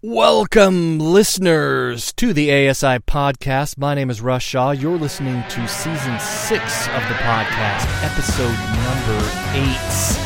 Welcome, 0.00 1.00
listeners, 1.00 2.12
to 2.12 2.32
the 2.32 2.52
ASI 2.52 3.00
podcast. 3.00 3.76
My 3.78 3.96
name 3.96 4.10
is 4.10 4.20
Russ 4.20 4.44
Shaw. 4.44 4.70
You're 4.70 4.96
listening 4.96 5.42
to 5.48 5.66
season 5.66 6.20
six 6.20 6.86
of 6.86 7.02
the 7.08 7.14
podcast, 7.14 7.84
episode 8.04 8.56
number 8.86 9.18
eight. 9.56 10.16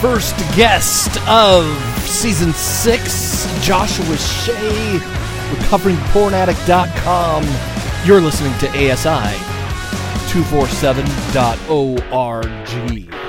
First 0.00 0.34
guest 0.56 1.10
of 1.28 1.66
season 2.08 2.54
six, 2.54 3.44
Joshua 3.62 4.16
Shea, 4.16 4.96
recoveringpornaddict.com. 5.56 7.44
You're 8.06 8.22
listening 8.22 8.58
to 8.60 8.68
ASI 8.68 9.36
247.org. 10.32 13.21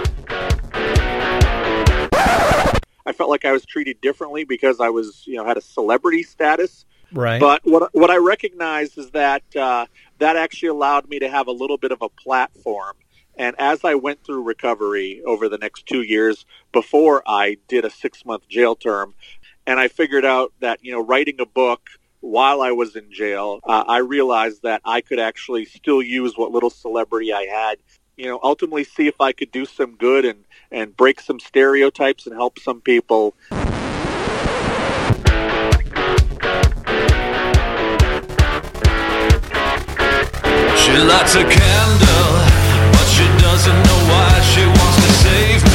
I 3.13 3.15
felt 3.15 3.29
like 3.29 3.45
I 3.45 3.51
was 3.51 3.63
treated 3.63 4.01
differently 4.01 4.43
because 4.43 4.79
I 4.79 4.89
was, 4.89 5.21
you 5.27 5.35
know, 5.35 5.45
had 5.45 5.55
a 5.55 5.61
celebrity 5.61 6.23
status. 6.23 6.83
Right. 7.11 7.39
But 7.39 7.61
what 7.63 7.93
what 7.93 8.09
I 8.09 8.17
recognized 8.17 8.97
is 8.97 9.11
that 9.11 9.43
uh, 9.55 9.85
that 10.17 10.35
actually 10.35 10.69
allowed 10.69 11.07
me 11.07 11.19
to 11.19 11.29
have 11.29 11.45
a 11.45 11.51
little 11.51 11.77
bit 11.77 11.91
of 11.91 12.01
a 12.01 12.09
platform. 12.09 12.95
And 13.35 13.55
as 13.59 13.83
I 13.83 13.93
went 13.93 14.23
through 14.23 14.41
recovery 14.41 15.21
over 15.25 15.47
the 15.47 15.59
next 15.59 15.85
two 15.85 16.01
years, 16.01 16.45
before 16.71 17.21
I 17.27 17.57
did 17.67 17.85
a 17.85 17.91
six 17.91 18.25
month 18.25 18.47
jail 18.47 18.75
term, 18.75 19.13
and 19.67 19.79
I 19.79 19.89
figured 19.89 20.25
out 20.25 20.53
that 20.59 20.83
you 20.83 20.91
know 20.91 21.05
writing 21.05 21.39
a 21.39 21.45
book 21.45 21.91
while 22.21 22.63
I 22.63 22.71
was 22.71 22.95
in 22.95 23.11
jail, 23.11 23.59
uh, 23.63 23.83
I 23.87 23.97
realized 23.97 24.63
that 24.63 24.81
I 24.85 25.01
could 25.01 25.19
actually 25.19 25.65
still 25.65 26.01
use 26.01 26.35
what 26.35 26.51
little 26.51 26.71
celebrity 26.71 27.31
I 27.31 27.43
had 27.43 27.77
you 28.15 28.25
know, 28.25 28.39
ultimately 28.43 28.83
see 28.83 29.07
if 29.07 29.19
I 29.19 29.31
could 29.31 29.51
do 29.51 29.65
some 29.65 29.95
good 29.95 30.25
and, 30.25 30.45
and 30.73 30.97
break 30.97 31.21
some 31.21 31.39
stereotypes 31.39 32.25
and 32.25 32.35
help 32.35 32.57
some 32.59 32.81
people. 32.81 33.35
She 40.81 40.97
lights 40.97 41.35
a 41.35 41.43
candle, 41.43 42.33
but 42.91 43.05
she 43.05 43.25
doesn't 43.39 43.79
know 43.85 43.99
why 44.09 44.41
she 44.51 44.65
wants 44.65 44.97
to 45.05 45.13
save 45.23 45.63
me. 45.65 45.72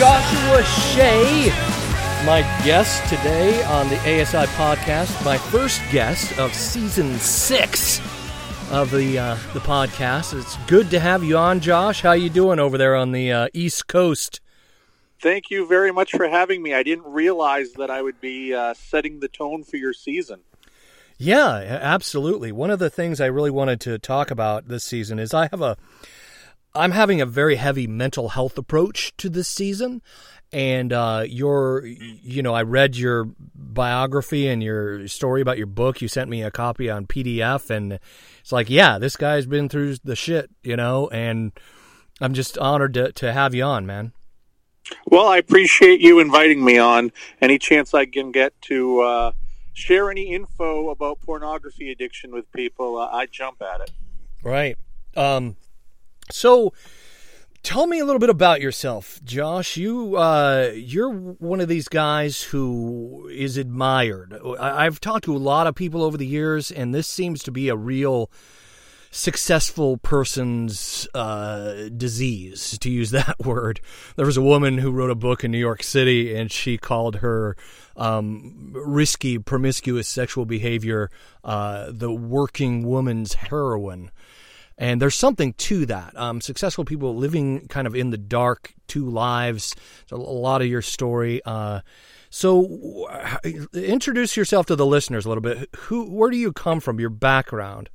Joshua 0.00 0.64
Shea, 0.64 1.50
my 2.24 2.40
guest 2.64 3.06
today 3.10 3.62
on 3.64 3.86
the 3.90 3.98
ASI 3.98 4.46
podcast, 4.56 5.22
my 5.26 5.36
first 5.36 5.82
guest 5.92 6.38
of 6.38 6.54
season 6.54 7.18
six 7.18 8.00
of 8.70 8.90
the 8.90 9.18
uh, 9.18 9.34
the 9.52 9.60
podcast. 9.60 10.32
It's 10.32 10.56
good 10.66 10.90
to 10.92 11.00
have 11.00 11.22
you 11.22 11.36
on, 11.36 11.60
Josh. 11.60 12.00
How 12.00 12.12
you 12.12 12.30
doing 12.30 12.58
over 12.58 12.78
there 12.78 12.96
on 12.96 13.12
the 13.12 13.30
uh, 13.30 13.48
East 13.52 13.88
Coast? 13.88 14.40
Thank 15.20 15.50
you 15.50 15.66
very 15.68 15.92
much 15.92 16.12
for 16.12 16.26
having 16.26 16.62
me. 16.62 16.72
I 16.72 16.82
didn't 16.82 17.04
realize 17.04 17.74
that 17.74 17.90
I 17.90 18.00
would 18.00 18.22
be 18.22 18.54
uh, 18.54 18.72
setting 18.72 19.20
the 19.20 19.28
tone 19.28 19.64
for 19.64 19.76
your 19.76 19.92
season. 19.92 20.40
Yeah, 21.18 21.50
absolutely. 21.52 22.52
One 22.52 22.70
of 22.70 22.78
the 22.78 22.88
things 22.88 23.20
I 23.20 23.26
really 23.26 23.50
wanted 23.50 23.82
to 23.82 23.98
talk 23.98 24.30
about 24.30 24.68
this 24.68 24.82
season 24.82 25.18
is 25.18 25.34
I 25.34 25.48
have 25.48 25.60
a 25.60 25.76
I'm 26.74 26.92
having 26.92 27.20
a 27.20 27.26
very 27.26 27.56
heavy 27.56 27.86
mental 27.86 28.30
health 28.30 28.56
approach 28.56 29.16
to 29.18 29.28
this 29.28 29.48
season. 29.48 30.02
And 30.52 30.92
uh, 30.92 31.24
your, 31.28 31.86
you 31.86 32.42
know, 32.42 32.54
I 32.54 32.62
read 32.62 32.96
your 32.96 33.28
biography 33.54 34.48
and 34.48 34.62
your 34.62 35.06
story 35.06 35.40
about 35.40 35.58
your 35.58 35.68
book. 35.68 36.02
You 36.02 36.08
sent 36.08 36.28
me 36.28 36.42
a 36.42 36.50
copy 36.50 36.90
on 36.90 37.06
PDF, 37.06 37.70
and 37.70 38.00
it's 38.40 38.50
like, 38.50 38.68
yeah, 38.68 38.98
this 38.98 39.16
guy's 39.16 39.46
been 39.46 39.68
through 39.68 39.98
the 40.02 40.16
shit, 40.16 40.50
you 40.64 40.76
know. 40.76 41.08
And 41.10 41.52
I'm 42.20 42.34
just 42.34 42.58
honored 42.58 42.94
to 42.94 43.12
to 43.12 43.32
have 43.32 43.54
you 43.54 43.62
on, 43.62 43.86
man. 43.86 44.12
Well, 45.06 45.28
I 45.28 45.36
appreciate 45.38 46.00
you 46.00 46.18
inviting 46.18 46.64
me 46.64 46.78
on. 46.78 47.12
Any 47.40 47.58
chance 47.58 47.94
I 47.94 48.06
can 48.06 48.32
get 48.32 48.60
to 48.62 49.00
uh, 49.02 49.32
share 49.72 50.10
any 50.10 50.32
info 50.34 50.90
about 50.90 51.20
pornography 51.20 51.92
addiction 51.92 52.32
with 52.32 52.50
people, 52.52 52.98
uh, 52.98 53.08
I 53.12 53.26
jump 53.26 53.62
at 53.62 53.82
it. 53.82 53.90
Right. 54.42 54.76
Um, 55.16 55.56
so 56.32 56.72
tell 57.62 57.86
me 57.86 57.98
a 57.98 58.04
little 58.04 58.18
bit 58.18 58.30
about 58.30 58.60
yourself, 58.60 59.20
Josh. 59.24 59.76
You 59.76 60.16
uh, 60.16 60.72
you're 60.74 61.10
one 61.10 61.60
of 61.60 61.68
these 61.68 61.88
guys 61.88 62.42
who 62.42 63.28
is 63.32 63.56
admired. 63.56 64.38
I've 64.58 65.00
talked 65.00 65.24
to 65.24 65.36
a 65.36 65.38
lot 65.38 65.66
of 65.66 65.74
people 65.74 66.02
over 66.02 66.16
the 66.16 66.26
years, 66.26 66.70
and 66.70 66.94
this 66.94 67.08
seems 67.08 67.42
to 67.44 67.50
be 67.50 67.68
a 67.68 67.76
real 67.76 68.30
successful 69.10 69.96
person's 69.96 71.08
uh, 71.14 71.88
disease, 71.96 72.78
to 72.78 72.90
use 72.90 73.10
that 73.10 73.38
word. 73.40 73.80
There 74.16 74.26
was 74.26 74.36
a 74.36 74.42
woman 74.42 74.78
who 74.78 74.92
wrote 74.92 75.10
a 75.10 75.16
book 75.16 75.44
in 75.44 75.50
New 75.50 75.58
York 75.58 75.82
City, 75.82 76.34
and 76.34 76.50
she 76.50 76.78
called 76.78 77.16
her 77.16 77.56
um, 77.96 78.70
risky, 78.72 79.38
promiscuous 79.38 80.08
sexual 80.08 80.46
behavior 80.46 81.10
uh, 81.44 81.90
the 81.90 82.12
working 82.12 82.86
woman's 82.86 83.34
heroin. 83.34 84.10
And 84.80 85.00
there's 85.00 85.14
something 85.14 85.52
to 85.52 85.84
that. 85.86 86.16
Um, 86.16 86.40
successful 86.40 86.86
people 86.86 87.14
living 87.14 87.68
kind 87.68 87.86
of 87.86 87.94
in 87.94 88.08
the 88.08 88.16
dark, 88.16 88.72
two 88.88 89.08
lives. 89.08 89.76
It's 90.02 90.12
a 90.12 90.16
lot 90.16 90.62
of 90.62 90.68
your 90.68 90.80
story. 90.80 91.42
Uh, 91.44 91.80
so, 92.30 93.06
introduce 93.74 94.38
yourself 94.38 94.64
to 94.66 94.76
the 94.76 94.86
listeners 94.86 95.26
a 95.26 95.28
little 95.28 95.42
bit. 95.42 95.68
Who, 95.76 96.10
where 96.10 96.30
do 96.30 96.38
you 96.38 96.50
come 96.52 96.80
from? 96.80 96.98
Your 96.98 97.10
background. 97.10 97.90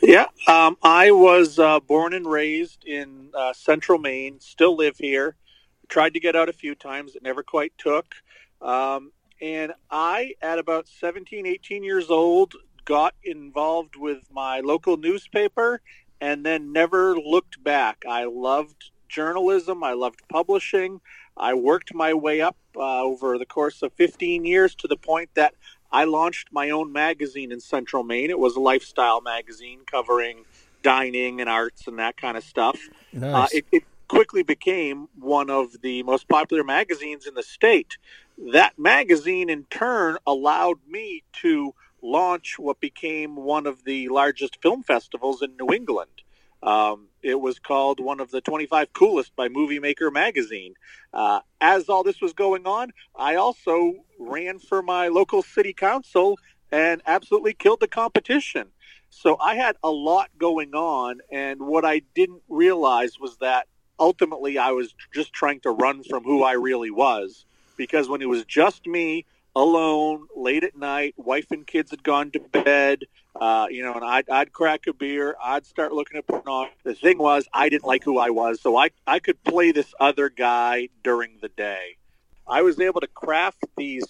Yeah, 0.00 0.26
um, 0.46 0.76
I 0.80 1.10
was 1.10 1.58
uh, 1.58 1.80
born 1.80 2.14
and 2.14 2.26
raised 2.26 2.84
in 2.84 3.30
uh, 3.34 3.52
central 3.52 3.98
Maine, 3.98 4.38
still 4.38 4.76
live 4.76 4.96
here. 4.98 5.34
Tried 5.88 6.14
to 6.14 6.20
get 6.20 6.36
out 6.36 6.48
a 6.48 6.52
few 6.52 6.76
times, 6.76 7.16
it 7.16 7.22
never 7.22 7.42
quite 7.42 7.72
took. 7.78 8.14
Um, 8.62 9.10
and 9.40 9.72
I, 9.90 10.34
at 10.40 10.58
about 10.58 10.86
17, 10.86 11.46
18 11.46 11.82
years 11.82 12.10
old, 12.10 12.54
got 12.86 13.14
involved 13.22 13.96
with 13.96 14.30
my 14.32 14.60
local 14.60 14.96
newspaper 14.96 15.82
and 16.20 16.46
then 16.46 16.72
never 16.72 17.14
looked 17.14 17.62
back. 17.62 18.04
I 18.08 18.24
loved 18.24 18.90
journalism, 19.08 19.84
I 19.84 19.92
loved 19.92 20.22
publishing. 20.30 21.00
I 21.36 21.52
worked 21.52 21.92
my 21.92 22.14
way 22.14 22.40
up 22.40 22.56
uh, 22.74 23.02
over 23.02 23.36
the 23.36 23.44
course 23.44 23.82
of 23.82 23.92
15 23.92 24.46
years 24.46 24.74
to 24.76 24.88
the 24.88 24.96
point 24.96 25.30
that 25.34 25.54
I 25.92 26.04
launched 26.04 26.48
my 26.50 26.70
own 26.70 26.92
magazine 26.92 27.52
in 27.52 27.60
Central 27.60 28.02
Maine. 28.02 28.30
It 28.30 28.38
was 28.38 28.56
a 28.56 28.60
lifestyle 28.60 29.20
magazine 29.20 29.80
covering 29.90 30.44
dining 30.82 31.40
and 31.40 31.50
arts 31.50 31.86
and 31.86 31.98
that 31.98 32.16
kind 32.16 32.36
of 32.36 32.44
stuff. 32.44 32.78
Uh, 33.34 33.48
it, 33.52 33.66
it 33.72 33.82
quickly 34.08 34.42
became 34.42 35.08
one 35.18 35.50
of 35.50 35.82
the 35.82 36.02
most 36.04 36.28
popular 36.28 36.64
magazines 36.64 37.26
in 37.26 37.34
the 37.34 37.42
state. 37.42 37.98
That 38.52 38.78
magazine, 38.78 39.50
in 39.50 39.64
turn, 39.64 40.16
allowed 40.26 40.78
me 40.88 41.24
to 41.42 41.74
launch 42.02 42.58
what 42.58 42.80
became 42.80 43.36
one 43.36 43.66
of 43.66 43.84
the 43.84 44.08
largest 44.08 44.60
film 44.62 44.82
festivals 44.82 45.42
in 45.42 45.56
New 45.56 45.72
England. 45.72 46.10
Um, 46.62 47.08
it 47.22 47.40
was 47.40 47.58
called 47.58 48.00
one 48.00 48.20
of 48.20 48.30
the 48.30 48.40
25 48.40 48.92
coolest 48.92 49.36
by 49.36 49.48
Movie 49.48 49.78
Maker 49.78 50.10
magazine. 50.10 50.74
Uh, 51.12 51.40
as 51.60 51.88
all 51.88 52.02
this 52.02 52.20
was 52.20 52.32
going 52.32 52.66
on, 52.66 52.92
I 53.14 53.36
also 53.36 53.94
ran 54.18 54.58
for 54.58 54.82
my 54.82 55.08
local 55.08 55.42
city 55.42 55.72
council 55.72 56.38
and 56.72 57.02
absolutely 57.06 57.52
killed 57.52 57.80
the 57.80 57.88
competition. 57.88 58.68
So 59.10 59.38
I 59.40 59.54
had 59.54 59.76
a 59.82 59.90
lot 59.90 60.30
going 60.36 60.74
on, 60.74 61.20
and 61.30 61.62
what 61.62 61.84
I 61.84 62.02
didn't 62.14 62.42
realize 62.48 63.18
was 63.18 63.36
that 63.38 63.66
ultimately 63.98 64.58
I 64.58 64.72
was 64.72 64.94
just 65.14 65.32
trying 65.32 65.60
to 65.60 65.70
run 65.70 66.02
from 66.02 66.24
who 66.24 66.42
I 66.42 66.52
really 66.52 66.90
was. 66.90 67.44
Because 67.76 68.08
when 68.08 68.22
it 68.22 68.28
was 68.28 68.44
just 68.44 68.86
me, 68.86 69.26
alone, 69.56 70.26
late 70.36 70.62
at 70.62 70.76
night, 70.76 71.14
wife 71.16 71.50
and 71.50 71.66
kids 71.66 71.90
had 71.90 72.02
gone 72.02 72.30
to 72.30 72.38
bed, 72.38 73.04
uh, 73.40 73.66
you 73.70 73.82
know, 73.82 73.94
and 73.94 74.04
I'd, 74.04 74.28
I'd 74.28 74.52
crack 74.52 74.86
a 74.86 74.92
beer, 74.92 75.34
I'd 75.42 75.64
start 75.64 75.92
looking 75.92 76.18
at 76.18 76.26
porn. 76.26 76.68
The 76.84 76.94
thing 76.94 77.16
was, 77.16 77.48
I 77.54 77.70
didn't 77.70 77.86
like 77.86 78.04
who 78.04 78.18
I 78.18 78.28
was, 78.28 78.60
so 78.60 78.76
I, 78.76 78.90
I 79.06 79.18
could 79.18 79.42
play 79.44 79.72
this 79.72 79.94
other 79.98 80.28
guy 80.28 80.90
during 81.02 81.38
the 81.40 81.48
day. 81.48 81.96
I 82.46 82.60
was 82.60 82.78
able 82.78 83.00
to 83.00 83.06
craft 83.06 83.64
these 83.78 84.04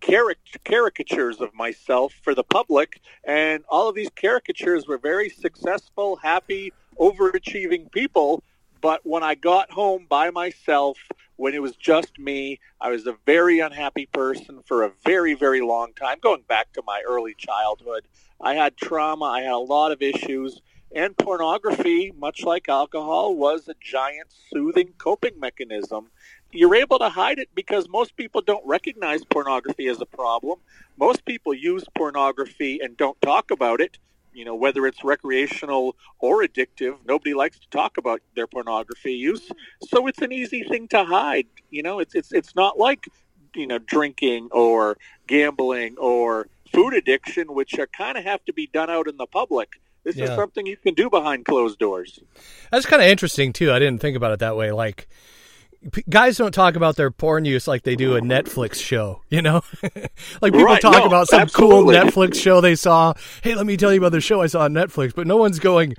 caric- 0.00 0.38
caricatures 0.64 1.42
of 1.42 1.54
myself 1.54 2.14
for 2.22 2.34
the 2.34 2.42
public, 2.42 3.00
and 3.22 3.64
all 3.68 3.90
of 3.90 3.94
these 3.94 4.10
caricatures 4.16 4.88
were 4.88 4.98
very 4.98 5.28
successful, 5.28 6.16
happy, 6.16 6.72
overachieving 6.98 7.92
people. 7.92 8.42
But 8.80 9.00
when 9.04 9.22
I 9.22 9.34
got 9.34 9.70
home 9.70 10.06
by 10.08 10.30
myself, 10.30 10.98
when 11.36 11.54
it 11.54 11.62
was 11.62 11.76
just 11.76 12.18
me, 12.18 12.60
I 12.80 12.90
was 12.90 13.06
a 13.06 13.16
very 13.26 13.60
unhappy 13.60 14.06
person 14.06 14.62
for 14.64 14.84
a 14.84 14.92
very, 15.04 15.34
very 15.34 15.60
long 15.60 15.92
time, 15.92 16.18
going 16.20 16.42
back 16.48 16.72
to 16.74 16.82
my 16.86 17.02
early 17.06 17.34
childhood. 17.34 18.04
I 18.40 18.54
had 18.54 18.76
trauma, 18.76 19.24
I 19.24 19.40
had 19.42 19.52
a 19.52 19.58
lot 19.58 19.92
of 19.92 20.02
issues, 20.02 20.60
and 20.94 21.16
pornography, 21.16 22.12
much 22.18 22.42
like 22.42 22.68
alcohol, 22.68 23.34
was 23.34 23.68
a 23.68 23.74
giant 23.80 24.28
soothing 24.52 24.94
coping 24.98 25.38
mechanism. 25.38 26.10
You're 26.52 26.74
able 26.74 26.98
to 27.00 27.08
hide 27.08 27.38
it 27.38 27.48
because 27.54 27.88
most 27.88 28.16
people 28.16 28.40
don't 28.40 28.66
recognize 28.66 29.24
pornography 29.24 29.88
as 29.88 30.00
a 30.00 30.06
problem. 30.06 30.60
Most 30.96 31.24
people 31.24 31.52
use 31.52 31.84
pornography 31.96 32.80
and 32.80 32.96
don't 32.96 33.20
talk 33.20 33.50
about 33.50 33.80
it 33.80 33.98
you 34.36 34.44
know, 34.44 34.54
whether 34.54 34.86
it's 34.86 35.02
recreational 35.02 35.96
or 36.18 36.42
addictive, 36.42 36.98
nobody 37.06 37.32
likes 37.32 37.58
to 37.58 37.68
talk 37.70 37.96
about 37.96 38.20
their 38.34 38.46
pornography 38.46 39.12
use. 39.12 39.50
So 39.88 40.06
it's 40.06 40.20
an 40.20 40.30
easy 40.30 40.62
thing 40.62 40.88
to 40.88 41.04
hide. 41.04 41.46
You 41.70 41.82
know, 41.82 42.00
it's 42.00 42.14
it's 42.14 42.32
it's 42.32 42.54
not 42.54 42.78
like 42.78 43.08
you 43.54 43.66
know 43.66 43.78
drinking 43.78 44.50
or 44.52 44.98
gambling 45.26 45.96
or 45.96 46.48
food 46.70 46.92
addiction, 46.92 47.54
which 47.54 47.74
kind 47.96 48.18
of 48.18 48.24
have 48.24 48.44
to 48.44 48.52
be 48.52 48.66
done 48.66 48.90
out 48.90 49.08
in 49.08 49.16
the 49.16 49.26
public. 49.26 49.80
This 50.04 50.16
yeah. 50.16 50.24
is 50.24 50.30
something 50.36 50.66
you 50.66 50.76
can 50.76 50.94
do 50.94 51.08
behind 51.08 51.46
closed 51.46 51.78
doors. 51.78 52.20
That's 52.70 52.86
kind 52.86 53.02
of 53.02 53.08
interesting 53.08 53.54
too. 53.54 53.72
I 53.72 53.78
didn't 53.78 54.00
think 54.02 54.18
about 54.18 54.32
it 54.32 54.40
that 54.40 54.54
way. 54.54 54.70
Like 54.70 55.08
guys 56.08 56.36
don't 56.36 56.52
talk 56.52 56.76
about 56.76 56.96
their 56.96 57.10
porn 57.10 57.44
use 57.44 57.66
like 57.68 57.82
they 57.82 57.96
do 57.96 58.16
a 58.16 58.20
Netflix 58.20 58.76
show, 58.76 59.22
you 59.30 59.42
know? 59.42 59.62
like 60.40 60.52
people 60.52 60.64
right. 60.64 60.80
talk 60.80 60.94
no, 60.94 61.04
about 61.04 61.28
some 61.28 61.40
absolutely. 61.40 61.94
cool 61.94 62.04
Netflix 62.04 62.36
show 62.36 62.60
they 62.60 62.74
saw. 62.74 63.14
Hey, 63.42 63.54
let 63.54 63.66
me 63.66 63.76
tell 63.76 63.92
you 63.92 63.98
about 63.98 64.12
the 64.12 64.20
show 64.20 64.42
I 64.42 64.46
saw 64.46 64.62
on 64.62 64.72
Netflix, 64.72 65.14
but 65.14 65.26
no 65.26 65.36
one's 65.36 65.58
going, 65.58 65.94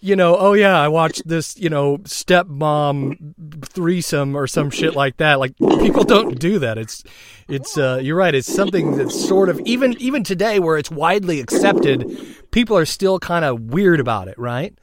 you 0.00 0.16
know, 0.16 0.36
oh 0.36 0.52
yeah, 0.52 0.78
I 0.78 0.88
watched 0.88 1.26
this, 1.26 1.56
you 1.56 1.70
know, 1.70 1.96
stepmom 1.98 3.34
threesome 3.64 4.36
or 4.36 4.46
some 4.46 4.70
shit 4.70 4.94
like 4.94 5.16
that. 5.16 5.38
Like 5.38 5.56
people 5.58 6.04
don't 6.04 6.38
do 6.38 6.58
that. 6.58 6.76
It's 6.76 7.02
it's 7.48 7.78
uh 7.78 8.00
you're 8.02 8.16
right, 8.16 8.34
it's 8.34 8.52
something 8.52 8.98
that's 8.98 9.26
sort 9.26 9.48
of 9.48 9.60
even 9.60 9.94
even 10.00 10.22
today 10.22 10.58
where 10.58 10.76
it's 10.76 10.90
widely 10.90 11.40
accepted, 11.40 12.36
people 12.50 12.76
are 12.76 12.84
still 12.84 13.18
kind 13.18 13.46
of 13.46 13.60
weird 13.60 13.98
about 13.98 14.28
it, 14.28 14.38
right? 14.38 14.76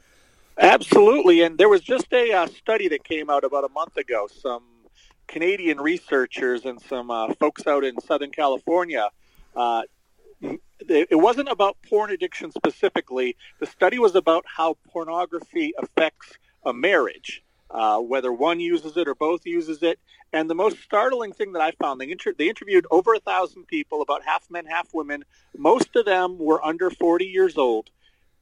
Absolutely, 0.62 1.42
and 1.44 1.58
there 1.60 1.70
was 1.70 1.82
just 1.82 2.14
a 2.14 2.34
uh, 2.34 2.48
study 2.48 2.90
that 2.90 3.06
came 3.06 3.32
out 3.32 3.46
about 3.46 3.66
a 3.66 3.70
month 3.70 3.98
ago. 3.98 4.28
Some 4.32 4.64
Canadian 5.28 5.80
researchers 5.82 6.66
and 6.66 6.82
some 6.82 7.12
uh, 7.12 7.34
folks 7.36 7.68
out 7.68 7.86
in 7.86 8.02
Southern 8.02 8.32
California. 8.32 9.10
Uh, 9.56 9.84
it 10.90 11.20
wasn't 11.20 11.50
about 11.50 11.78
porn 11.90 12.12
addiction 12.12 12.52
specifically. 12.52 13.38
The 13.62 13.68
study 13.68 14.00
was 14.00 14.16
about 14.16 14.46
how 14.48 14.78
pornography 14.90 15.74
affects 15.80 16.34
a 16.66 16.74
marriage, 16.74 17.44
uh, 17.72 18.00
whether 18.00 18.34
one 18.34 18.60
uses 18.60 18.98
it 18.98 19.08
or 19.08 19.16
both 19.16 19.46
uses 19.48 19.84
it. 19.84 20.00
And 20.34 20.50
the 20.50 20.56
most 20.56 20.80
startling 20.82 21.34
thing 21.34 21.54
that 21.54 21.64
I 21.64 21.72
found, 21.72 22.02
they, 22.02 22.12
inter- 22.12 22.36
they 22.38 22.50
interviewed 22.50 22.88
over 22.92 23.16
a 23.16 23.22
thousand 23.22 23.68
people, 23.68 24.02
about 24.04 24.24
half 24.26 24.50
men, 24.52 24.66
half 24.68 24.90
women. 24.94 25.26
Most 25.58 25.96
of 25.98 26.06
them 26.06 26.40
were 26.40 26.66
under 26.66 26.92
40 26.92 27.26
years 27.26 27.58
old 27.58 27.92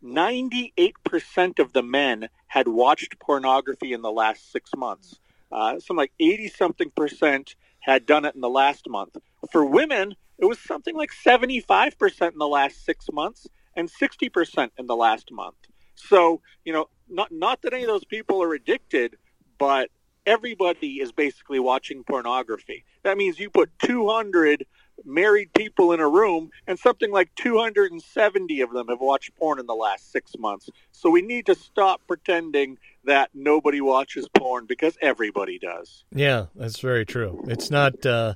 98% 0.04 1.60
of 1.60 1.74
the 1.74 1.84
men 1.84 2.30
had 2.48 2.68
watched 2.68 3.20
pornography 3.20 3.94
in 3.94 4.02
the 4.02 4.12
last 4.12 4.52
six 4.52 4.72
months. 4.76 5.20
Uh, 5.52 5.80
some 5.80 5.98
like 5.98 6.12
80 6.20 6.48
something 6.50 6.92
percent 6.96 7.56
had 7.82 8.06
done 8.06 8.26
it 8.26 8.36
in 8.36 8.42
the 8.42 8.50
last 8.50 8.88
month. 8.90 9.18
For 9.52 9.66
women, 9.66 10.16
it 10.38 10.46
was 10.46 10.60
something 10.60 10.96
like 10.96 11.12
75% 11.12 12.32
in 12.32 12.38
the 12.38 12.48
last 12.48 12.86
six 12.86 13.08
months 13.12 13.48
and 13.76 13.90
60% 13.90 14.70
in 14.78 14.88
the 14.88 14.96
last 14.96 15.32
month. 15.32 15.56
So, 15.96 16.42
you 16.64 16.74
know, 16.74 16.90
not, 17.10 17.32
not 17.32 17.62
that 17.64 17.74
any 17.74 17.84
of 17.84 17.90
those 17.90 18.06
people 18.06 18.42
are 18.42 18.54
addicted, 18.54 19.18
but 19.58 19.90
everybody 20.26 20.96
is 21.02 21.12
basically 21.12 21.60
watching 21.60 22.04
pornography. 22.04 22.86
That 23.04 23.18
means 23.18 23.40
you 23.40 23.50
put 23.50 23.72
200 23.80 24.66
married 25.06 25.54
people 25.54 25.92
in 25.92 26.00
a 26.00 26.08
room, 26.08 26.52
and 26.68 26.78
something 26.78 27.12
like 27.12 27.34
270 27.36 28.62
of 28.62 28.72
them 28.72 28.88
have 28.88 29.00
watched 29.00 29.36
porn 29.36 29.60
in 29.60 29.66
the 29.66 29.74
last 29.74 30.12
six 30.12 30.34
months. 30.38 30.70
So 30.92 31.10
we 31.10 31.22
need 31.22 31.46
to 31.48 31.56
stop 31.56 32.02
pretending 32.08 32.78
that 33.06 33.30
nobody 33.34 33.82
watches 33.82 34.28
porn 34.36 34.66
because 34.66 34.98
everybody 35.02 35.60
does. 35.60 36.04
Yeah, 36.14 36.48
that's 36.56 36.80
very 36.80 37.06
true. 37.06 37.44
It's 37.48 37.72
not. 37.72 38.06
Uh, 38.06 38.36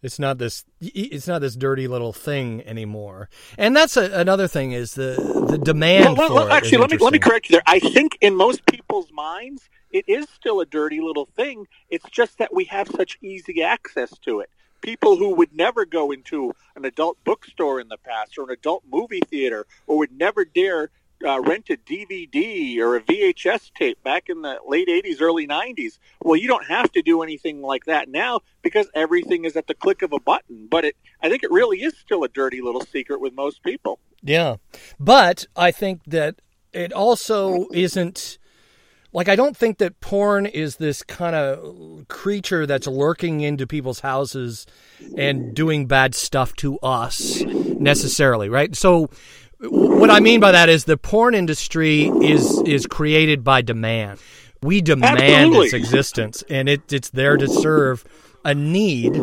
it's 0.00 0.18
not 0.18 0.38
this. 0.38 0.64
It's 0.80 1.26
not 1.26 1.40
this 1.40 1.56
dirty 1.56 1.88
little 1.88 2.12
thing 2.12 2.62
anymore. 2.64 3.28
And 3.56 3.74
that's 3.74 3.96
a, 3.96 4.12
another 4.12 4.46
thing 4.46 4.72
is 4.72 4.94
the 4.94 5.46
the 5.50 5.58
demand. 5.58 6.16
Well, 6.16 6.34
well, 6.34 6.52
actually, 6.52 6.78
let 6.78 6.90
me 6.90 6.98
let 6.98 7.12
me 7.12 7.18
correct 7.18 7.50
you 7.50 7.54
there. 7.54 7.62
I 7.66 7.80
think 7.80 8.16
in 8.20 8.36
most 8.36 8.64
people's 8.66 9.10
minds, 9.12 9.68
it 9.90 10.04
is 10.06 10.28
still 10.28 10.60
a 10.60 10.66
dirty 10.66 11.00
little 11.00 11.26
thing. 11.36 11.66
It's 11.90 12.08
just 12.10 12.38
that 12.38 12.54
we 12.54 12.64
have 12.66 12.88
such 12.88 13.18
easy 13.22 13.62
access 13.62 14.16
to 14.18 14.40
it 14.40 14.50
people 14.80 15.16
who 15.16 15.34
would 15.34 15.54
never 15.54 15.84
go 15.84 16.10
into 16.10 16.52
an 16.76 16.84
adult 16.84 17.22
bookstore 17.24 17.80
in 17.80 17.88
the 17.88 17.98
past 17.98 18.38
or 18.38 18.44
an 18.44 18.50
adult 18.50 18.84
movie 18.90 19.20
theater 19.28 19.66
or 19.86 19.98
would 19.98 20.12
never 20.12 20.44
dare 20.44 20.90
uh, 21.24 21.40
rent 21.40 21.68
a 21.70 21.76
DVD 21.76 22.78
or 22.78 22.96
a 22.96 23.00
VHS 23.00 23.72
tape 23.74 24.02
back 24.02 24.28
in 24.28 24.42
the 24.42 24.58
late 24.66 24.88
80s, 24.88 25.20
early 25.20 25.46
90s. 25.46 25.98
Well, 26.22 26.36
you 26.36 26.46
don't 26.46 26.66
have 26.66 26.92
to 26.92 27.02
do 27.02 27.22
anything 27.22 27.60
like 27.60 27.86
that 27.86 28.08
now 28.08 28.40
because 28.62 28.88
everything 28.94 29.44
is 29.44 29.56
at 29.56 29.66
the 29.66 29.74
click 29.74 30.02
of 30.02 30.12
a 30.12 30.20
button. 30.20 30.68
But 30.70 30.84
it, 30.84 30.96
I 31.22 31.28
think 31.28 31.42
it 31.42 31.50
really 31.50 31.82
is 31.82 31.96
still 31.96 32.24
a 32.24 32.28
dirty 32.28 32.60
little 32.60 32.82
secret 32.82 33.20
with 33.20 33.34
most 33.34 33.62
people. 33.62 33.98
Yeah. 34.22 34.56
But 34.98 35.46
I 35.56 35.70
think 35.70 36.02
that 36.06 36.36
it 36.72 36.92
also 36.92 37.66
isn't 37.72 38.38
like 39.12 39.28
I 39.28 39.36
don't 39.36 39.56
think 39.56 39.78
that 39.78 40.00
porn 40.00 40.46
is 40.46 40.76
this 40.76 41.02
kind 41.02 41.34
of 41.34 42.06
creature 42.08 42.66
that's 42.66 42.86
lurking 42.86 43.40
into 43.40 43.66
people's 43.66 44.00
houses 44.00 44.66
and 45.16 45.54
doing 45.54 45.86
bad 45.86 46.14
stuff 46.14 46.54
to 46.56 46.78
us 46.80 47.40
necessarily, 47.42 48.48
right? 48.48 48.74
So 48.76 49.08
what 49.60 50.10
I 50.10 50.20
mean 50.20 50.40
by 50.40 50.52
that 50.52 50.68
is 50.68 50.84
the 50.84 50.96
porn 50.96 51.34
industry 51.34 52.08
is 52.22 52.62
is 52.66 52.86
created 52.86 53.42
by 53.42 53.62
demand. 53.62 54.20
We 54.62 54.80
demand 54.80 55.20
Absolutely. 55.20 55.66
its 55.66 55.74
existence 55.74 56.44
and 56.50 56.68
it, 56.68 56.92
it's 56.92 57.10
there 57.10 57.36
to 57.36 57.48
serve 57.48 58.04
a 58.44 58.54
need 58.54 59.16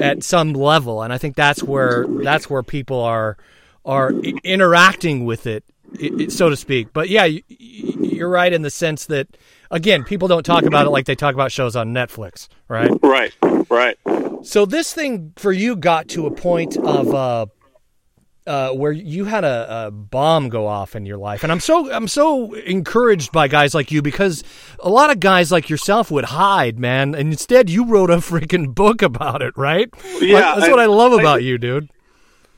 at 0.00 0.22
some 0.22 0.52
level 0.52 1.02
and 1.02 1.12
I 1.12 1.18
think 1.18 1.36
that's 1.36 1.62
where 1.62 2.06
that's 2.22 2.48
where 2.48 2.62
people 2.62 3.00
are 3.00 3.36
are 3.84 4.12
interacting 4.12 5.24
with 5.24 5.46
it 5.46 5.64
so 6.28 6.48
to 6.48 6.56
speak. 6.56 6.92
But 6.92 7.08
yeah, 7.08 7.24
you're 7.24 8.28
right 8.28 8.52
in 8.52 8.62
the 8.62 8.70
sense 8.70 9.06
that 9.06 9.36
again, 9.70 10.04
people 10.04 10.28
don't 10.28 10.44
talk 10.44 10.64
about 10.64 10.86
it 10.86 10.90
like 10.90 11.06
they 11.06 11.14
talk 11.14 11.34
about 11.34 11.52
shows 11.52 11.76
on 11.76 11.92
Netflix, 11.92 12.48
right? 12.68 12.90
Right, 13.02 13.34
right. 13.70 13.98
So 14.42 14.66
this 14.66 14.92
thing 14.92 15.32
for 15.36 15.52
you 15.52 15.76
got 15.76 16.08
to 16.08 16.26
a 16.26 16.30
point 16.30 16.76
of 16.76 17.14
uh, 17.14 17.46
uh, 18.46 18.70
where 18.72 18.92
you 18.92 19.24
had 19.24 19.42
a, 19.44 19.86
a, 19.86 19.90
bomb 19.90 20.50
go 20.50 20.66
off 20.66 20.94
in 20.94 21.06
your 21.06 21.16
life, 21.16 21.42
and 21.42 21.50
I'm 21.50 21.60
so 21.60 21.90
I'm 21.90 22.08
so 22.08 22.52
encouraged 22.52 23.32
by 23.32 23.48
guys 23.48 23.74
like 23.74 23.90
you 23.90 24.02
because 24.02 24.44
a 24.80 24.90
lot 24.90 25.10
of 25.10 25.18
guys 25.18 25.50
like 25.50 25.70
yourself 25.70 26.10
would 26.10 26.26
hide, 26.26 26.78
man, 26.78 27.14
and 27.14 27.30
instead 27.30 27.70
you 27.70 27.86
wrote 27.86 28.10
a 28.10 28.16
freaking 28.16 28.74
book 28.74 29.00
about 29.00 29.40
it, 29.40 29.56
right? 29.56 29.88
Yeah, 30.20 30.34
like, 30.34 30.54
that's 30.56 30.68
I, 30.68 30.70
what 30.70 30.80
I 30.80 30.86
love 30.86 31.12
about 31.12 31.36
I, 31.36 31.42
you, 31.42 31.56
dude. 31.56 31.88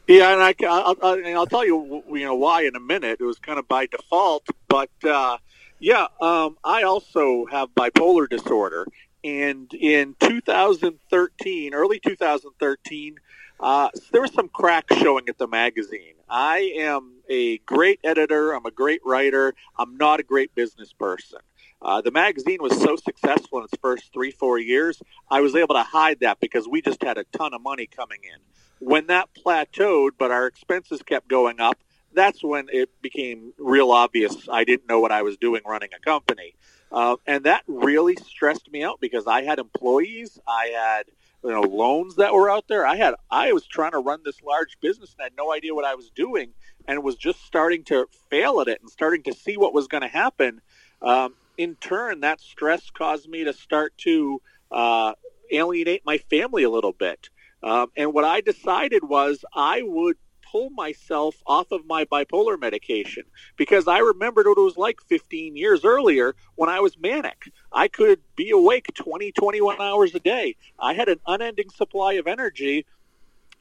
Yeah, 0.07 0.33
and 0.33 0.41
I, 0.41 0.55
I'll, 0.69 0.97
I'll, 1.03 1.47
tell 1.47 1.67
you, 1.67 2.05
you 2.09 2.25
know, 2.25 2.37
why 2.37 2.63
in 2.63 2.77
a 2.77 2.81
minute. 2.81 3.19
It 3.21 3.25
was 3.25 3.41
kind 3.41 3.59
of 3.59 3.67
by 3.67 3.87
default, 3.87 4.47
but 4.69 4.91
uh, 5.05 5.39
yeah, 5.81 6.07
um, 6.21 6.57
I 6.63 6.85
also 6.85 7.47
have 7.47 7.71
bipolar 7.75 8.29
disorder, 8.29 8.87
and 9.25 9.73
in 9.75 10.15
2013, 10.21 11.75
early 11.75 11.99
2013, 11.99 13.17
uh, 13.59 13.89
there 14.13 14.21
was 14.21 14.33
some 14.33 14.49
crack 14.49 14.85
showing 14.93 15.29
at 15.29 15.39
the 15.39 15.49
magazine. 15.49 16.15
I 16.29 16.73
am 16.77 17.15
a 17.29 17.59
great 17.59 17.99
editor. 18.05 18.53
I'm 18.53 18.67
a 18.67 18.71
great 18.71 19.01
writer. 19.05 19.55
I'm 19.77 19.97
not 19.97 20.21
a 20.21 20.23
great 20.23 20.55
business 20.55 20.93
person. 20.93 21.41
Uh, 21.83 22.01
the 22.01 22.11
magazine 22.13 22.59
was 22.61 22.81
so 22.81 22.97
successful 22.97 23.59
in 23.59 23.65
its 23.65 23.75
first 23.83 24.13
three, 24.13 24.31
four 24.31 24.59
years, 24.59 25.03
I 25.31 25.41
was 25.41 25.55
able 25.55 25.75
to 25.75 25.83
hide 25.83 26.21
that 26.21 26.41
because 26.41 26.67
we 26.67 26.81
just 26.81 27.03
had 27.03 27.19
a 27.19 27.25
ton 27.37 27.53
of 27.55 27.63
money 27.63 27.87
coming 27.87 28.21
in. 28.23 28.41
When 28.79 29.07
that 29.07 29.31
plateaued, 29.35 30.11
but 30.19 30.31
our 30.31 30.47
expenses 30.47 31.03
kept 31.03 31.29
going 31.29 31.61
up, 31.61 31.79
that's 32.13 32.43
when 32.43 32.69
it 32.73 32.91
became 33.03 33.53
real 33.59 33.93
obvious 33.93 34.49
I 34.51 34.65
didn't 34.65 34.89
know 34.89 35.01
what 35.01 35.13
I 35.13 35.23
was 35.23 35.37
doing 35.37 35.63
running 35.67 35.91
a 35.95 36.01
company. 36.01 36.55
Uh, 36.91 37.17
and 37.27 37.45
that 37.45 37.63
really 37.67 38.17
stressed 38.17 38.71
me 38.73 38.83
out 38.83 39.01
because 39.01 39.27
I 39.27 39.43
had 39.43 39.59
employees, 39.59 40.39
I 40.47 40.73
had 40.75 41.05
you 41.45 41.51
know 41.51 41.61
loans 41.61 42.17
that 42.17 42.33
were 42.33 42.51
out 42.51 42.69
there. 42.69 42.87
I 42.87 42.97
had 42.97 43.15
I 43.31 43.53
was 43.53 43.67
trying 43.67 43.93
to 43.93 43.99
run 43.99 44.21
this 44.25 44.43
large 44.43 44.79
business 44.81 45.15
and 45.19 45.25
had 45.25 45.33
no 45.37 45.53
idea 45.53 45.75
what 45.75 45.85
I 45.85 45.95
was 45.95 46.11
doing, 46.11 46.53
and 46.89 47.03
was 47.03 47.17
just 47.17 47.45
starting 47.45 47.85
to 47.85 48.07
fail 48.31 48.61
at 48.61 48.69
it 48.69 48.81
and 48.81 48.91
starting 48.91 49.23
to 49.25 49.33
see 49.33 49.57
what 49.57 49.75
was 49.75 49.87
going 49.87 50.03
to 50.03 50.09
happen. 50.09 50.61
Um, 51.03 51.35
in 51.59 51.75
turn, 51.77 52.21
that 52.21 52.41
stress 52.41 52.91
caused 52.91 53.29
me 53.29 53.45
to 53.45 53.53
start 53.53 53.97
to 53.99 54.41
uh, 54.71 55.13
alienate 55.51 56.03
my 56.05 56.19
family 56.19 56.63
a 56.63 56.71
little 56.71 56.93
bit. 56.93 57.29
Um, 57.67 57.91
and 57.97 58.15
what 58.15 58.23
I 58.23 58.43
decided 58.43 59.03
was 59.03 59.45
I 59.53 59.83
would 59.83 60.17
pull 60.41 60.71
myself 60.71 61.35
off 61.49 61.73
of 61.73 61.85
my 61.85 62.05
bipolar 62.05 62.59
medication 62.59 63.25
because 63.57 63.89
I 63.89 63.99
remembered 63.99 64.47
what 64.47 64.57
it 64.57 64.61
was 64.61 64.77
like 64.77 65.01
15 65.09 65.57
years 65.57 65.85
earlier 65.85 66.37
when 66.55 66.71
I 66.71 66.79
was 66.79 66.97
manic. 66.97 67.51
I 67.73 67.89
could 67.89 68.21
be 68.37 68.51
awake 68.51 68.87
20, 68.95 69.33
21 69.33 69.81
hours 69.81 70.15
a 70.15 70.21
day. 70.21 70.55
I 70.79 70.95
had 70.95 71.09
an 71.09 71.19
unending 71.27 71.71
supply 71.71 72.13
of 72.13 72.29
energy. 72.29 72.87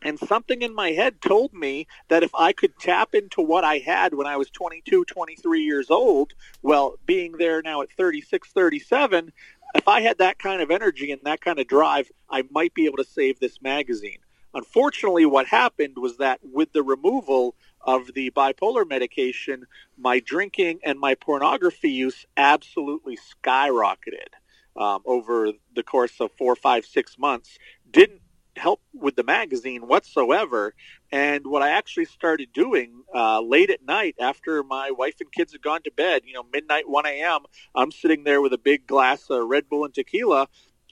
And 0.03 0.19
something 0.19 0.61
in 0.61 0.75
my 0.75 0.91
head 0.91 1.19
told 1.19 1.51
me 1.51 1.87
that 2.09 2.21
if 2.21 2.29
I 2.35 2.53
could 2.53 2.77
tap 2.77 3.15
into 3.15 3.41
what 3.41 3.63
I 3.63 3.79
had 3.79 4.13
when 4.13 4.27
I 4.27 4.37
was 4.37 4.51
22, 4.51 5.05
23 5.05 5.63
years 5.63 5.89
old, 5.89 6.33
well, 6.61 6.99
being 7.07 7.31
there 7.31 7.63
now 7.63 7.81
at 7.81 7.91
36, 7.93 8.49
37, 8.49 9.31
if 9.75 9.87
I 9.87 10.01
had 10.01 10.17
that 10.19 10.39
kind 10.39 10.61
of 10.61 10.71
energy 10.71 11.11
and 11.11 11.21
that 11.25 11.41
kind 11.41 11.59
of 11.59 11.67
drive, 11.67 12.11
I 12.29 12.43
might 12.49 12.73
be 12.73 12.85
able 12.85 12.97
to 12.97 13.03
save 13.03 13.39
this 13.39 13.61
magazine. 13.61 14.19
Unfortunately, 14.53 15.25
what 15.25 15.47
happened 15.47 15.97
was 15.97 16.17
that 16.17 16.39
with 16.41 16.71
the 16.71 16.81
removal 16.81 17.55
of 17.81 18.13
the 18.13 18.31
bipolar 18.31 18.87
medication, 18.87 19.65
my 19.97 20.19
drinking 20.19 20.79
and 20.83 20.97
my 20.97 21.13
pornography 21.15 21.91
use 21.91 22.25
absolutely 22.37 23.17
skyrocketed 23.17 24.31
um, 24.77 25.01
over 25.05 25.51
the 25.75 25.83
course 25.83 26.19
of 26.21 26.31
four, 26.31 26.55
five, 26.55 26.85
six 26.85 27.17
months. 27.17 27.57
Didn't 27.91 28.21
help 28.57 28.81
with 28.93 29.15
the 29.15 29.23
magazine 29.23 29.87
whatsoever. 29.87 30.73
And 31.11 31.45
what 31.45 31.61
I 31.61 31.69
actually 31.69 32.05
started 32.05 32.49
doing 32.53 33.03
uh, 33.13 33.41
late 33.41 33.69
at 33.69 33.83
night 33.85 34.15
after 34.19 34.63
my 34.63 34.91
wife 34.91 35.15
and 35.19 35.31
kids 35.31 35.51
had 35.51 35.61
gone 35.61 35.83
to 35.83 35.91
bed, 35.91 36.23
you 36.25 36.33
know, 36.33 36.43
midnight, 36.51 36.89
1 36.89 37.05
a.m., 37.05 37.41
I'm 37.73 37.91
sitting 37.91 38.23
there 38.23 38.41
with 38.41 38.53
a 38.53 38.57
big 38.57 38.87
glass 38.87 39.29
of 39.29 39.47
Red 39.47 39.69
Bull 39.69 39.85
and 39.85 39.93
tequila. 39.93 40.47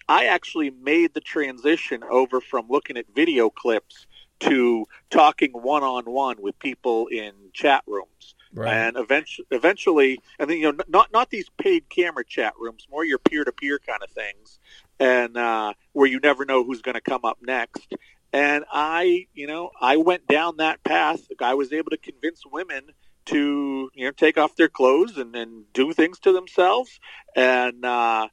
I 0.07 0.25
actually 0.25 0.69
made 0.69 1.13
the 1.13 1.21
transition 1.21 2.03
over 2.03 2.41
from 2.41 2.67
looking 2.69 2.97
at 2.97 3.05
video 3.15 3.49
clips 3.49 4.05
to 4.41 4.85
talking 5.09 5.51
one 5.51 5.83
on 5.83 6.03
one 6.05 6.41
with 6.41 6.59
people 6.59 7.07
in 7.07 7.31
chat 7.53 7.83
rooms. 7.87 8.35
Right. 8.55 8.73
And 8.75 8.97
eventually, 8.97 9.47
eventually, 9.51 10.19
and 10.37 10.49
then 10.49 10.57
you 10.57 10.71
know, 10.71 10.83
not 10.87 11.11
not 11.11 11.29
these 11.29 11.49
paid 11.57 11.89
camera 11.89 12.23
chat 12.23 12.53
rooms, 12.59 12.87
more 12.89 13.03
your 13.03 13.17
peer 13.17 13.43
to 13.43 13.51
peer 13.51 13.79
kind 13.79 14.03
of 14.03 14.11
things, 14.11 14.59
and 14.99 15.35
uh, 15.37 15.73
where 15.93 16.07
you 16.07 16.19
never 16.19 16.45
know 16.45 16.63
who's 16.63 16.81
going 16.81 16.95
to 16.95 17.01
come 17.01 17.25
up 17.25 17.39
next. 17.41 17.93
And 18.31 18.65
I, 18.71 19.27
you 19.33 19.45
know, 19.45 19.69
I 19.79 19.97
went 19.97 20.27
down 20.27 20.57
that 20.57 20.83
path. 20.83 21.21
I 21.39 21.53
was 21.53 21.71
able 21.71 21.91
to 21.91 21.97
convince 21.97 22.41
women 22.51 22.89
to, 23.25 23.91
you 23.93 24.05
know, 24.05 24.11
take 24.11 24.37
off 24.37 24.55
their 24.55 24.69
clothes 24.69 25.17
and, 25.17 25.35
and 25.35 25.71
do 25.71 25.93
things 25.93 26.19
to 26.19 26.31
themselves. 26.31 26.99
And 27.35 27.85
uh, 27.85 28.29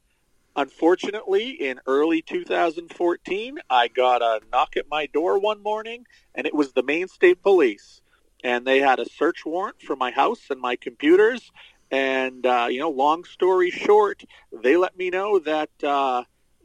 unfortunately, 0.55 1.51
in 1.51 1.79
early 1.85 2.23
2014, 2.23 3.59
I 3.69 3.87
got 3.87 4.21
a 4.23 4.41
knock 4.51 4.75
at 4.75 4.85
my 4.89 5.05
door 5.05 5.39
one 5.39 5.61
morning, 5.61 6.05
and 6.33 6.47
it 6.47 6.55
was 6.55 6.73
the 6.73 6.83
Maine 6.83 7.07
State 7.07 7.41
Police. 7.43 8.00
And 8.43 8.65
they 8.65 8.79
had 8.79 8.99
a 8.99 9.09
search 9.09 9.45
warrant 9.45 9.81
for 9.81 9.95
my 9.95 10.11
house 10.11 10.49
and 10.49 10.59
my 10.59 10.75
computers. 10.75 11.51
And, 11.91 12.45
uh, 12.45 12.67
you 12.69 12.79
know, 12.79 12.89
long 12.89 13.23
story 13.25 13.69
short, 13.69 14.23
they 14.51 14.77
let 14.77 14.97
me 14.97 15.09
know 15.09 15.39
that 15.39 15.69
uh, 15.83 16.23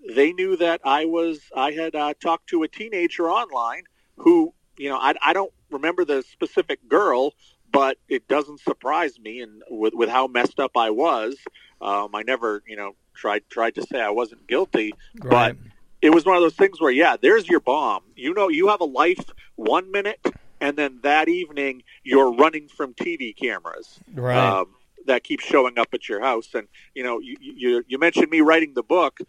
they 0.08 0.32
knew 0.32 0.56
that 0.56 0.80
I 0.84 1.04
was 1.06 1.40
I 1.54 1.72
had 1.72 1.94
uh, 1.94 2.14
talked 2.20 2.48
to 2.48 2.62
a 2.62 2.68
teenager 2.68 3.30
online 3.30 3.84
who 4.18 4.54
you 4.76 4.88
know 4.88 4.98
I, 4.98 5.14
I 5.24 5.32
don't 5.32 5.52
remember 5.70 6.04
the 6.04 6.22
specific 6.22 6.88
girl, 6.88 7.34
but 7.72 7.98
it 8.08 8.28
doesn't 8.28 8.60
surprise 8.60 9.18
me. 9.18 9.40
And 9.40 9.62
with 9.70 9.94
with 9.94 10.08
how 10.08 10.26
messed 10.26 10.60
up 10.60 10.76
I 10.76 10.90
was, 10.90 11.36
um, 11.80 12.14
I 12.14 12.22
never 12.22 12.62
you 12.66 12.76
know 12.76 12.94
tried 13.14 13.42
tried 13.50 13.74
to 13.76 13.82
say 13.82 14.00
I 14.00 14.10
wasn't 14.10 14.46
guilty, 14.46 14.94
right. 15.22 15.56
but 15.56 15.56
it 16.02 16.10
was 16.10 16.24
one 16.24 16.36
of 16.36 16.42
those 16.42 16.54
things 16.54 16.80
where 16.80 16.92
yeah, 16.92 17.16
there's 17.20 17.48
your 17.48 17.60
bomb. 17.60 18.02
You 18.14 18.34
know, 18.34 18.48
you 18.48 18.68
have 18.68 18.80
a 18.80 18.84
life 18.86 19.24
one 19.56 19.90
minute, 19.90 20.20
and 20.60 20.76
then 20.76 21.00
that 21.02 21.28
evening 21.28 21.82
you're 22.02 22.32
running 22.32 22.68
from 22.68 22.94
TV 22.94 23.36
cameras. 23.36 24.00
Right. 24.14 24.36
Um, 24.36 24.74
that 25.06 25.22
keeps 25.22 25.44
showing 25.44 25.78
up 25.78 25.88
at 25.92 26.08
your 26.08 26.20
house, 26.20 26.48
and 26.54 26.68
you 26.94 27.02
know, 27.02 27.20
you, 27.20 27.36
you 27.40 27.84
you 27.86 27.98
mentioned 27.98 28.30
me 28.30 28.40
writing 28.40 28.74
the 28.74 28.82
book. 28.82 29.20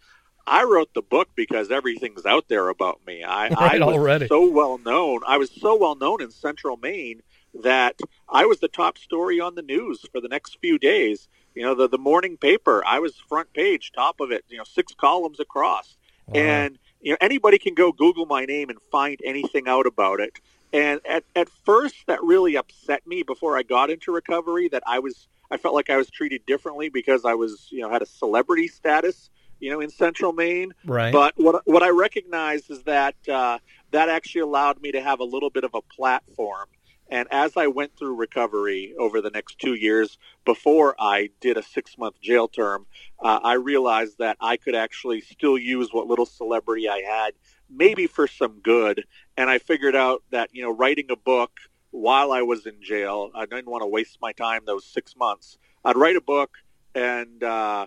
I 0.46 0.64
wrote 0.64 0.94
the 0.94 1.02
book 1.02 1.28
because 1.34 1.70
everything's 1.70 2.24
out 2.24 2.48
there 2.48 2.68
about 2.68 3.00
me. 3.06 3.22
I, 3.22 3.48
right, 3.60 3.80
I 3.80 3.84
was 3.84 3.96
already. 3.96 4.26
so 4.28 4.50
well 4.50 4.78
known. 4.78 5.20
I 5.26 5.36
was 5.36 5.50
so 5.50 5.76
well 5.76 5.94
known 5.94 6.22
in 6.22 6.30
Central 6.30 6.76
Maine 6.76 7.22
that 7.62 8.00
I 8.28 8.46
was 8.46 8.60
the 8.60 8.68
top 8.68 8.98
story 8.98 9.40
on 9.40 9.54
the 9.54 9.62
news 9.62 10.04
for 10.12 10.20
the 10.20 10.28
next 10.28 10.58
few 10.60 10.78
days. 10.78 11.28
You 11.54 11.62
know, 11.62 11.74
the 11.74 11.88
the 11.88 11.98
morning 11.98 12.36
paper, 12.36 12.82
I 12.84 12.98
was 12.98 13.16
front 13.28 13.52
page, 13.52 13.92
top 13.94 14.20
of 14.20 14.30
it. 14.30 14.44
You 14.48 14.58
know, 14.58 14.64
six 14.64 14.94
columns 14.94 15.40
across, 15.40 15.96
wow. 16.26 16.40
and 16.40 16.78
you 17.00 17.12
know 17.12 17.18
anybody 17.20 17.58
can 17.58 17.74
go 17.74 17.92
Google 17.92 18.26
my 18.26 18.44
name 18.44 18.70
and 18.70 18.78
find 18.90 19.18
anything 19.24 19.68
out 19.68 19.86
about 19.86 20.20
it. 20.20 20.38
And 20.72 21.00
at 21.08 21.24
at 21.34 21.48
first, 21.48 22.06
that 22.06 22.22
really 22.22 22.56
upset 22.56 23.06
me 23.06 23.22
before 23.22 23.56
I 23.56 23.62
got 23.62 23.90
into 23.90 24.12
recovery. 24.12 24.68
That 24.68 24.82
I 24.86 24.98
was 24.98 25.28
I 25.50 25.56
felt 25.56 25.74
like 25.74 25.90
I 25.90 25.96
was 25.96 26.10
treated 26.10 26.44
differently 26.46 26.88
because 26.88 27.24
I 27.24 27.34
was 27.34 27.68
you 27.70 27.80
know 27.80 27.90
had 27.90 28.02
a 28.02 28.06
celebrity 28.06 28.68
status 28.68 29.30
you 29.60 29.70
know, 29.70 29.80
in 29.80 29.90
Central 29.90 30.32
Maine. 30.32 30.72
Right. 30.84 31.12
But 31.12 31.34
what 31.36 31.66
what 31.66 31.82
I 31.82 31.90
recognize 31.90 32.70
is 32.70 32.82
that 32.84 33.16
uh, 33.28 33.58
that 33.90 34.08
actually 34.08 34.42
allowed 34.42 34.80
me 34.80 34.92
to 34.92 35.00
have 35.00 35.20
a 35.20 35.24
little 35.24 35.50
bit 35.50 35.64
of 35.64 35.74
a 35.74 35.82
platform. 35.82 36.68
And 37.10 37.26
as 37.30 37.56
I 37.56 37.68
went 37.68 37.96
through 37.96 38.16
recovery 38.16 38.94
over 38.98 39.22
the 39.22 39.30
next 39.30 39.58
two 39.58 39.74
years, 39.74 40.18
before 40.44 40.94
I 40.98 41.30
did 41.40 41.56
a 41.56 41.62
six 41.62 41.96
month 41.96 42.20
jail 42.20 42.48
term, 42.48 42.86
uh, 43.18 43.40
I 43.42 43.54
realized 43.54 44.18
that 44.18 44.36
I 44.40 44.58
could 44.58 44.74
actually 44.74 45.22
still 45.22 45.56
use 45.56 45.88
what 45.90 46.06
little 46.06 46.26
celebrity 46.26 46.88
I 46.88 47.00
had, 47.00 47.32
maybe 47.70 48.06
for 48.06 48.26
some 48.26 48.60
good. 48.60 49.04
And 49.38 49.48
I 49.48 49.58
figured 49.58 49.94
out 49.94 50.24
that 50.30 50.50
you 50.52 50.62
know, 50.62 50.70
writing 50.72 51.06
a 51.10 51.16
book 51.16 51.52
while 51.92 52.32
I 52.32 52.42
was 52.42 52.66
in 52.66 52.82
jail, 52.82 53.30
I 53.34 53.46
didn't 53.46 53.70
want 53.70 53.82
to 53.82 53.86
waste 53.86 54.18
my 54.20 54.32
time 54.32 54.62
those 54.66 54.84
six 54.84 55.16
months. 55.16 55.58
I'd 55.84 55.96
write 55.96 56.16
a 56.16 56.20
book 56.20 56.50
and 56.92 57.42
uh, 57.44 57.86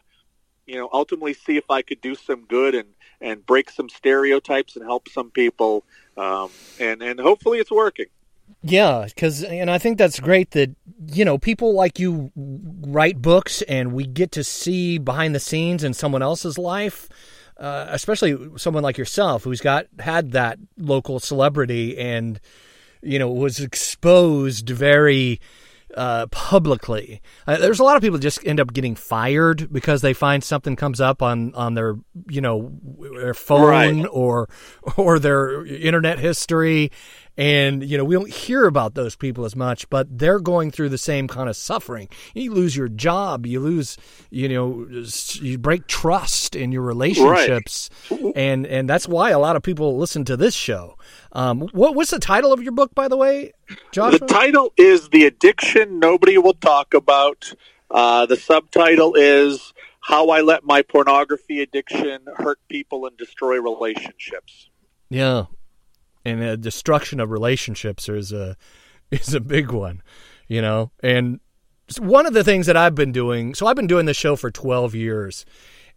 you 0.65 0.75
know, 0.75 0.89
ultimately 0.93 1.33
see 1.33 1.57
if 1.57 1.69
I 1.69 1.81
could 1.81 1.99
do 1.99 2.15
some 2.15 2.45
good 2.45 2.73
and, 2.73 2.87
and 3.19 3.45
break 3.45 3.69
some 3.69 3.89
stereotypes 3.89 4.77
and 4.77 4.85
help 4.85 5.09
some 5.09 5.29
people. 5.29 5.83
Um, 6.15 6.49
and, 6.79 7.01
and 7.01 7.19
hopefully 7.19 7.59
it's 7.59 7.69
working. 7.69 8.05
Yeah, 8.63 9.05
because 9.05 9.43
and 9.43 9.69
I 9.69 9.77
think 9.77 9.97
that's 9.97 10.19
great 10.19 10.51
that 10.51 10.69
you 11.07 11.25
know 11.25 11.37
people 11.37 11.73
like 11.73 11.99
you 11.99 12.31
write 12.35 13.21
books 13.21 13.61
and 13.63 13.91
we 13.91 14.05
get 14.05 14.31
to 14.33 14.43
see 14.43 14.97
behind 14.97 15.33
the 15.33 15.39
scenes 15.39 15.83
in 15.83 15.93
someone 15.93 16.21
else's 16.21 16.57
life, 16.57 17.09
uh, 17.61 17.85
especially 17.89 18.35
someone 18.57 18.81
like 18.81 18.97
yourself 18.97 19.43
who's 19.43 19.61
got 19.61 19.85
had 19.99 20.31
that 20.31 20.57
local 20.77 21.19
celebrity 21.19 21.95
and 21.97 22.39
you 23.03 23.19
know 23.19 23.29
was 23.29 23.59
exposed 23.59 24.67
very 24.67 25.39
uh, 25.95 26.27
publicly. 26.27 27.21
Uh, 27.47 27.57
there's 27.57 27.79
a 27.79 27.83
lot 27.83 27.95
of 27.95 28.01
people 28.01 28.17
just 28.17 28.45
end 28.45 28.59
up 28.59 28.73
getting 28.73 28.95
fired 28.95 29.71
because 29.71 30.01
they 30.01 30.13
find 30.13 30.43
something 30.43 30.75
comes 30.75 31.01
up 31.01 31.21
on, 31.21 31.53
on 31.55 31.73
their 31.73 31.95
you 32.29 32.41
know 32.41 32.71
their 33.15 33.33
phone 33.33 34.01
right. 34.01 34.09
or 34.11 34.49
or 34.97 35.19
their 35.19 35.65
internet 35.65 36.19
history, 36.19 36.91
and 37.37 37.83
you 37.83 37.97
know 37.97 38.03
we 38.03 38.15
don't 38.15 38.31
hear 38.31 38.65
about 38.65 38.93
those 38.93 39.15
people 39.15 39.45
as 39.45 39.55
much, 39.55 39.89
but 39.89 40.07
they're 40.17 40.39
going 40.39 40.71
through 40.71 40.89
the 40.89 40.97
same 40.97 41.27
kind 41.27 41.49
of 41.49 41.55
suffering. 41.55 42.09
You 42.33 42.53
lose 42.53 42.75
your 42.75 42.89
job, 42.89 43.45
you 43.45 43.59
lose 43.59 43.97
you 44.29 44.49
know 44.49 44.87
you 45.33 45.57
break 45.57 45.87
trust 45.87 46.55
in 46.55 46.71
your 46.71 46.83
relationships, 46.83 47.89
right. 48.09 48.33
and 48.35 48.65
and 48.65 48.89
that's 48.89 49.07
why 49.07 49.31
a 49.31 49.39
lot 49.39 49.55
of 49.55 49.63
people 49.63 49.97
listen 49.97 50.25
to 50.25 50.37
this 50.37 50.53
show. 50.53 50.97
Um, 51.33 51.61
what 51.71 51.95
what's 51.95 52.11
the 52.11 52.19
title 52.19 52.51
of 52.51 52.61
your 52.61 52.73
book, 52.73 52.93
by 52.93 53.07
the 53.07 53.17
way, 53.17 53.53
Josh? 53.91 54.19
The 54.19 54.25
title 54.25 54.73
is 54.77 55.09
"The 55.09 55.25
Addiction 55.25 55.99
Nobody 55.99 56.37
Will 56.37 56.53
Talk 56.53 56.93
About." 56.93 57.53
Uh, 57.89 58.25
the 58.25 58.35
subtitle 58.35 59.15
is 59.15 59.73
"How 60.01 60.29
I 60.29 60.41
Let 60.41 60.65
My 60.65 60.81
Pornography 60.81 61.61
Addiction 61.61 62.19
Hurt 62.35 62.59
People 62.67 63.05
and 63.05 63.17
Destroy 63.17 63.59
Relationships." 63.59 64.69
Yeah, 65.09 65.45
and 66.25 66.41
the 66.41 66.57
destruction 66.57 67.19
of 67.19 67.31
relationships 67.31 68.09
is 68.09 68.33
a 68.33 68.57
is 69.11 69.33
a 69.33 69.39
big 69.39 69.71
one, 69.71 70.01
you 70.47 70.61
know. 70.61 70.91
And 71.01 71.39
one 71.99 72.25
of 72.25 72.33
the 72.33 72.43
things 72.43 72.65
that 72.67 72.77
I've 72.77 72.95
been 72.95 73.11
doing, 73.11 73.55
so 73.55 73.67
I've 73.67 73.75
been 73.75 73.87
doing 73.87 74.05
this 74.05 74.17
show 74.17 74.35
for 74.35 74.51
twelve 74.51 74.95
years, 74.95 75.45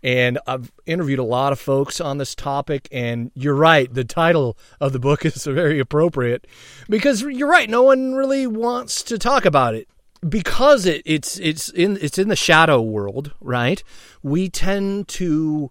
and 0.05 0.39
I've 0.47 0.71
interviewed 0.85 1.19
a 1.19 1.25
lot 1.25 1.53
of 1.53 1.59
folks 1.59 1.99
on 1.99 2.19
this 2.19 2.35
topic. 2.35 2.87
And 2.93 3.33
you're 3.35 3.55
right, 3.55 3.93
the 3.93 4.05
title 4.05 4.59
of 4.79 4.93
the 4.93 4.99
book 4.99 5.25
is 5.25 5.45
very 5.45 5.81
appropriate 5.81 6.47
because 6.89 7.23
you're 7.23 7.49
right. 7.49 7.69
No 7.69 7.83
one 7.83 8.15
really 8.15 8.47
wants 8.47 9.03
to 9.05 9.19
talk 9.19 9.47
about 9.47 9.75
it 9.75 9.89
because 10.29 10.85
it, 10.85 11.03
it's 11.07 11.39
it's 11.39 11.71
in 11.71 11.99
it's 12.03 12.19
in 12.19 12.29
the 12.29 12.37
shadow 12.37 12.83
world, 12.83 13.33
right? 13.41 13.83
We 14.23 14.51
tend 14.51 15.09
to 15.09 15.71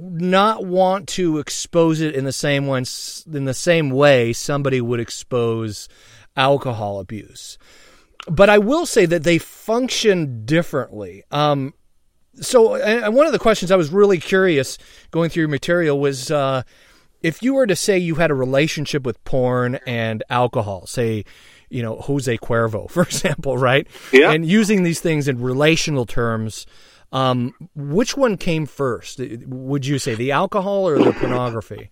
not 0.00 0.64
want 0.64 1.06
to 1.08 1.38
expose 1.38 2.00
it 2.00 2.14
in 2.14 2.24
the 2.24 2.32
same 2.32 2.66
way 2.66 2.82
in 3.32 3.44
the 3.44 3.54
same 3.54 3.90
way 3.90 4.32
somebody 4.32 4.80
would 4.80 5.00
expose 5.00 5.86
alcohol 6.34 6.98
abuse. 6.98 7.58
But 8.26 8.48
I 8.48 8.58
will 8.58 8.86
say 8.86 9.06
that 9.06 9.22
they 9.22 9.38
function 9.38 10.44
differently. 10.44 11.24
Um, 11.30 11.74
so, 12.40 12.76
and 12.76 13.14
one 13.14 13.26
of 13.26 13.32
the 13.32 13.38
questions 13.38 13.70
I 13.70 13.76
was 13.76 13.90
really 13.90 14.18
curious 14.18 14.78
going 15.10 15.30
through 15.30 15.42
your 15.42 15.48
material 15.48 15.98
was, 15.98 16.30
uh, 16.30 16.62
if 17.22 17.42
you 17.42 17.54
were 17.54 17.66
to 17.66 17.76
say 17.76 17.98
you 17.98 18.16
had 18.16 18.30
a 18.30 18.34
relationship 18.34 19.04
with 19.04 19.22
porn 19.24 19.76
and 19.86 20.22
alcohol, 20.30 20.86
say, 20.86 21.24
you 21.68 21.82
know, 21.82 21.96
Jose 21.96 22.36
Cuervo, 22.38 22.90
for 22.90 23.02
example, 23.02 23.58
right? 23.58 23.86
Yeah. 24.12 24.32
And 24.32 24.46
using 24.46 24.82
these 24.82 25.00
things 25.00 25.28
in 25.28 25.40
relational 25.40 26.06
terms, 26.06 26.66
um, 27.12 27.54
which 27.74 28.16
one 28.16 28.36
came 28.36 28.66
first? 28.66 29.18
Would 29.18 29.86
you 29.86 29.98
say 29.98 30.14
the 30.14 30.32
alcohol 30.32 30.88
or 30.88 30.98
the 30.98 31.12
pornography? 31.12 31.90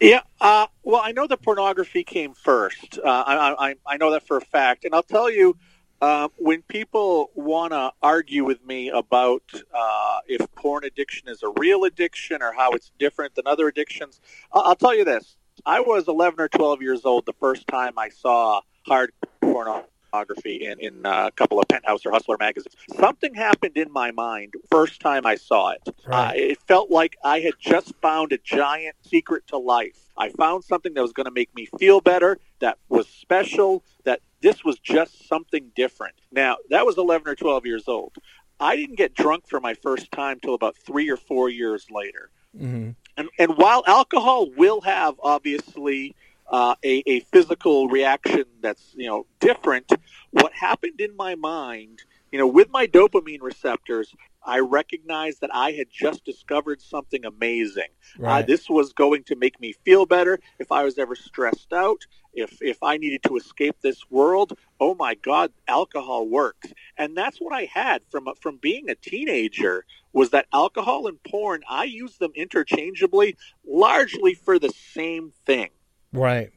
Yeah, 0.00 0.22
uh, 0.40 0.66
well, 0.82 1.02
I 1.04 1.12
know 1.12 1.26
the 1.26 1.36
pornography 1.36 2.04
came 2.04 2.32
first. 2.32 2.98
Uh, 2.98 3.06
I, 3.06 3.68
I, 3.68 3.74
I 3.86 3.96
know 3.98 4.12
that 4.12 4.26
for 4.26 4.38
a 4.38 4.40
fact, 4.40 4.86
and 4.86 4.94
I'll 4.94 5.02
tell 5.02 5.30
you, 5.30 5.58
uh, 6.00 6.28
when 6.36 6.62
people 6.62 7.30
want 7.34 7.72
to 7.72 7.92
argue 8.02 8.44
with 8.44 8.64
me 8.64 8.88
about 8.90 9.42
uh, 9.74 10.20
if 10.26 10.40
porn 10.54 10.84
addiction 10.84 11.28
is 11.28 11.42
a 11.42 11.50
real 11.58 11.84
addiction 11.84 12.42
or 12.42 12.52
how 12.52 12.70
it's 12.72 12.90
different 12.98 13.34
than 13.34 13.46
other 13.46 13.68
addictions, 13.68 14.20
I'll, 14.52 14.62
I'll 14.62 14.76
tell 14.76 14.94
you 14.94 15.04
this: 15.04 15.36
I 15.66 15.80
was 15.80 16.08
11 16.08 16.40
or 16.40 16.48
12 16.48 16.82
years 16.82 17.04
old 17.04 17.26
the 17.26 17.34
first 17.34 17.66
time 17.66 17.98
I 17.98 18.08
saw 18.08 18.60
hard 18.86 19.12
pornography 19.40 20.64
in, 20.64 20.80
in 20.80 21.06
uh, 21.06 21.26
a 21.28 21.32
couple 21.32 21.60
of 21.60 21.68
Penthouse 21.68 22.06
or 22.06 22.12
Hustler 22.12 22.36
magazines. 22.38 22.74
Something 22.98 23.34
happened 23.34 23.76
in 23.76 23.92
my 23.92 24.10
mind 24.10 24.54
first 24.70 25.00
time 25.00 25.26
I 25.26 25.36
saw 25.36 25.70
it. 25.70 25.82
Right. 26.06 26.28
Uh, 26.28 26.32
it 26.34 26.58
felt 26.66 26.90
like 26.90 27.16
I 27.22 27.40
had 27.40 27.54
just 27.58 27.94
found 28.00 28.32
a 28.32 28.38
giant 28.38 28.96
secret 29.02 29.46
to 29.48 29.58
life. 29.58 30.09
I 30.20 30.28
found 30.28 30.64
something 30.64 30.92
that 30.94 31.00
was 31.00 31.14
going 31.14 31.24
to 31.24 31.32
make 31.32 31.54
me 31.56 31.66
feel 31.78 32.02
better, 32.02 32.38
that 32.58 32.76
was 32.90 33.08
special, 33.08 33.82
that 34.04 34.20
this 34.42 34.62
was 34.62 34.78
just 34.78 35.26
something 35.26 35.72
different. 35.74 36.14
Now, 36.30 36.58
that 36.68 36.84
was 36.84 36.98
11 36.98 37.26
or 37.26 37.34
12 37.34 37.64
years 37.64 37.88
old. 37.88 38.16
I 38.60 38.76
didn't 38.76 38.96
get 38.96 39.14
drunk 39.14 39.48
for 39.48 39.60
my 39.60 39.72
first 39.72 40.12
time 40.12 40.38
till 40.38 40.52
about 40.52 40.76
three 40.76 41.08
or 41.08 41.16
four 41.16 41.48
years 41.48 41.86
later. 41.90 42.28
Mm-hmm. 42.54 42.90
And, 43.16 43.28
and 43.38 43.56
while 43.56 43.82
alcohol 43.86 44.50
will 44.50 44.82
have 44.82 45.14
obviously 45.22 46.14
uh, 46.50 46.74
a, 46.84 47.02
a 47.06 47.20
physical 47.20 47.88
reaction 47.88 48.44
that's 48.60 48.92
you 48.94 49.06
know 49.06 49.24
different, 49.38 49.90
what 50.32 50.52
happened 50.52 51.00
in 51.00 51.16
my 51.16 51.34
mind, 51.34 52.02
you 52.30 52.38
know, 52.38 52.46
with 52.46 52.68
my 52.70 52.86
dopamine 52.86 53.40
receptors, 53.40 54.14
I 54.44 54.60
recognized 54.60 55.40
that 55.40 55.54
I 55.54 55.72
had 55.72 55.88
just 55.90 56.24
discovered 56.24 56.80
something 56.80 57.24
amazing. 57.24 57.88
Right. 58.18 58.42
Uh, 58.42 58.46
this 58.46 58.68
was 58.68 58.92
going 58.92 59.24
to 59.24 59.36
make 59.36 59.60
me 59.60 59.74
feel 59.84 60.06
better 60.06 60.38
if 60.58 60.72
I 60.72 60.84
was 60.84 60.98
ever 60.98 61.14
stressed 61.14 61.72
out, 61.72 62.06
if 62.32 62.58
if 62.60 62.82
I 62.82 62.96
needed 62.96 63.22
to 63.24 63.36
escape 63.36 63.76
this 63.80 64.10
world. 64.10 64.56
Oh 64.78 64.94
my 64.94 65.14
God, 65.14 65.52
alcohol 65.68 66.28
works, 66.28 66.72
and 66.96 67.16
that's 67.16 67.38
what 67.38 67.54
I 67.54 67.64
had 67.72 68.02
from 68.10 68.28
from 68.40 68.56
being 68.56 68.88
a 68.88 68.94
teenager. 68.94 69.84
Was 70.12 70.30
that 70.30 70.46
alcohol 70.52 71.06
and 71.06 71.22
porn? 71.22 71.62
I 71.68 71.84
use 71.84 72.16
them 72.16 72.32
interchangeably, 72.34 73.36
largely 73.64 74.34
for 74.34 74.58
the 74.58 74.70
same 74.70 75.32
thing. 75.46 75.70
Right. 76.12 76.50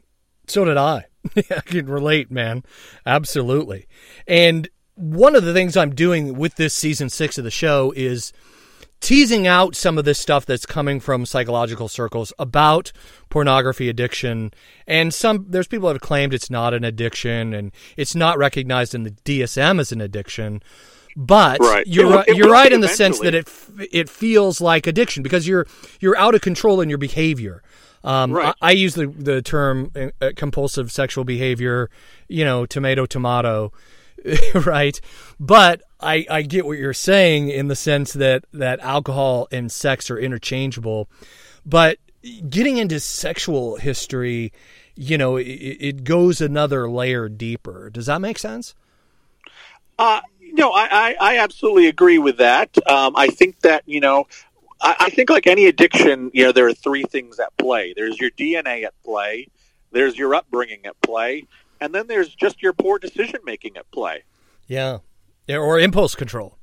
So 0.48 0.66
did 0.66 0.78
I. 0.78 1.06
I 1.36 1.62
can 1.62 1.88
relate, 1.88 2.32
man. 2.32 2.64
Absolutely. 3.06 3.88
And 4.28 4.70
one 4.96 5.36
of 5.36 5.44
the 5.44 5.54
things 5.54 5.76
I'm 5.76 5.94
doing 5.96 6.38
with 6.38 6.56
this 6.56 6.74
season 6.74 7.10
six 7.10 7.38
of 7.38 7.44
the 7.44 7.52
show 7.52 7.94
is 7.96 8.32
teasing 9.00 9.46
out 9.46 9.76
some 9.76 9.98
of 9.98 10.06
this 10.06 10.18
stuff 10.18 10.46
that's 10.46 10.66
coming 10.66 11.00
from 11.00 11.26
psychological 11.26 11.90
circles 11.90 12.32
about 12.40 12.92
pornography 13.30 13.90
addiction. 13.90 14.54
And 14.88 15.14
some 15.14 15.46
there's 15.50 15.68
people 15.68 15.90
that 15.90 15.96
have 15.96 16.02
claimed 16.02 16.34
it's 16.34 16.50
not 16.50 16.74
an 16.74 16.84
addiction 16.86 17.54
and 17.54 17.72
it's 17.98 18.16
not 18.16 18.38
recognized 18.38 18.96
in 18.96 19.04
the 19.04 19.12
DSM 19.12 19.80
as 19.80 19.92
an 19.92 20.00
addiction. 20.00 20.64
But 21.16 21.60
Right. 21.60 21.86
you're 21.86 22.12
It 22.12 22.16
right, 22.16 22.28
it 22.30 22.38
you're 22.38 22.50
right 22.50 22.72
in 22.72 22.82
the 22.82 22.88
sense 22.88 23.20
that 23.20 23.36
it 23.36 23.50
it 23.92 24.10
feels 24.10 24.62
like 24.62 24.88
addiction 24.88 25.22
because 25.22 25.48
you're 25.48 25.68
you're 26.00 26.18
out 26.18 26.34
of 26.34 26.42
control 26.42 26.80
in 26.82 26.90
your 26.90 26.98
behavior. 26.98 27.62
Um, 28.06 28.32
Right. 28.32 28.56
I, 28.62 28.70
I 28.70 28.72
use 28.72 28.96
the 28.96 29.08
the 29.08 29.42
term 29.42 29.92
uh, 30.22 30.32
compulsive 30.36 30.92
sexual 30.92 31.24
behavior, 31.24 31.90
you 32.30 32.46
know, 32.46 32.66
tomato 32.66 33.06
tomato, 33.06 33.72
right? 34.66 35.00
But 35.40 35.82
I 36.00 36.26
I 36.30 36.42
get 36.44 36.66
what 36.66 36.78
you're 36.78 36.94
saying 36.94 37.50
in 37.50 37.68
the 37.68 37.76
sense 37.76 38.14
that 38.14 38.46
that 38.54 38.80
alcohol 38.80 39.48
and 39.52 39.72
sex 39.72 40.10
are 40.10 40.18
interchangeable, 40.18 41.10
but 41.66 41.98
getting 42.50 42.78
into 42.78 43.00
sexual 43.00 43.78
history, 43.78 44.54
you 44.96 45.18
know, 45.18 45.38
it, 45.38 45.44
it 45.44 46.04
goes 46.04 46.42
another 46.42 46.90
layer 46.90 47.28
deeper. 47.30 47.90
Does 47.90 48.06
that 48.06 48.22
make 48.22 48.40
sense? 48.40 48.76
Uh, 50.00 50.22
no, 50.54 50.72
I, 50.72 50.88
I, 50.92 51.16
I 51.20 51.38
absolutely 51.40 51.88
agree 51.88 52.18
with 52.18 52.38
that. 52.38 52.70
Um, 52.90 53.16
I 53.16 53.28
think 53.28 53.60
that, 53.62 53.84
you 53.86 54.00
know, 54.00 54.28
I, 54.82 54.96
I 55.00 55.10
think 55.10 55.30
like 55.30 55.48
any 55.48 55.66
addiction, 55.66 56.32
you 56.34 56.46
know, 56.46 56.52
there 56.52 56.68
are 56.68 56.74
three 56.74 57.04
things 57.04 57.40
at 57.40 57.56
play. 57.58 57.94
There's 57.96 58.20
your 58.20 58.32
DNA 58.32 58.84
at 58.86 58.94
play, 59.04 59.48
there's 59.92 60.18
your 60.18 60.36
upbringing 60.36 60.86
at 60.86 61.00
play, 61.02 61.46
and 61.84 61.94
then 61.94 62.08
there's 62.08 62.34
just 62.34 62.64
your 62.64 62.72
poor 62.72 62.98
decision 62.98 63.42
making 63.44 63.76
at 63.76 63.92
play. 63.92 64.24
Yeah, 64.68 65.00
Yeah, 65.48 65.58
or 65.58 65.78
impulse 65.78 66.16
control. 66.16 66.58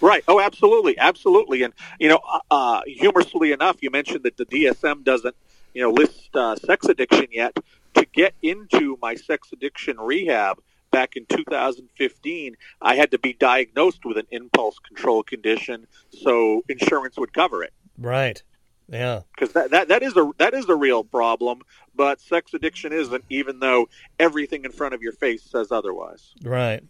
Right. 0.00 0.24
Oh, 0.26 0.40
absolutely, 0.40 0.98
absolutely. 0.98 1.62
And 1.62 1.72
you 2.00 2.08
know, 2.08 2.20
uh, 2.28 2.40
uh, 2.50 2.80
humorously 2.86 3.52
enough, 3.52 3.76
you 3.80 3.90
mentioned 3.90 4.24
that 4.24 4.36
the 4.36 4.44
DSM 4.44 5.04
doesn't, 5.04 5.36
you 5.72 5.82
know, 5.82 5.90
list 5.90 6.34
uh, 6.34 6.56
sex 6.56 6.86
addiction 6.86 7.28
yet. 7.30 7.56
To 7.94 8.04
get 8.12 8.34
into 8.42 8.98
my 9.00 9.14
sex 9.14 9.48
addiction 9.52 9.98
rehab 9.98 10.60
back 10.90 11.16
in 11.16 11.24
2015, 11.26 12.56
I 12.82 12.94
had 12.94 13.12
to 13.12 13.18
be 13.18 13.32
diagnosed 13.32 14.04
with 14.04 14.18
an 14.18 14.26
impulse 14.30 14.78
control 14.80 15.22
condition, 15.22 15.86
so 16.10 16.62
insurance 16.68 17.16
would 17.16 17.32
cover 17.32 17.62
it. 17.62 17.72
Right. 17.96 18.42
Yeah. 18.88 19.22
Because 19.34 19.52
that, 19.54 19.70
that, 19.70 19.88
that 19.88 20.02
is 20.02 20.16
a 20.16 20.30
that 20.38 20.54
is 20.54 20.68
a 20.68 20.74
real 20.74 21.02
problem, 21.02 21.62
but 21.94 22.20
sex 22.20 22.54
addiction 22.54 22.92
isn't, 22.92 23.24
even 23.28 23.58
though 23.58 23.88
everything 24.18 24.64
in 24.64 24.72
front 24.72 24.94
of 24.94 25.02
your 25.02 25.12
face 25.12 25.42
says 25.42 25.72
otherwise. 25.72 26.34
Right. 26.42 26.82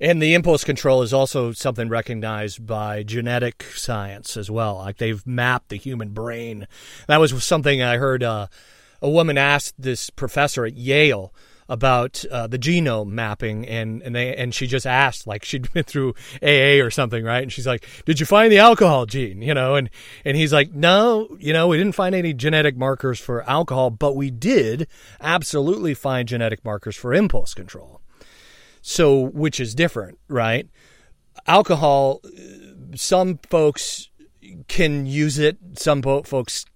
And 0.00 0.20
the 0.20 0.34
impulse 0.34 0.64
control 0.64 1.02
is 1.02 1.12
also 1.12 1.52
something 1.52 1.88
recognized 1.88 2.66
by 2.66 3.02
genetic 3.02 3.62
science 3.62 4.36
as 4.36 4.50
well. 4.50 4.76
Like 4.76 4.98
they've 4.98 5.24
mapped 5.26 5.68
the 5.68 5.76
human 5.76 6.10
brain. 6.10 6.66
That 7.06 7.20
was 7.20 7.44
something 7.44 7.80
I 7.82 7.98
heard 7.98 8.22
uh, 8.22 8.48
a 9.00 9.08
woman 9.08 9.38
asked 9.38 9.74
this 9.78 10.10
professor 10.10 10.64
at 10.64 10.74
Yale 10.74 11.32
about 11.68 12.24
uh, 12.30 12.46
the 12.46 12.58
genome 12.58 13.08
mapping, 13.08 13.66
and 13.66 14.02
and 14.02 14.14
they 14.14 14.34
and 14.36 14.54
she 14.54 14.66
just 14.66 14.86
asked 14.86 15.26
like 15.26 15.44
she'd 15.44 15.72
been 15.72 15.84
through 15.84 16.14
AA 16.42 16.82
or 16.84 16.90
something, 16.90 17.24
right? 17.24 17.42
And 17.42 17.52
she's 17.52 17.66
like, 17.66 17.86
"Did 18.04 18.20
you 18.20 18.26
find 18.26 18.52
the 18.52 18.58
alcohol 18.58 19.06
gene?" 19.06 19.42
You 19.42 19.54
know, 19.54 19.74
and 19.74 19.90
and 20.24 20.36
he's 20.36 20.52
like, 20.52 20.72
"No, 20.72 21.36
you 21.38 21.52
know, 21.52 21.68
we 21.68 21.76
didn't 21.76 21.94
find 21.94 22.14
any 22.14 22.32
genetic 22.32 22.76
markers 22.76 23.18
for 23.18 23.48
alcohol, 23.48 23.90
but 23.90 24.16
we 24.16 24.30
did 24.30 24.86
absolutely 25.20 25.94
find 25.94 26.28
genetic 26.28 26.64
markers 26.64 26.96
for 26.96 27.14
impulse 27.14 27.54
control." 27.54 28.00
So, 28.82 29.18
which 29.18 29.60
is 29.60 29.74
different, 29.74 30.18
right? 30.28 30.68
Alcohol, 31.46 32.20
uh, 32.24 32.96
some 32.96 33.38
folks 33.48 34.10
can 34.68 35.06
use 35.06 35.38
it, 35.38 35.56
some 35.74 36.02
folks 36.02 36.66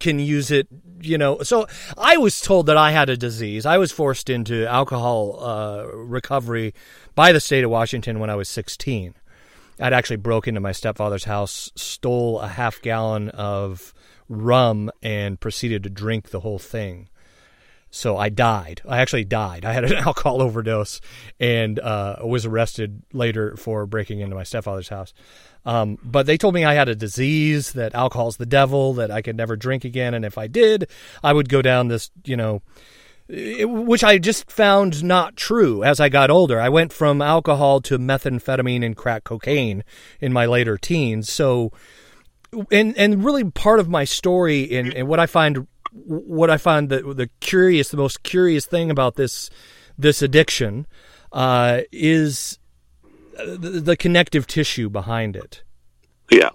can 0.00 0.18
use 0.18 0.50
it, 0.50 0.68
you 1.00 1.18
know. 1.18 1.42
So, 1.42 1.66
I 1.96 2.16
was 2.16 2.40
told 2.40 2.66
that 2.66 2.76
I 2.76 2.90
had 2.92 3.10
a 3.10 3.16
disease. 3.16 3.66
I 3.66 3.78
was 3.78 3.92
forced 3.92 4.30
into 4.30 4.66
alcohol 4.66 5.38
uh, 5.42 5.86
recovery 5.94 6.74
by 7.14 7.32
the 7.32 7.40
state 7.40 7.64
of 7.64 7.70
Washington 7.70 8.20
when 8.20 8.30
I 8.30 8.36
was 8.36 8.48
16. 8.48 9.14
I'd 9.80 9.92
actually 9.92 10.16
broke 10.16 10.48
into 10.48 10.60
my 10.60 10.72
stepfather's 10.72 11.24
house, 11.24 11.70
stole 11.76 12.40
a 12.40 12.48
half 12.48 12.82
gallon 12.82 13.28
of 13.30 13.94
rum, 14.28 14.90
and 15.02 15.38
proceeded 15.38 15.84
to 15.84 15.90
drink 15.90 16.30
the 16.30 16.40
whole 16.40 16.58
thing. 16.58 17.08
So 17.90 18.16
I 18.16 18.28
died. 18.28 18.82
I 18.86 18.98
actually 18.98 19.24
died. 19.24 19.64
I 19.64 19.72
had 19.72 19.84
an 19.84 19.94
alcohol 20.06 20.42
overdose 20.42 21.00
and 21.40 21.78
uh, 21.78 22.16
was 22.22 22.44
arrested 22.44 23.02
later 23.12 23.56
for 23.56 23.86
breaking 23.86 24.20
into 24.20 24.36
my 24.36 24.42
stepfather's 24.42 24.88
house. 24.88 25.12
Um, 25.64 25.98
but 26.02 26.26
they 26.26 26.36
told 26.36 26.54
me 26.54 26.64
I 26.64 26.74
had 26.74 26.88
a 26.88 26.94
disease, 26.94 27.72
that 27.72 27.94
alcohol's 27.94 28.36
the 28.36 28.46
devil, 28.46 28.94
that 28.94 29.10
I 29.10 29.22
could 29.22 29.36
never 29.36 29.56
drink 29.56 29.84
again. 29.84 30.14
And 30.14 30.24
if 30.24 30.38
I 30.38 30.46
did, 30.46 30.88
I 31.22 31.32
would 31.32 31.48
go 31.48 31.62
down 31.62 31.88
this, 31.88 32.10
you 32.24 32.36
know, 32.36 32.62
it- 33.28 33.68
which 33.68 34.04
I 34.04 34.18
just 34.18 34.50
found 34.50 35.04
not 35.04 35.36
true 35.36 35.82
as 35.84 36.00
I 36.00 36.08
got 36.08 36.30
older. 36.30 36.60
I 36.60 36.68
went 36.70 36.92
from 36.92 37.20
alcohol 37.20 37.80
to 37.82 37.98
methamphetamine 37.98 38.84
and 38.84 38.96
crack 38.96 39.24
cocaine 39.24 39.84
in 40.20 40.32
my 40.32 40.46
later 40.46 40.78
teens. 40.78 41.30
So, 41.30 41.72
and 42.70 42.96
and 42.96 43.22
really 43.24 43.44
part 43.44 43.78
of 43.80 43.88
my 43.90 44.04
story 44.04 44.74
and, 44.78 44.94
and 44.94 45.06
what 45.06 45.20
I 45.20 45.26
find 45.26 45.66
what 45.92 46.50
I 46.50 46.56
find 46.56 46.88
the 46.88 47.14
the 47.14 47.28
curious 47.40 47.88
the 47.90 47.96
most 47.96 48.22
curious 48.22 48.66
thing 48.66 48.90
about 48.90 49.16
this 49.16 49.50
this 49.96 50.22
addiction 50.22 50.86
uh, 51.32 51.80
is 51.92 52.58
the, 53.36 53.80
the 53.80 53.96
connective 53.96 54.46
tissue 54.46 54.88
behind 54.88 55.36
it 55.36 55.62
Yeah. 56.30 56.50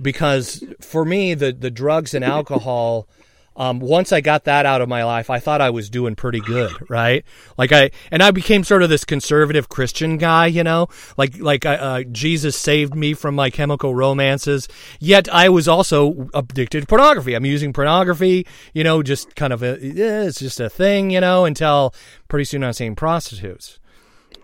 because 0.00 0.64
for 0.80 1.04
me 1.04 1.34
the 1.34 1.52
the 1.52 1.70
drugs 1.70 2.14
and 2.14 2.24
alcohol 2.24 3.08
um, 3.56 3.80
once 3.80 4.12
I 4.12 4.20
got 4.20 4.44
that 4.44 4.66
out 4.66 4.82
of 4.82 4.88
my 4.88 5.04
life, 5.04 5.30
I 5.30 5.38
thought 5.38 5.60
I 5.60 5.70
was 5.70 5.88
doing 5.88 6.14
pretty 6.14 6.40
good, 6.40 6.72
right? 6.90 7.24
Like 7.56 7.72
I 7.72 7.90
and 8.10 8.22
I 8.22 8.30
became 8.30 8.64
sort 8.64 8.82
of 8.82 8.90
this 8.90 9.04
conservative 9.04 9.68
Christian 9.68 10.18
guy, 10.18 10.46
you 10.46 10.62
know, 10.62 10.88
like 11.16 11.38
like 11.38 11.64
uh, 11.64 11.70
uh, 11.70 12.02
Jesus 12.04 12.56
saved 12.56 12.94
me 12.94 13.14
from 13.14 13.34
my 13.34 13.50
chemical 13.50 13.94
romances. 13.94 14.68
Yet 15.00 15.28
I 15.32 15.48
was 15.48 15.66
also 15.68 16.28
addicted 16.34 16.82
to 16.82 16.86
pornography. 16.86 17.34
I'm 17.34 17.46
using 17.46 17.72
pornography, 17.72 18.46
you 18.74 18.84
know, 18.84 19.02
just 19.02 19.34
kind 19.34 19.52
of 19.52 19.62
a, 19.62 19.78
it's 19.80 20.38
just 20.38 20.60
a 20.60 20.68
thing, 20.68 21.10
you 21.10 21.20
know, 21.20 21.44
until 21.44 21.94
pretty 22.28 22.44
soon 22.44 22.62
I'm 22.62 22.74
seeing 22.74 22.94
prostitutes 22.94 23.78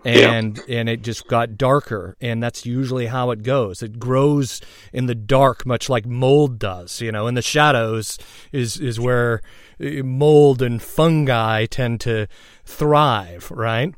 and 0.05 0.57
yeah. 0.67 0.79
and 0.79 0.89
it 0.89 1.01
just 1.01 1.27
got 1.27 1.57
darker 1.57 2.15
and 2.19 2.41
that's 2.41 2.65
usually 2.65 3.07
how 3.07 3.31
it 3.31 3.43
goes. 3.43 3.81
It 3.81 3.99
grows 3.99 4.61
in 4.91 5.05
the 5.05 5.15
dark 5.15 5.65
much 5.65 5.89
like 5.89 6.05
mold 6.05 6.59
does 6.59 7.01
you 7.01 7.11
know 7.11 7.27
in 7.27 7.35
the 7.35 7.41
shadows 7.41 8.17
is 8.51 8.79
is 8.79 8.99
where 8.99 9.41
uh, 9.79 10.03
mold 10.03 10.61
and 10.61 10.81
fungi 10.81 11.65
tend 11.65 12.01
to 12.01 12.27
thrive 12.65 13.51
right? 13.51 13.93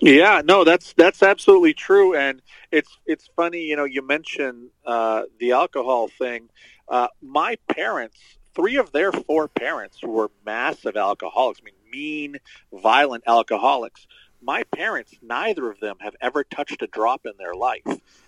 Yeah 0.00 0.42
no 0.44 0.64
that's 0.64 0.92
that's 0.94 1.22
absolutely 1.22 1.74
true 1.74 2.14
and 2.14 2.42
it's 2.70 2.98
it's 3.06 3.28
funny 3.36 3.62
you 3.62 3.76
know 3.76 3.84
you 3.84 4.06
mentioned 4.06 4.70
uh, 4.84 5.22
the 5.38 5.52
alcohol 5.52 6.08
thing. 6.08 6.48
Uh, 6.88 7.08
my 7.20 7.56
parents 7.68 8.16
three 8.54 8.76
of 8.76 8.92
their 8.92 9.12
four 9.12 9.48
parents 9.48 10.02
were 10.02 10.30
massive 10.44 10.96
alcoholics 10.96 11.60
i 11.60 11.64
mean 11.64 11.74
mean 11.90 12.36
violent 12.72 13.24
alcoholics 13.26 14.06
my 14.46 14.62
parents, 14.62 15.12
neither 15.20 15.68
of 15.68 15.80
them 15.80 15.96
have 16.00 16.14
ever 16.20 16.44
touched 16.44 16.80
a 16.80 16.86
drop 16.86 17.26
in 17.26 17.32
their 17.36 17.54
life. 17.54 17.82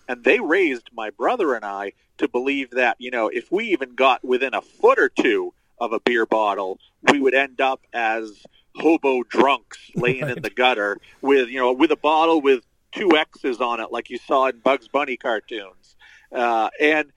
And 0.09 0.25
they 0.25 0.41
raised 0.41 0.91
my 0.93 1.11
brother 1.11 1.55
and 1.55 1.65
I 1.65 1.93
to 2.19 2.29
believe 2.29 2.73
that, 2.73 2.97
you 2.99 3.13
know, 3.13 3.29
if 3.29 3.53
we 3.53 3.69
even 3.69 3.95
got 3.95 4.25
within 4.25 4.53
a 4.53 4.61
foot 4.61 4.99
or 4.99 5.09
two 5.09 5.55
of 5.79 5.93
a 5.93 6.01
beer 6.01 6.27
bottle, 6.27 6.81
we 7.13 7.21
would 7.21 7.35
end 7.35 7.61
up 7.61 7.81
as 7.93 8.43
hobo 8.75 9.23
drunks 9.23 9.79
laying 9.95 10.23
right. 10.23 10.37
in 10.37 10.43
the 10.43 10.51
gutter 10.51 10.99
with, 11.23 11.49
you 11.49 11.61
know, 11.61 11.73
with 11.73 11.93
a 11.93 11.97
bottle 11.97 12.41
with 12.41 12.65
two 12.91 13.17
X's 13.17 13.61
on 13.61 13.79
it, 13.79 13.93
like 13.93 14.11
you 14.11 14.19
saw 14.19 14.47
in 14.49 14.59
Bugs 14.59 14.89
Bunny 14.89 15.17
cartoons. 15.17 15.95
Uh, 16.33 16.69
and 16.81 17.13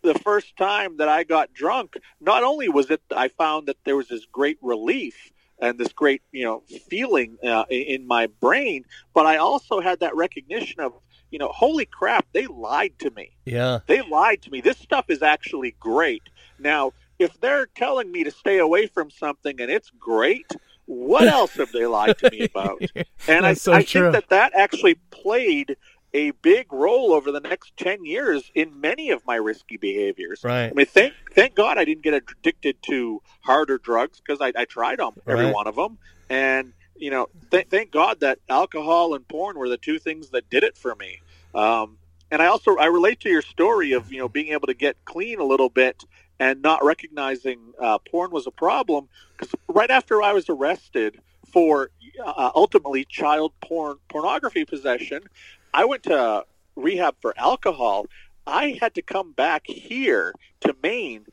the 0.00 0.14
first 0.14 0.56
time 0.56 0.96
that 0.96 1.08
I 1.08 1.24
got 1.24 1.52
drunk, 1.52 1.98
not 2.22 2.42
only 2.42 2.70
was 2.70 2.90
it 2.90 3.02
I 3.14 3.28
found 3.28 3.68
that 3.68 3.76
there 3.84 3.96
was 3.96 4.08
this 4.08 4.24
great 4.32 4.56
relief 4.62 5.30
and 5.60 5.78
this 5.78 5.92
great 5.92 6.22
you 6.32 6.44
know 6.44 6.62
feeling 6.88 7.36
uh, 7.44 7.64
in 7.70 8.06
my 8.06 8.26
brain 8.40 8.84
but 9.14 9.26
i 9.26 9.36
also 9.36 9.80
had 9.80 10.00
that 10.00 10.14
recognition 10.16 10.80
of 10.80 10.92
you 11.30 11.38
know 11.38 11.48
holy 11.48 11.86
crap 11.86 12.26
they 12.32 12.46
lied 12.46 12.92
to 12.98 13.10
me. 13.10 13.30
Yeah. 13.44 13.80
They 13.86 14.02
lied 14.02 14.42
to 14.42 14.50
me. 14.50 14.60
This 14.60 14.78
stuff 14.78 15.06
is 15.08 15.22
actually 15.22 15.74
great. 15.80 16.22
Now 16.58 16.92
if 17.18 17.38
they're 17.40 17.66
telling 17.66 18.10
me 18.10 18.24
to 18.24 18.30
stay 18.30 18.58
away 18.58 18.86
from 18.86 19.10
something 19.10 19.60
and 19.60 19.70
it's 19.70 19.90
great 19.90 20.50
what 20.86 21.28
else 21.38 21.52
have 21.54 21.70
they 21.72 21.86
lied 21.86 22.18
to 22.18 22.30
me 22.30 22.40
about? 22.42 22.82
And 23.28 23.46
i, 23.46 23.52
so 23.52 23.72
I 23.72 23.82
think 23.82 24.12
that 24.12 24.30
that 24.30 24.52
actually 24.54 24.94
played 25.10 25.76
a 26.12 26.32
big 26.32 26.72
role 26.72 27.12
over 27.12 27.30
the 27.30 27.40
next 27.40 27.76
10 27.76 28.04
years 28.04 28.50
in 28.54 28.80
many 28.80 29.10
of 29.10 29.24
my 29.26 29.36
risky 29.36 29.76
behaviors. 29.76 30.42
Right. 30.42 30.66
I 30.66 30.72
mean, 30.72 30.86
thank, 30.86 31.14
thank 31.32 31.54
God 31.54 31.78
I 31.78 31.84
didn't 31.84 32.02
get 32.02 32.14
addicted 32.14 32.82
to 32.84 33.22
harder 33.40 33.78
drugs 33.78 34.20
because 34.20 34.40
I, 34.40 34.52
I 34.60 34.64
tried 34.64 34.98
them, 34.98 35.12
every 35.26 35.46
right. 35.46 35.54
one 35.54 35.66
of 35.66 35.76
them. 35.76 35.98
And, 36.28 36.72
you 36.96 37.10
know, 37.10 37.28
th- 37.50 37.68
thank 37.68 37.90
God 37.92 38.20
that 38.20 38.38
alcohol 38.48 39.14
and 39.14 39.26
porn 39.26 39.56
were 39.56 39.68
the 39.68 39.76
two 39.76 39.98
things 39.98 40.30
that 40.30 40.50
did 40.50 40.64
it 40.64 40.76
for 40.76 40.94
me. 40.94 41.20
Um, 41.54 41.98
and 42.30 42.40
I 42.40 42.46
also, 42.46 42.76
I 42.76 42.86
relate 42.86 43.20
to 43.20 43.28
your 43.28 43.42
story 43.42 43.92
of, 43.92 44.12
you 44.12 44.18
know, 44.18 44.28
being 44.28 44.52
able 44.52 44.66
to 44.66 44.74
get 44.74 44.96
clean 45.04 45.40
a 45.40 45.44
little 45.44 45.68
bit 45.68 46.04
and 46.38 46.62
not 46.62 46.84
recognizing 46.84 47.58
uh, 47.78 47.98
porn 47.98 48.30
was 48.30 48.46
a 48.46 48.50
problem 48.50 49.08
because 49.36 49.54
right 49.68 49.90
after 49.90 50.22
I 50.22 50.32
was 50.32 50.48
arrested 50.48 51.20
for 51.52 51.90
uh, 52.24 52.50
ultimately 52.54 53.04
child 53.04 53.52
porn 53.60 53.96
pornography 54.08 54.64
possession, 54.64 55.22
I 55.72 55.84
went 55.84 56.04
to 56.04 56.44
rehab 56.76 57.16
for 57.20 57.34
alcohol. 57.36 58.06
I 58.46 58.78
had 58.80 58.94
to 58.94 59.02
come 59.02 59.32
back 59.32 59.66
here 59.66 60.32
to 60.62 60.74
Maine 60.82 61.26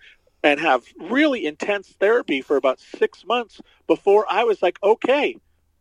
and 0.44 0.60
have 0.60 0.84
really 1.00 1.46
intense 1.46 1.96
therapy 2.00 2.42
for 2.42 2.58
about 2.58 2.80
six 2.80 3.26
months 3.26 3.60
before 3.88 4.26
I 4.30 4.44
was 4.44 4.62
like, 4.62 4.78
okay, 4.84 5.38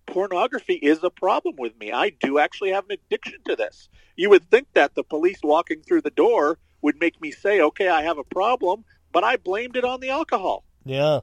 pornography 0.07 0.75
is 0.75 1.03
a 1.03 1.11
problem 1.11 1.57
with 1.59 1.79
me. 1.79 1.93
I 1.93 2.11
do 2.11 2.39
actually 2.39 2.71
have 2.71 2.85
an 2.89 2.97
addiction 3.07 3.41
to 3.47 3.57
this. 3.57 3.89
You 4.17 4.31
would 4.31 4.51
think 4.51 4.69
that 4.75 4.95
the 4.95 5.05
police 5.05 5.41
walking 5.43 5.83
through 5.83 6.03
the 6.03 6.11
door 6.11 6.59
would 6.81 6.99
make 6.99 7.21
me 7.21 7.33
say, 7.33 7.61
okay, 7.61 7.89
I 7.89 8.03
have 8.03 8.19
a 8.19 8.25
problem, 8.25 8.85
but 9.13 9.25
I 9.25 9.37
blamed 9.37 9.77
it 9.77 9.85
on 9.85 10.01
the 10.01 10.11
alcohol. 10.11 10.65
Yeah. 10.85 11.21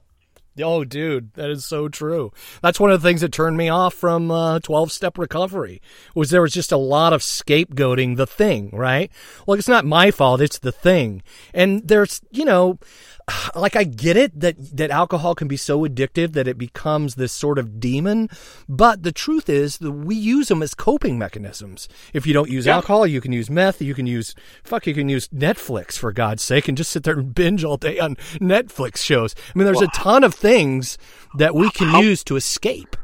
Oh, 0.62 0.84
dude, 0.84 1.34
that 1.34 1.50
is 1.50 1.64
so 1.64 1.88
true. 1.88 2.32
That's 2.62 2.78
one 2.78 2.90
of 2.90 3.02
the 3.02 3.08
things 3.08 3.22
that 3.22 3.32
turned 3.32 3.56
me 3.56 3.68
off 3.68 3.92
from 3.94 4.30
uh, 4.30 4.60
12 4.60 4.92
step 4.92 5.18
recovery 5.18 5.82
was 6.14 6.30
there 6.30 6.42
was 6.42 6.52
just 6.52 6.70
a 6.70 6.76
lot 6.76 7.12
of 7.12 7.22
scapegoating 7.22 8.16
the 8.16 8.26
thing, 8.26 8.70
right? 8.72 9.10
Well, 9.46 9.58
it's 9.58 9.68
not 9.68 9.84
my 9.84 10.10
fault. 10.10 10.40
It's 10.40 10.58
the 10.58 10.72
thing. 10.72 11.22
And 11.52 11.86
there's, 11.88 12.20
you 12.30 12.44
know, 12.44 12.78
like 13.54 13.76
I 13.76 13.84
get 13.84 14.16
it 14.16 14.38
that 14.40 14.56
that 14.76 14.90
alcohol 14.90 15.34
can 15.34 15.48
be 15.48 15.56
so 15.56 15.80
addictive 15.86 16.32
that 16.32 16.48
it 16.48 16.58
becomes 16.58 17.14
this 17.14 17.32
sort 17.32 17.58
of 17.58 17.80
demon, 17.80 18.28
but 18.68 19.02
the 19.02 19.12
truth 19.12 19.48
is 19.48 19.78
that 19.78 19.92
we 19.92 20.14
use 20.14 20.48
them 20.48 20.62
as 20.62 20.74
coping 20.74 21.18
mechanisms. 21.18 21.88
If 22.12 22.26
you 22.26 22.34
don't 22.34 22.50
use 22.50 22.66
yeah. 22.66 22.76
alcohol, 22.76 23.06
you 23.06 23.20
can 23.20 23.32
use 23.32 23.50
meth, 23.50 23.80
you 23.80 23.94
can 23.94 24.06
use 24.06 24.34
fuck, 24.62 24.86
you 24.86 24.94
can 24.94 25.08
use 25.08 25.28
Netflix 25.28 25.98
for 25.98 26.12
God's 26.12 26.42
sake, 26.42 26.68
and 26.68 26.76
just 26.76 26.90
sit 26.90 27.04
there 27.04 27.18
and 27.18 27.34
binge 27.34 27.64
all 27.64 27.76
day 27.76 27.98
on 27.98 28.16
Netflix 28.40 28.98
shows. 28.98 29.34
I 29.54 29.58
mean, 29.58 29.64
there's 29.64 29.76
well, 29.76 29.90
a 29.92 29.96
ton 29.96 30.24
of 30.24 30.34
things 30.34 30.98
that 31.36 31.54
we 31.54 31.70
can 31.70 31.88
how, 31.88 32.00
use 32.00 32.24
to 32.24 32.36
escape. 32.36 32.96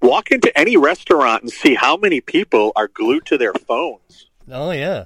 Walk 0.00 0.32
into 0.32 0.56
any 0.58 0.76
restaurant 0.76 1.42
and 1.42 1.52
see 1.52 1.74
how 1.74 1.96
many 1.96 2.20
people 2.20 2.72
are 2.74 2.88
glued 2.88 3.26
to 3.26 3.38
their 3.38 3.54
phones. 3.54 4.28
Oh 4.50 4.72
yeah, 4.72 5.04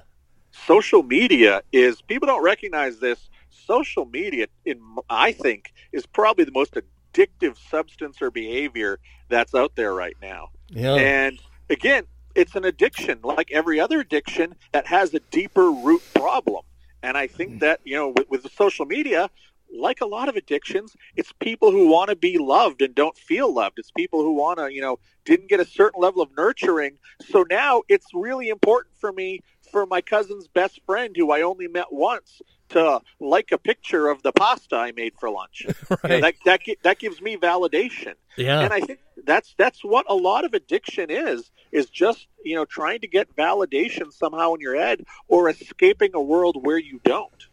social 0.65 1.03
media 1.03 1.61
is 1.71 2.01
people 2.01 2.25
don't 2.25 2.43
recognize 2.43 2.99
this 2.99 3.29
social 3.67 4.05
media, 4.05 4.47
in 4.65 4.81
I 5.09 5.33
think, 5.33 5.73
is 5.91 6.05
probably 6.05 6.45
the 6.45 6.51
most 6.51 6.75
addictive 7.13 7.57
substance 7.69 8.21
or 8.21 8.31
behavior 8.31 8.99
that's 9.29 9.53
out 9.53 9.75
there 9.75 9.93
right 9.93 10.15
now. 10.21 10.49
Yeah. 10.69 10.95
And 10.95 11.39
again, 11.69 12.05
it's 12.35 12.55
an 12.55 12.65
addiction, 12.65 13.19
like 13.23 13.51
every 13.51 13.79
other 13.79 13.99
addiction 13.99 14.55
that 14.71 14.87
has 14.87 15.13
a 15.13 15.19
deeper 15.31 15.71
root 15.71 16.01
problem. 16.13 16.63
And 17.03 17.17
I 17.17 17.27
think 17.27 17.53
mm. 17.55 17.59
that 17.59 17.81
you 17.83 17.95
know, 17.95 18.13
with, 18.15 18.29
with 18.29 18.51
social 18.53 18.85
media, 18.85 19.29
like 19.75 20.01
a 20.01 20.05
lot 20.05 20.29
of 20.29 20.35
addictions, 20.35 20.95
it's 21.15 21.33
people 21.33 21.71
who 21.71 21.87
want 21.87 22.09
to 22.09 22.15
be 22.15 22.37
loved 22.37 22.81
and 22.81 22.95
don't 22.95 23.17
feel 23.17 23.53
loved. 23.53 23.79
It's 23.79 23.91
people 23.91 24.21
who 24.21 24.33
want 24.33 24.59
to, 24.59 24.71
you 24.71 24.81
know, 24.81 24.99
didn't 25.25 25.49
get 25.49 25.59
a 25.59 25.65
certain 25.65 26.01
level 26.01 26.21
of 26.21 26.29
nurturing. 26.37 26.97
So 27.25 27.45
now 27.49 27.83
it's 27.89 28.07
really 28.13 28.49
important 28.49 28.95
for 28.97 29.11
me 29.11 29.41
for 29.71 29.85
my 29.85 30.01
cousin's 30.01 30.47
best 30.47 30.81
friend 30.85 31.15
who 31.15 31.31
I 31.31 31.41
only 31.41 31.67
met 31.67 31.91
once 31.91 32.41
to 32.69 33.01
like 33.19 33.51
a 33.51 33.57
picture 33.57 34.07
of 34.09 34.21
the 34.23 34.31
pasta 34.31 34.75
I 34.75 34.91
made 34.91 35.13
for 35.19 35.29
lunch. 35.29 35.65
right. 35.89 35.99
You 36.03 36.09
know, 36.09 36.21
that 36.21 36.35
that 36.45 36.61
that 36.83 36.99
gives 36.99 37.21
me 37.21 37.37
validation. 37.37 38.13
Yeah. 38.35 38.61
And 38.61 38.73
I 38.73 38.81
think 38.81 38.99
that's 39.25 39.53
that's 39.57 39.83
what 39.83 40.05
a 40.09 40.15
lot 40.15 40.45
of 40.45 40.53
addiction 40.53 41.09
is 41.09 41.51
is 41.71 41.89
just, 41.89 42.27
you 42.43 42.55
know, 42.55 42.65
trying 42.65 43.01
to 43.01 43.07
get 43.07 43.35
validation 43.35 44.11
somehow 44.11 44.53
in 44.53 44.61
your 44.61 44.75
head 44.75 45.05
or 45.27 45.49
escaping 45.49 46.11
a 46.13 46.21
world 46.21 46.65
where 46.65 46.77
you 46.77 46.99
don't. 47.03 47.47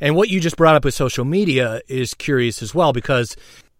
And 0.00 0.16
what 0.16 0.28
you 0.28 0.40
just 0.40 0.56
brought 0.56 0.74
up 0.74 0.84
with 0.84 0.94
social 0.94 1.24
media 1.24 1.80
is 1.88 2.14
curious 2.14 2.62
as 2.62 2.74
well 2.74 2.92
because 2.92 3.36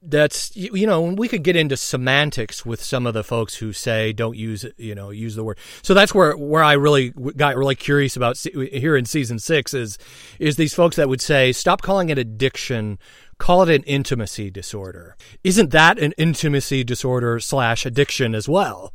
that's 0.07 0.55
you 0.55 0.87
know 0.87 1.01
we 1.01 1.29
could 1.29 1.43
get 1.43 1.57
into 1.57 1.77
semantics 1.77 2.65
with 2.65 2.83
some 2.83 3.07
of 3.07 3.15
the 3.15 3.25
folks 3.25 3.57
who 3.57 3.73
say 3.73 4.13
don't 4.13 4.37
use 4.37 4.67
you 4.77 4.95
know 4.95 5.11
use 5.11 5.35
the 5.35 5.45
word. 5.45 5.59
So 5.83 5.95
that's 5.95 6.15
where 6.15 6.37
where 6.37 6.63
i 6.63 6.75
really 6.75 7.11
got 7.11 7.57
really 7.57 7.75
curious 7.75 8.17
about 8.17 8.37
here 8.39 8.97
in 8.97 9.07
season 9.07 9.39
six 9.39 9.73
is 9.73 9.99
is 10.39 10.57
these 10.57 10.75
folks 10.75 10.97
that 10.97 11.09
would 11.09 11.21
say 11.21 11.53
stop 11.53 11.83
calling 11.83 12.11
it 12.11 12.19
addiction 12.19 12.99
call 13.39 13.63
it 13.63 13.75
an 13.75 13.83
intimacy 13.85 14.51
disorder. 14.51 15.17
Isn't 15.43 15.71
that 15.71 15.99
an 15.99 16.13
intimacy 16.19 16.85
disorder 16.85 17.41
slash 17.41 17.87
addiction 17.87 18.35
as 18.35 18.49
well? 18.49 18.95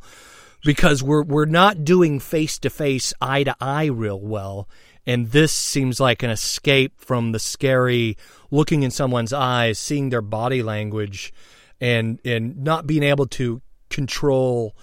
Because 0.64 1.02
we're 1.02 1.22
we're 1.22 1.46
not 1.46 1.84
doing 1.84 2.20
face 2.20 2.58
to 2.60 2.70
face 2.70 3.12
eye 3.20 3.44
to 3.44 3.56
eye 3.60 3.86
real 3.86 4.20
well 4.20 4.68
and 5.06 5.30
this 5.30 5.52
seems 5.52 6.00
like 6.00 6.22
an 6.22 6.30
escape 6.30 6.92
from 6.98 7.32
the 7.32 7.38
scary 7.38 8.16
looking 8.50 8.82
in 8.82 8.90
someone's 8.90 9.32
eyes, 9.32 9.78
seeing 9.78 10.10
their 10.10 10.22
body 10.22 10.62
language, 10.62 11.32
and 11.80 12.20
and 12.24 12.58
not 12.62 12.86
being 12.86 13.02
able 13.02 13.26
to 13.26 13.62
control 13.88 14.74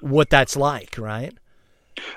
what 0.00 0.30
that's 0.30 0.56
like, 0.56 0.96
right? 0.98 1.36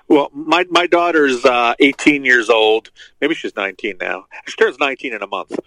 Well, 0.07 0.29
my 0.33 0.65
my 0.69 0.87
daughter's 0.87 1.45
uh, 1.45 1.75
18 1.79 2.25
years 2.25 2.49
old. 2.49 2.91
Maybe 3.21 3.35
she's 3.35 3.55
19 3.55 3.97
now. 3.99 4.25
She 4.47 4.55
turns 4.55 4.77
19 4.79 5.13
in 5.13 5.21
a 5.21 5.27
month. 5.27 5.57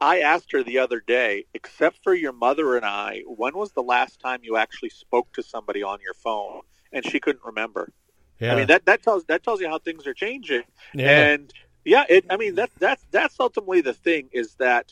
I 0.00 0.20
asked 0.20 0.50
her 0.50 0.64
the 0.64 0.78
other 0.78 1.00
day, 1.00 1.46
except 1.54 2.02
for 2.02 2.12
your 2.12 2.32
mother 2.32 2.76
and 2.76 2.84
I, 2.84 3.22
when 3.24 3.54
was 3.54 3.70
the 3.70 3.84
last 3.84 4.18
time 4.18 4.40
you 4.42 4.56
actually 4.56 4.88
spoke 4.88 5.32
to 5.34 5.44
somebody 5.44 5.84
on 5.84 6.00
your 6.02 6.14
phone? 6.14 6.62
And 6.92 7.06
she 7.06 7.20
couldn't 7.20 7.44
remember. 7.44 7.92
Yeah. 8.42 8.52
I 8.52 8.56
mean 8.58 8.68
that 8.72 8.82
that 8.86 9.00
tells 9.06 9.24
that 9.26 9.40
tells 9.44 9.60
you 9.62 9.68
how 9.72 9.78
things 9.78 10.06
are 10.06 10.14
changing. 10.26 10.64
Yeah. 10.94 11.10
And 11.32 11.52
yeah, 11.84 12.04
it, 12.08 12.22
I 12.30 12.36
mean 12.42 12.54
that 12.56 12.70
that's 12.78 13.04
that's 13.10 13.36
ultimately 13.40 13.80
the 13.90 13.94
thing 13.94 14.24
is 14.32 14.48
that 14.56 14.86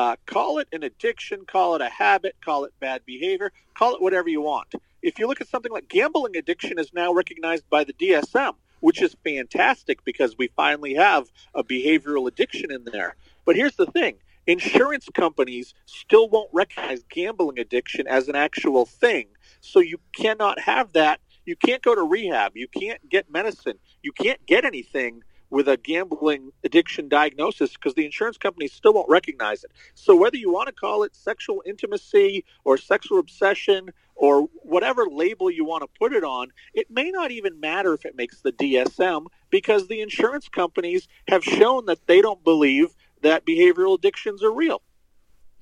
Uh, 0.00 0.14
call 0.34 0.60
it 0.62 0.68
an 0.76 0.82
addiction, 0.90 1.38
call 1.54 1.74
it 1.76 1.82
a 1.82 1.92
habit, 2.04 2.34
call 2.48 2.60
it 2.66 2.72
bad 2.78 3.00
behavior, 3.14 3.50
call 3.78 3.90
it 3.96 4.00
whatever 4.06 4.28
you 4.36 4.42
want. 4.52 4.70
If 5.02 5.18
you 5.18 5.26
look 5.26 5.40
at 5.40 5.48
something 5.48 5.72
like 5.76 5.88
gambling 5.88 6.36
addiction 6.36 6.78
is 6.78 6.92
now 7.02 7.10
recognized 7.22 7.66
by 7.68 7.82
the 7.84 7.92
DSM, 8.02 8.54
which 8.86 9.02
is 9.02 9.16
fantastic 9.24 9.98
because 10.10 10.32
we 10.38 10.46
finally 10.64 10.94
have 10.94 11.24
a 11.60 11.64
behavioral 11.64 12.28
addiction 12.28 12.70
in 12.76 12.82
there. 12.92 13.16
But 13.46 13.56
here's 13.56 13.76
the 13.82 13.90
thing 13.98 14.14
insurance 14.46 15.06
companies 15.24 15.74
still 15.86 16.26
won't 16.34 16.50
recognize 16.62 17.02
gambling 17.18 17.58
addiction 17.58 18.04
as 18.06 18.28
an 18.28 18.36
actual 18.36 18.84
thing. 18.86 19.26
So 19.60 19.80
you 19.80 19.98
cannot 20.22 20.56
have 20.60 20.92
that. 21.00 21.18
You 21.50 21.56
can't 21.56 21.82
go 21.82 21.96
to 21.96 22.02
rehab. 22.02 22.52
You 22.54 22.68
can't 22.68 23.08
get 23.08 23.28
medicine. 23.28 23.76
You 24.04 24.12
can't 24.12 24.46
get 24.46 24.64
anything 24.64 25.24
with 25.50 25.66
a 25.66 25.76
gambling 25.76 26.52
addiction 26.62 27.08
diagnosis 27.08 27.72
because 27.72 27.94
the 27.94 28.04
insurance 28.04 28.38
companies 28.38 28.72
still 28.72 28.94
won't 28.94 29.08
recognize 29.08 29.64
it. 29.64 29.72
So 29.94 30.14
whether 30.14 30.36
you 30.36 30.52
want 30.52 30.68
to 30.68 30.72
call 30.72 31.02
it 31.02 31.16
sexual 31.16 31.60
intimacy 31.66 32.44
or 32.62 32.76
sexual 32.76 33.18
obsession 33.18 33.90
or 34.14 34.42
whatever 34.62 35.06
label 35.10 35.50
you 35.50 35.64
want 35.64 35.82
to 35.82 35.88
put 35.98 36.12
it 36.12 36.22
on, 36.22 36.52
it 36.72 36.88
may 36.88 37.10
not 37.10 37.32
even 37.32 37.58
matter 37.58 37.94
if 37.94 38.06
it 38.06 38.14
makes 38.14 38.42
the 38.42 38.52
DSM 38.52 39.26
because 39.50 39.88
the 39.88 40.02
insurance 40.02 40.48
companies 40.48 41.08
have 41.26 41.42
shown 41.42 41.86
that 41.86 42.06
they 42.06 42.22
don't 42.22 42.44
believe 42.44 42.94
that 43.22 43.44
behavioral 43.44 43.98
addictions 43.98 44.40
are 44.44 44.52
real. 44.52 44.82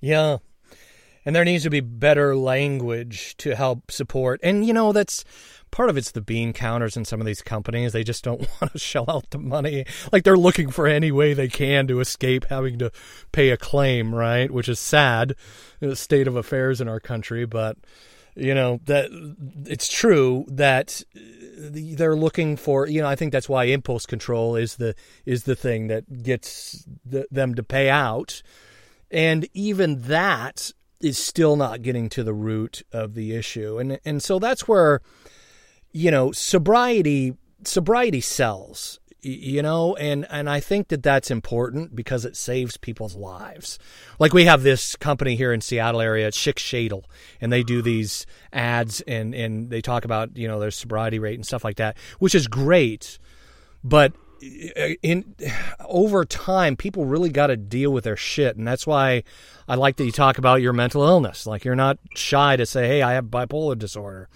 Yeah. 0.02 0.36
And 1.28 1.36
there 1.36 1.44
needs 1.44 1.64
to 1.64 1.70
be 1.70 1.80
better 1.80 2.34
language 2.34 3.36
to 3.36 3.54
help 3.54 3.90
support. 3.90 4.40
And, 4.42 4.64
you 4.64 4.72
know, 4.72 4.94
that's 4.94 5.26
part 5.70 5.90
of 5.90 5.98
it's 5.98 6.12
the 6.12 6.22
bean 6.22 6.54
counters 6.54 6.96
in 6.96 7.04
some 7.04 7.20
of 7.20 7.26
these 7.26 7.42
companies. 7.42 7.92
They 7.92 8.02
just 8.02 8.24
don't 8.24 8.40
want 8.62 8.72
to 8.72 8.78
shell 8.78 9.04
out 9.06 9.28
the 9.28 9.36
money. 9.36 9.84
Like 10.10 10.24
they're 10.24 10.38
looking 10.38 10.70
for 10.70 10.86
any 10.86 11.12
way 11.12 11.34
they 11.34 11.48
can 11.48 11.86
to 11.88 12.00
escape 12.00 12.46
having 12.48 12.78
to 12.78 12.90
pay 13.30 13.50
a 13.50 13.58
claim, 13.58 14.14
right? 14.14 14.50
Which 14.50 14.70
is 14.70 14.78
sad, 14.78 15.34
the 15.80 15.96
state 15.96 16.28
of 16.28 16.34
affairs 16.34 16.80
in 16.80 16.88
our 16.88 16.98
country. 16.98 17.44
But 17.44 17.76
you 18.34 18.54
know 18.54 18.80
that 18.86 19.10
it's 19.66 19.92
true 19.92 20.46
that 20.48 21.02
uh, 21.14 21.20
they're 21.60 22.16
looking 22.16 22.56
for. 22.56 22.86
You 22.86 23.02
know, 23.02 23.08
I 23.08 23.16
think 23.16 23.32
that's 23.32 23.50
why 23.50 23.64
impulse 23.64 24.06
control 24.06 24.56
is 24.56 24.76
the 24.76 24.94
is 25.26 25.44
the 25.44 25.56
thing 25.56 25.88
that 25.88 26.22
gets 26.22 26.86
the, 27.04 27.26
them 27.30 27.54
to 27.56 27.62
pay 27.62 27.90
out, 27.90 28.42
and 29.10 29.46
even 29.52 30.00
that 30.04 30.72
is 31.00 31.18
still 31.18 31.56
not 31.56 31.82
getting 31.82 32.08
to 32.10 32.22
the 32.24 32.34
root 32.34 32.82
of 32.92 33.14
the 33.14 33.34
issue, 33.34 33.78
and 33.78 33.98
and 34.04 34.22
so 34.22 34.38
that's 34.38 34.66
where 34.66 35.00
you 35.92 36.10
know, 36.10 36.32
sobriety 36.32 37.36
sobriety 37.64 38.20
sells 38.20 39.00
you 39.20 39.62
know? 39.62 39.96
And 39.96 40.26
and 40.30 40.48
i 40.48 40.60
think 40.60 40.88
that 40.88 41.02
that's 41.02 41.30
important 41.30 41.96
because 41.96 42.24
it 42.24 42.36
saves 42.36 42.76
people's 42.76 43.16
lives. 43.16 43.78
Like 44.18 44.32
we 44.32 44.44
have 44.44 44.62
this 44.62 44.94
company 44.96 45.34
here 45.34 45.52
in 45.52 45.60
seattle 45.60 46.00
area 46.00 46.28
it's 46.28 46.38
Schick 46.38 46.54
Shadel 46.54 47.02
and 47.40 47.52
they 47.52 47.62
do 47.62 47.82
these 47.82 48.26
ads 48.52 49.00
and 49.02 49.34
and 49.34 49.70
they 49.70 49.80
talk 49.80 50.04
about 50.04 50.36
you 50.36 50.46
know 50.46 50.60
their 50.60 50.70
sobriety 50.70 51.18
rate 51.18 51.34
and 51.34 51.44
stuff 51.44 51.64
like 51.64 51.76
that 51.76 51.96
which 52.20 52.34
is 52.34 52.46
great 52.46 53.18
but 53.82 54.12
in 54.40 55.34
over 55.84 56.24
time 56.24 56.76
people 56.76 57.04
really 57.04 57.30
got 57.30 57.48
to 57.48 57.56
deal 57.56 57.92
with 57.92 58.04
their 58.04 58.16
shit 58.16 58.56
and 58.56 58.66
that's 58.66 58.86
why 58.86 59.22
i 59.68 59.74
like 59.74 59.96
that 59.96 60.04
you 60.04 60.12
talk 60.12 60.38
about 60.38 60.62
your 60.62 60.72
mental 60.72 61.02
illness. 61.02 61.46
Like 61.46 61.64
you're 61.64 61.74
not 61.74 61.98
shy 62.14 62.56
to 62.56 62.66
say 62.66 62.86
hey 62.86 63.02
i 63.02 63.12
have 63.12 63.26
bipolar 63.26 63.78
disorder. 63.78 64.28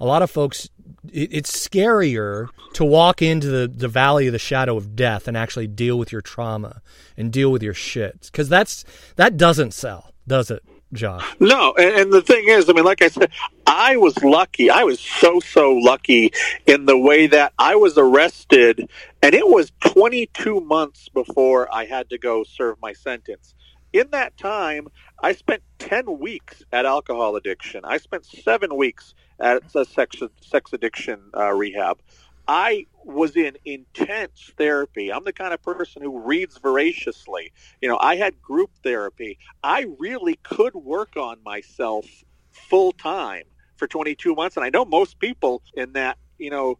A 0.00 0.06
lot 0.06 0.22
of 0.22 0.30
folks 0.30 0.68
it, 1.12 1.30
it's 1.32 1.68
scarier 1.68 2.48
to 2.74 2.84
walk 2.84 3.20
into 3.22 3.48
the, 3.48 3.68
the 3.68 3.88
valley 3.88 4.26
of 4.26 4.32
the 4.32 4.38
shadow 4.38 4.76
of 4.76 4.94
death 4.94 5.26
and 5.26 5.36
actually 5.36 5.66
deal 5.66 5.98
with 5.98 6.12
your 6.12 6.20
trauma 6.20 6.82
and 7.16 7.32
deal 7.32 7.50
with 7.50 7.62
your 7.62 7.74
shit 7.74 8.28
because 8.30 8.48
that's 8.48 8.84
that 9.16 9.36
doesn't 9.36 9.74
sell 9.74 10.12
does 10.26 10.50
it 10.50 10.62
Josh? 10.92 11.24
No, 11.38 11.74
and, 11.78 12.00
and, 12.00 12.12
the 12.12 12.22
thing 12.22 12.48
is, 12.48 12.68
I 12.68 12.72
mean, 12.72 12.84
like 12.84 13.02
I 13.02 13.08
said, 13.08 13.30
I 13.66 13.96
was 13.96 14.22
lucky. 14.24 14.70
I 14.70 14.84
was 14.84 14.98
so 14.98 15.38
so 15.40 15.72
lucky 15.72 16.32
in 16.66 16.86
the 16.86 16.96
way 16.96 17.26
that 17.26 17.52
I 17.58 17.76
was 17.76 17.98
arrested, 17.98 18.88
and 19.22 19.34
it 19.34 19.46
was 19.46 19.70
22 19.80 20.60
months 20.60 21.08
before 21.10 21.72
I 21.72 21.84
had 21.84 22.08
to 22.10 22.18
go 22.18 22.42
serve 22.42 22.80
my 22.80 22.94
sentence. 22.94 23.54
In 23.92 24.08
that 24.10 24.36
time, 24.36 24.88
I 25.22 25.32
spent 25.32 25.62
10 25.78 26.18
weeks 26.18 26.62
at 26.72 26.86
alcohol 26.86 27.36
addiction. 27.36 27.84
I 27.84 27.98
spent 27.98 28.24
seven 28.24 28.76
weeks 28.76 29.14
at 29.40 29.62
a 29.74 29.84
sex 29.84 30.16
sex 30.40 30.72
addiction 30.72 31.20
uh, 31.36 31.52
rehab. 31.52 31.98
I 32.46 32.86
was 33.08 33.36
in 33.36 33.56
intense 33.64 34.52
therapy. 34.58 35.12
I'm 35.12 35.24
the 35.24 35.32
kind 35.32 35.54
of 35.54 35.62
person 35.62 36.02
who 36.02 36.20
reads 36.20 36.58
voraciously. 36.58 37.52
You 37.80 37.88
know, 37.88 37.98
I 38.00 38.16
had 38.16 38.40
group 38.40 38.70
therapy. 38.82 39.38
I 39.62 39.86
really 39.98 40.38
could 40.42 40.74
work 40.74 41.16
on 41.16 41.38
myself 41.42 42.06
full 42.52 42.92
time 42.92 43.44
for 43.76 43.86
22 43.86 44.34
months, 44.34 44.56
and 44.56 44.64
I 44.64 44.70
know 44.70 44.84
most 44.84 45.18
people 45.18 45.62
in 45.74 45.94
that, 45.94 46.18
you 46.38 46.50
know, 46.50 46.78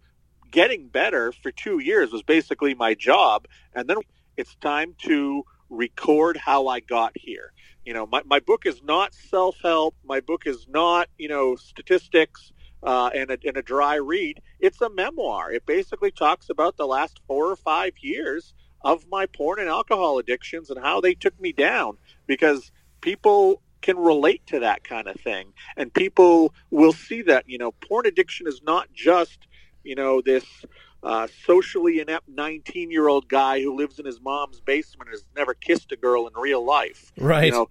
getting 0.50 0.88
better 0.88 1.32
for 1.32 1.50
two 1.50 1.78
years 1.78 2.12
was 2.12 2.22
basically 2.22 2.74
my 2.74 2.94
job, 2.94 3.46
and 3.74 3.88
then 3.88 3.98
it's 4.36 4.54
time 4.56 4.94
to 5.04 5.44
record 5.70 6.36
how 6.36 6.68
I 6.68 6.80
got 6.80 7.12
here. 7.14 7.52
You 7.84 7.94
know, 7.94 8.06
my, 8.06 8.22
my 8.26 8.40
book 8.40 8.66
is 8.66 8.82
not 8.82 9.14
self 9.14 9.56
help. 9.62 9.94
My 10.04 10.20
book 10.20 10.46
is 10.46 10.66
not, 10.68 11.08
you 11.16 11.28
know, 11.28 11.56
statistics 11.56 12.52
uh, 12.82 13.10
and, 13.14 13.30
a, 13.30 13.38
and 13.46 13.56
a 13.56 13.62
dry 13.62 13.96
read. 13.96 14.40
It's 14.60 14.80
a 14.80 14.90
memoir. 14.90 15.52
It 15.52 15.66
basically 15.66 16.10
talks 16.10 16.50
about 16.50 16.76
the 16.76 16.86
last 16.86 17.20
four 17.26 17.50
or 17.50 17.56
five 17.56 17.94
years 18.00 18.54
of 18.82 19.06
my 19.10 19.26
porn 19.26 19.58
and 19.58 19.68
alcohol 19.68 20.18
addictions 20.18 20.70
and 20.70 20.80
how 20.80 21.00
they 21.00 21.14
took 21.14 21.38
me 21.40 21.52
down 21.52 21.96
because 22.26 22.70
people 23.00 23.62
can 23.80 23.96
relate 23.96 24.46
to 24.46 24.60
that 24.60 24.84
kind 24.84 25.06
of 25.06 25.16
thing. 25.20 25.52
And 25.76 25.92
people 25.92 26.52
will 26.70 26.92
see 26.92 27.22
that, 27.22 27.48
you 27.48 27.58
know, 27.58 27.72
porn 27.72 28.06
addiction 28.06 28.46
is 28.46 28.60
not 28.62 28.92
just, 28.92 29.46
you 29.84 29.94
know, 29.94 30.20
this 30.20 30.44
uh, 31.02 31.28
socially 31.46 32.00
inept 32.00 32.28
19 32.28 32.90
year 32.90 33.08
old 33.08 33.28
guy 33.28 33.60
who 33.60 33.76
lives 33.76 33.98
in 33.98 34.06
his 34.06 34.20
mom's 34.20 34.60
basement 34.60 35.08
and 35.08 35.14
has 35.14 35.24
never 35.36 35.54
kissed 35.54 35.92
a 35.92 35.96
girl 35.96 36.26
in 36.26 36.32
real 36.34 36.64
life. 36.64 37.12
Right. 37.16 37.46
You 37.46 37.52
know, 37.52 37.68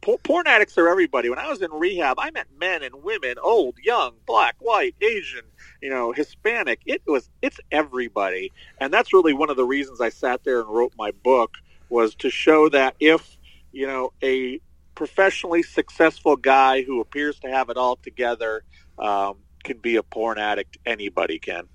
porn 0.00 0.46
addicts 0.46 0.78
are 0.78 0.88
everybody. 0.88 1.28
When 1.28 1.38
I 1.38 1.48
was 1.48 1.62
in 1.62 1.70
rehab, 1.70 2.18
I 2.18 2.30
met 2.30 2.46
men 2.58 2.82
and 2.82 3.02
women, 3.02 3.36
old, 3.42 3.76
young, 3.82 4.14
black, 4.26 4.56
white, 4.58 4.94
Asian, 5.00 5.44
you 5.80 5.90
know, 5.90 6.12
Hispanic. 6.12 6.80
It 6.86 7.02
was, 7.06 7.28
it's 7.42 7.60
everybody. 7.70 8.52
And 8.78 8.92
that's 8.92 9.12
really 9.12 9.32
one 9.32 9.50
of 9.50 9.56
the 9.56 9.64
reasons 9.64 10.00
I 10.00 10.08
sat 10.08 10.44
there 10.44 10.60
and 10.60 10.68
wrote 10.68 10.92
my 10.96 11.10
book 11.10 11.56
was 11.88 12.14
to 12.16 12.30
show 12.30 12.68
that 12.70 12.94
if, 13.00 13.38
you 13.72 13.86
know, 13.86 14.12
a 14.22 14.60
professionally 14.94 15.62
successful 15.62 16.36
guy 16.36 16.82
who 16.82 17.00
appears 17.00 17.38
to 17.40 17.48
have 17.48 17.70
it 17.70 17.76
all 17.76 17.96
together 17.96 18.62
um, 18.98 19.36
can 19.64 19.78
be 19.78 19.96
a 19.96 20.02
porn 20.02 20.38
addict, 20.38 20.78
anybody 20.86 21.38
can. 21.38 21.68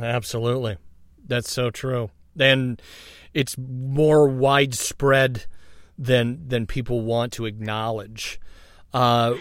Absolutely. 0.00 0.76
That's 1.26 1.50
so 1.50 1.70
true. 1.70 2.10
And 2.38 2.80
it's 3.32 3.56
more 3.58 4.28
widespread 4.28 5.46
than 5.98 6.48
than 6.48 6.66
people 6.66 7.00
want 7.00 7.32
to 7.34 7.46
acknowledge. 7.46 8.40
Uh, 8.92 9.36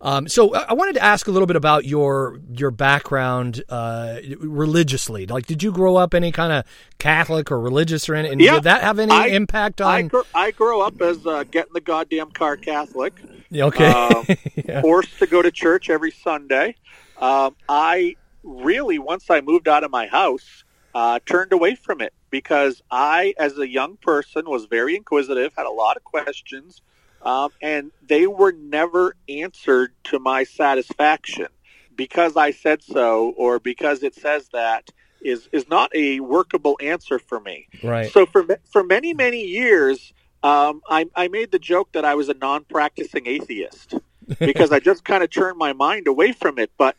um, 0.00 0.28
so 0.28 0.54
I 0.54 0.74
wanted 0.74 0.94
to 0.96 1.02
ask 1.02 1.26
a 1.26 1.30
little 1.30 1.46
bit 1.46 1.56
about 1.56 1.86
your 1.86 2.38
your 2.52 2.70
background 2.70 3.64
uh, 3.68 4.18
religiously. 4.38 5.26
Like, 5.26 5.46
did 5.46 5.62
you 5.62 5.72
grow 5.72 5.96
up 5.96 6.12
any 6.12 6.32
kind 6.32 6.52
of 6.52 6.64
Catholic 6.98 7.50
or 7.50 7.58
religious 7.58 8.08
or 8.08 8.14
any? 8.14 8.28
And 8.28 8.40
yeah, 8.40 8.54
did 8.54 8.64
that 8.64 8.82
have 8.82 8.98
any 8.98 9.12
I, 9.12 9.28
impact 9.28 9.80
on? 9.80 9.94
I 9.94 10.02
grew, 10.02 10.22
I 10.34 10.50
grew 10.50 10.80
up 10.82 11.00
as 11.00 11.26
uh, 11.26 11.44
getting 11.44 11.72
the 11.72 11.80
goddamn 11.80 12.30
car 12.32 12.56
Catholic. 12.56 13.14
Okay. 13.54 13.86
Uh, 13.86 14.34
yeah. 14.54 14.82
Forced 14.82 15.18
to 15.18 15.26
go 15.26 15.40
to 15.40 15.50
church 15.50 15.88
every 15.88 16.10
Sunday. 16.10 16.76
Um, 17.18 17.56
I 17.68 18.16
really, 18.42 18.98
once 18.98 19.30
I 19.30 19.40
moved 19.40 19.66
out 19.66 19.82
of 19.82 19.90
my 19.90 20.06
house, 20.08 20.64
uh, 20.94 21.20
turned 21.24 21.52
away 21.52 21.74
from 21.74 22.02
it 22.02 22.12
because 22.36 22.82
I, 22.90 23.32
as 23.38 23.56
a 23.56 23.66
young 23.66 23.96
person, 23.96 24.42
was 24.46 24.66
very 24.66 24.94
inquisitive, 24.94 25.54
had 25.56 25.64
a 25.64 25.70
lot 25.70 25.96
of 25.96 26.04
questions, 26.04 26.82
um, 27.22 27.48
and 27.62 27.92
they 28.06 28.26
were 28.26 28.52
never 28.52 29.16
answered 29.26 29.94
to 30.04 30.18
my 30.18 30.44
satisfaction. 30.44 31.46
Because 31.94 32.36
I 32.36 32.50
said 32.50 32.82
so, 32.82 33.32
or 33.38 33.58
because 33.58 34.02
it 34.02 34.14
says 34.14 34.50
that, 34.52 34.90
is 35.22 35.48
is 35.50 35.66
not 35.70 35.90
a 35.94 36.20
workable 36.20 36.76
answer 36.82 37.18
for 37.18 37.40
me. 37.40 37.68
Right. 37.82 38.12
So 38.12 38.26
for 38.26 38.44
for 38.70 38.84
many 38.84 39.14
many 39.14 39.42
years, 39.46 40.12
um, 40.42 40.82
I, 40.90 41.06
I 41.14 41.28
made 41.28 41.52
the 41.52 41.58
joke 41.58 41.92
that 41.92 42.04
I 42.04 42.16
was 42.16 42.28
a 42.28 42.34
non-practicing 42.34 43.26
atheist 43.26 43.94
because 44.38 44.72
I 44.72 44.80
just 44.80 45.06
kind 45.06 45.24
of 45.24 45.30
turned 45.30 45.56
my 45.56 45.72
mind 45.72 46.06
away 46.06 46.32
from 46.32 46.58
it. 46.58 46.70
But 46.76 46.96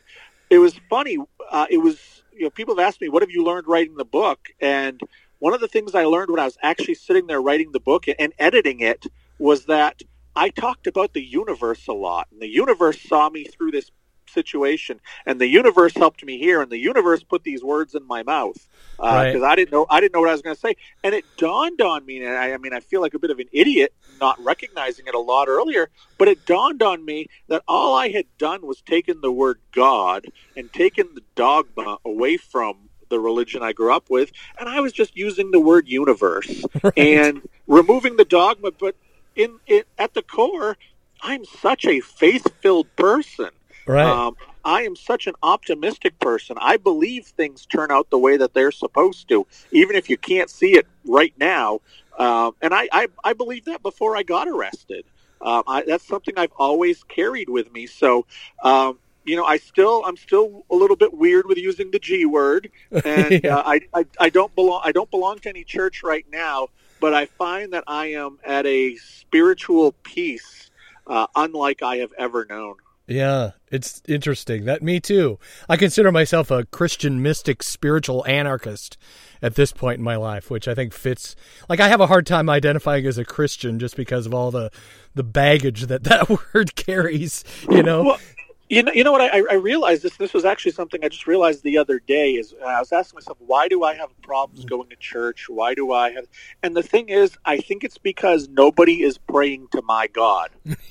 it 0.50 0.58
was 0.58 0.74
funny. 0.90 1.18
Uh, 1.48 1.66
it 1.70 1.78
was 1.78 2.18
you 2.38 2.44
know 2.44 2.50
people 2.50 2.76
have 2.76 2.86
asked 2.86 3.00
me, 3.00 3.08
"What 3.08 3.22
have 3.22 3.30
you 3.30 3.44
learned 3.44 3.66
writing 3.66 3.96
the 3.96 4.04
book?" 4.04 4.48
And 4.60 5.00
one 5.40 5.54
of 5.54 5.60
the 5.60 5.68
things 5.68 5.94
I 5.94 6.04
learned 6.04 6.30
when 6.30 6.40
I 6.40 6.44
was 6.44 6.58
actually 6.62 6.94
sitting 6.94 7.26
there 7.26 7.42
writing 7.42 7.72
the 7.72 7.80
book 7.80 8.06
and 8.18 8.32
editing 8.38 8.80
it 8.80 9.06
was 9.38 9.66
that 9.66 10.02
I 10.36 10.50
talked 10.50 10.86
about 10.86 11.14
the 11.14 11.22
universe 11.22 11.88
a 11.88 11.92
lot, 11.92 12.28
and 12.32 12.40
the 12.42 12.48
universe 12.48 13.00
saw 13.02 13.30
me 13.30 13.44
through 13.44 13.72
this 13.72 13.90
situation, 14.28 15.00
and 15.26 15.40
the 15.40 15.48
universe 15.48 15.94
helped 15.96 16.24
me 16.24 16.38
here, 16.38 16.62
and 16.62 16.70
the 16.70 16.78
universe 16.78 17.22
put 17.24 17.44
these 17.44 17.64
words 17.64 17.94
in 17.94 18.06
my 18.06 18.22
mouth 18.22 18.56
because 18.98 19.42
Right. 19.42 19.42
I 19.42 19.56
didn't 19.56 19.72
know 19.72 19.86
I 19.90 20.00
didn't 20.00 20.14
know 20.14 20.20
what 20.20 20.30
I 20.30 20.32
was 20.32 20.42
going 20.42 20.56
to 20.56 20.60
say, 20.60 20.76
and 21.04 21.14
it 21.14 21.36
dawned 21.36 21.80
on 21.82 22.06
me. 22.06 22.22
And 22.22 22.36
I, 22.36 22.52
I 22.54 22.58
mean, 22.58 22.74
I 22.74 22.80
feel 22.80 23.00
like 23.00 23.14
a 23.14 23.18
bit 23.18 23.30
of 23.30 23.38
an 23.38 23.48
idiot 23.52 23.94
not 24.08 24.36
recognizing 24.40 25.06
it 25.06 25.14
a 25.14 25.20
lot 25.20 25.48
earlier, 25.48 25.90
but 26.18 26.28
it 26.28 26.44
dawned 26.46 26.82
on 26.82 27.04
me 27.04 27.26
that 27.48 27.62
all 27.68 27.94
I 27.94 28.08
had 28.10 28.26
done 28.38 28.66
was 28.66 28.82
taken 28.82 29.20
the 29.20 29.32
word 29.32 29.60
God 29.74 30.26
and 30.56 30.72
taken 30.72 31.10
the 31.14 31.22
dogma 31.36 31.98
away 32.04 32.36
from 32.38 32.87
the 33.08 33.20
religion 33.20 33.62
I 33.62 33.72
grew 33.72 33.92
up 33.92 34.10
with, 34.10 34.32
and 34.58 34.68
I 34.68 34.80
was 34.80 34.92
just 34.92 35.16
using 35.16 35.50
the 35.50 35.60
word 35.60 35.88
universe 35.88 36.64
and 36.96 37.42
removing 37.66 38.16
the 38.16 38.24
dogma. 38.24 38.70
But 38.72 38.96
in 39.36 39.58
it, 39.66 39.86
at 39.98 40.14
the 40.14 40.22
core, 40.22 40.76
I'm 41.22 41.44
such 41.44 41.84
a 41.84 42.00
faith-filled 42.00 42.94
person. 42.96 43.50
Right. 43.86 44.06
Um, 44.06 44.36
I 44.64 44.82
am 44.82 44.96
such 44.96 45.26
an 45.26 45.34
optimistic 45.42 46.18
person. 46.18 46.56
I 46.60 46.76
believe 46.76 47.26
things 47.26 47.64
turn 47.64 47.90
out 47.90 48.10
the 48.10 48.18
way 48.18 48.36
that 48.36 48.52
they're 48.52 48.72
supposed 48.72 49.28
to, 49.28 49.46
even 49.72 49.96
if 49.96 50.10
you 50.10 50.18
can't 50.18 50.50
see 50.50 50.72
it 50.72 50.86
right 51.06 51.32
now. 51.38 51.80
Um, 52.18 52.52
and 52.60 52.74
I, 52.74 52.88
I, 52.92 53.08
I 53.24 53.32
believe 53.32 53.64
that 53.66 53.82
before 53.82 54.16
I 54.16 54.22
got 54.22 54.48
arrested. 54.48 55.04
Um, 55.40 55.62
I, 55.66 55.84
that's 55.86 56.06
something 56.06 56.34
I've 56.36 56.52
always 56.58 57.02
carried 57.04 57.48
with 57.48 57.72
me. 57.72 57.86
So, 57.86 58.26
um, 58.62 58.98
you 59.28 59.36
know, 59.36 59.44
I 59.44 59.58
still, 59.58 60.02
I'm 60.04 60.16
still 60.16 60.64
a 60.70 60.74
little 60.74 60.96
bit 60.96 61.12
weird 61.14 61.46
with 61.46 61.58
using 61.58 61.90
the 61.90 61.98
G 61.98 62.24
word, 62.24 62.70
and 63.04 63.40
Yeah. 63.44 63.56
uh, 63.58 63.62
I, 63.66 63.80
I, 63.94 64.06
I 64.18 64.28
don't 64.30 64.54
belong, 64.54 64.80
I 64.84 64.92
don't 64.92 65.10
belong 65.10 65.38
to 65.40 65.48
any 65.50 65.64
church 65.64 66.02
right 66.02 66.26
now. 66.32 66.68
But 67.00 67.14
I 67.14 67.26
find 67.26 67.72
that 67.74 67.84
I 67.86 68.06
am 68.06 68.40
at 68.44 68.66
a 68.66 68.96
spiritual 68.96 69.92
peace, 70.02 70.68
uh, 71.06 71.28
unlike 71.36 71.80
I 71.80 71.98
have 71.98 72.12
ever 72.18 72.44
known. 72.44 72.74
Yeah, 73.06 73.52
it's 73.70 74.02
interesting. 74.08 74.64
That 74.64 74.82
me 74.82 74.98
too. 75.00 75.38
I 75.68 75.76
consider 75.76 76.10
myself 76.10 76.50
a 76.50 76.64
Christian 76.66 77.22
mystic, 77.22 77.62
spiritual 77.62 78.26
anarchist 78.26 78.98
at 79.40 79.54
this 79.54 79.70
point 79.72 79.98
in 79.98 80.04
my 80.04 80.16
life, 80.16 80.50
which 80.50 80.66
I 80.68 80.74
think 80.74 80.92
fits. 80.92 81.36
Like 81.68 81.78
I 81.80 81.86
have 81.88 82.00
a 82.00 82.08
hard 82.08 82.26
time 82.26 82.50
identifying 82.50 83.06
as 83.06 83.16
a 83.16 83.24
Christian 83.24 83.78
just 83.78 83.96
because 83.96 84.26
of 84.26 84.34
all 84.34 84.50
the 84.50 84.70
the 85.14 85.22
baggage 85.22 85.86
that 85.86 86.02
that 86.10 86.28
word 86.28 86.74
carries. 86.74 87.44
You 87.70 87.82
know. 87.84 88.02
Well, 88.02 88.20
you 88.68 88.82
know, 88.82 88.92
you 88.92 89.04
know 89.04 89.12
what? 89.12 89.20
I, 89.20 89.42
I 89.50 89.54
realized 89.54 90.02
this. 90.02 90.16
This 90.16 90.34
was 90.34 90.44
actually 90.44 90.72
something 90.72 91.02
I 91.04 91.08
just 91.08 91.26
realized 91.26 91.62
the 91.62 91.78
other 91.78 91.98
day. 91.98 92.32
Is 92.32 92.54
uh, 92.60 92.66
I 92.66 92.78
was 92.80 92.92
asking 92.92 93.16
myself, 93.16 93.38
why 93.40 93.68
do 93.68 93.82
I 93.82 93.94
have 93.94 94.10
problems 94.22 94.64
going 94.64 94.90
to 94.90 94.96
church? 94.96 95.46
Why 95.48 95.74
do 95.74 95.92
I 95.92 96.10
have? 96.12 96.26
And 96.62 96.76
the 96.76 96.82
thing 96.82 97.08
is, 97.08 97.36
I 97.44 97.58
think 97.58 97.84
it's 97.84 97.98
because 97.98 98.48
nobody 98.48 99.02
is 99.02 99.18
praying 99.18 99.68
to 99.72 99.82
my 99.82 100.06
God. 100.06 100.50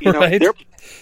You 0.00 0.12
know, 0.12 0.20
Right. 0.20 0.42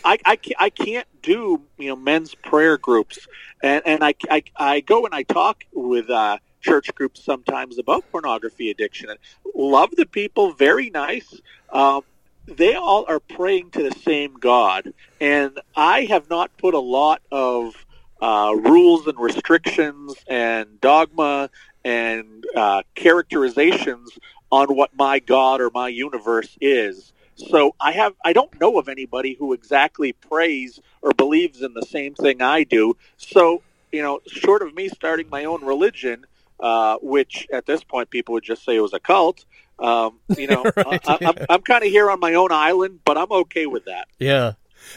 I, 0.05 0.19
I, 0.25 0.37
can't, 0.37 0.57
I 0.61 0.71
can't 0.71 1.07
do 1.23 1.63
you 1.79 1.89
know 1.89 1.97
men's 1.97 2.35
prayer 2.35 2.77
groups, 2.77 3.27
and 3.63 3.83
and 3.87 4.05
I, 4.05 4.15
I, 4.31 4.43
I 4.57 4.81
go 4.81 5.05
and 5.07 5.15
I 5.15 5.23
talk 5.23 5.65
with 5.73 6.11
uh, 6.11 6.39
church 6.61 6.95
groups 6.95 7.25
sometimes 7.25 7.79
about 7.79 8.05
pornography 8.13 8.71
addiction, 8.71 9.11
and 9.11 9.19
love 9.55 9.91
the 9.97 10.07
people, 10.07 10.53
very 10.53 10.91
nice. 10.91 11.41
Um, 11.71 12.03
they 12.47 12.75
all 12.75 13.05
are 13.09 13.21
praying 13.21 13.71
to 13.73 13.83
the 13.83 13.95
same 14.01 14.35
God, 14.35 14.93
and 15.21 15.61
I 15.77 16.05
have 16.05 16.29
not 16.29 16.57
put 16.59 16.75
a 16.75 16.81
lot 16.81 17.23
of 17.33 17.75
uh, 18.21 18.55
rules 18.57 19.07
and 19.07 19.19
restrictions 19.19 20.15
and 20.29 20.81
dogma 20.81 21.51
and 21.85 22.45
uh, 22.57 22.83
characterizations 22.95 24.19
on 24.51 24.77
what 24.77 24.91
my 24.97 25.19
God 25.19 25.61
or 25.61 25.71
my 25.71 25.89
universe 25.89 26.57
is. 26.61 27.13
So 27.37 27.75
I 27.81 27.93
have 27.93 28.15
I 28.25 28.33
don't 28.33 28.61
know 28.61 28.79
of 28.79 28.89
anybody 28.89 29.35
who 29.39 29.53
exactly 29.53 30.13
prays 30.13 30.81
or 31.03 31.13
believes 31.13 31.63
in 31.63 31.75
the 31.75 31.83
same 31.83 32.15
thing 32.15 32.41
I 32.43 32.65
do. 32.65 32.97
So 33.17 33.63
you 33.93 34.03
know, 34.03 34.21
short 34.27 34.63
of 34.63 34.75
me 34.75 34.89
starting 34.89 35.29
my 35.31 35.45
own 35.45 35.65
religion, 35.65 36.27
uh, 36.61 36.99
which 37.01 37.47
at 37.53 37.67
this 37.67 37.85
point 37.85 38.11
people 38.11 38.35
would 38.35 38.45
just 38.45 38.65
say 38.65 38.77
it 38.77 38.81
was 38.81 38.93
a 38.93 39.01
cult. 39.01 39.45
Um, 39.79 40.21
you 40.37 40.47
know, 40.47 40.65
Right. 40.77 41.01
I, 41.07 41.19
I'm, 41.21 41.35
I'm 41.49 41.63
kind 41.63 41.85
of 41.85 41.91
here 41.91 42.11
on 42.11 42.21
my 42.21 42.35
own 42.35 42.53
island, 42.53 43.01
but 43.05 43.19
I'm 43.19 43.31
okay 43.31 43.67
with 43.67 43.85
that. 43.87 44.09
Yeah. 44.19 44.53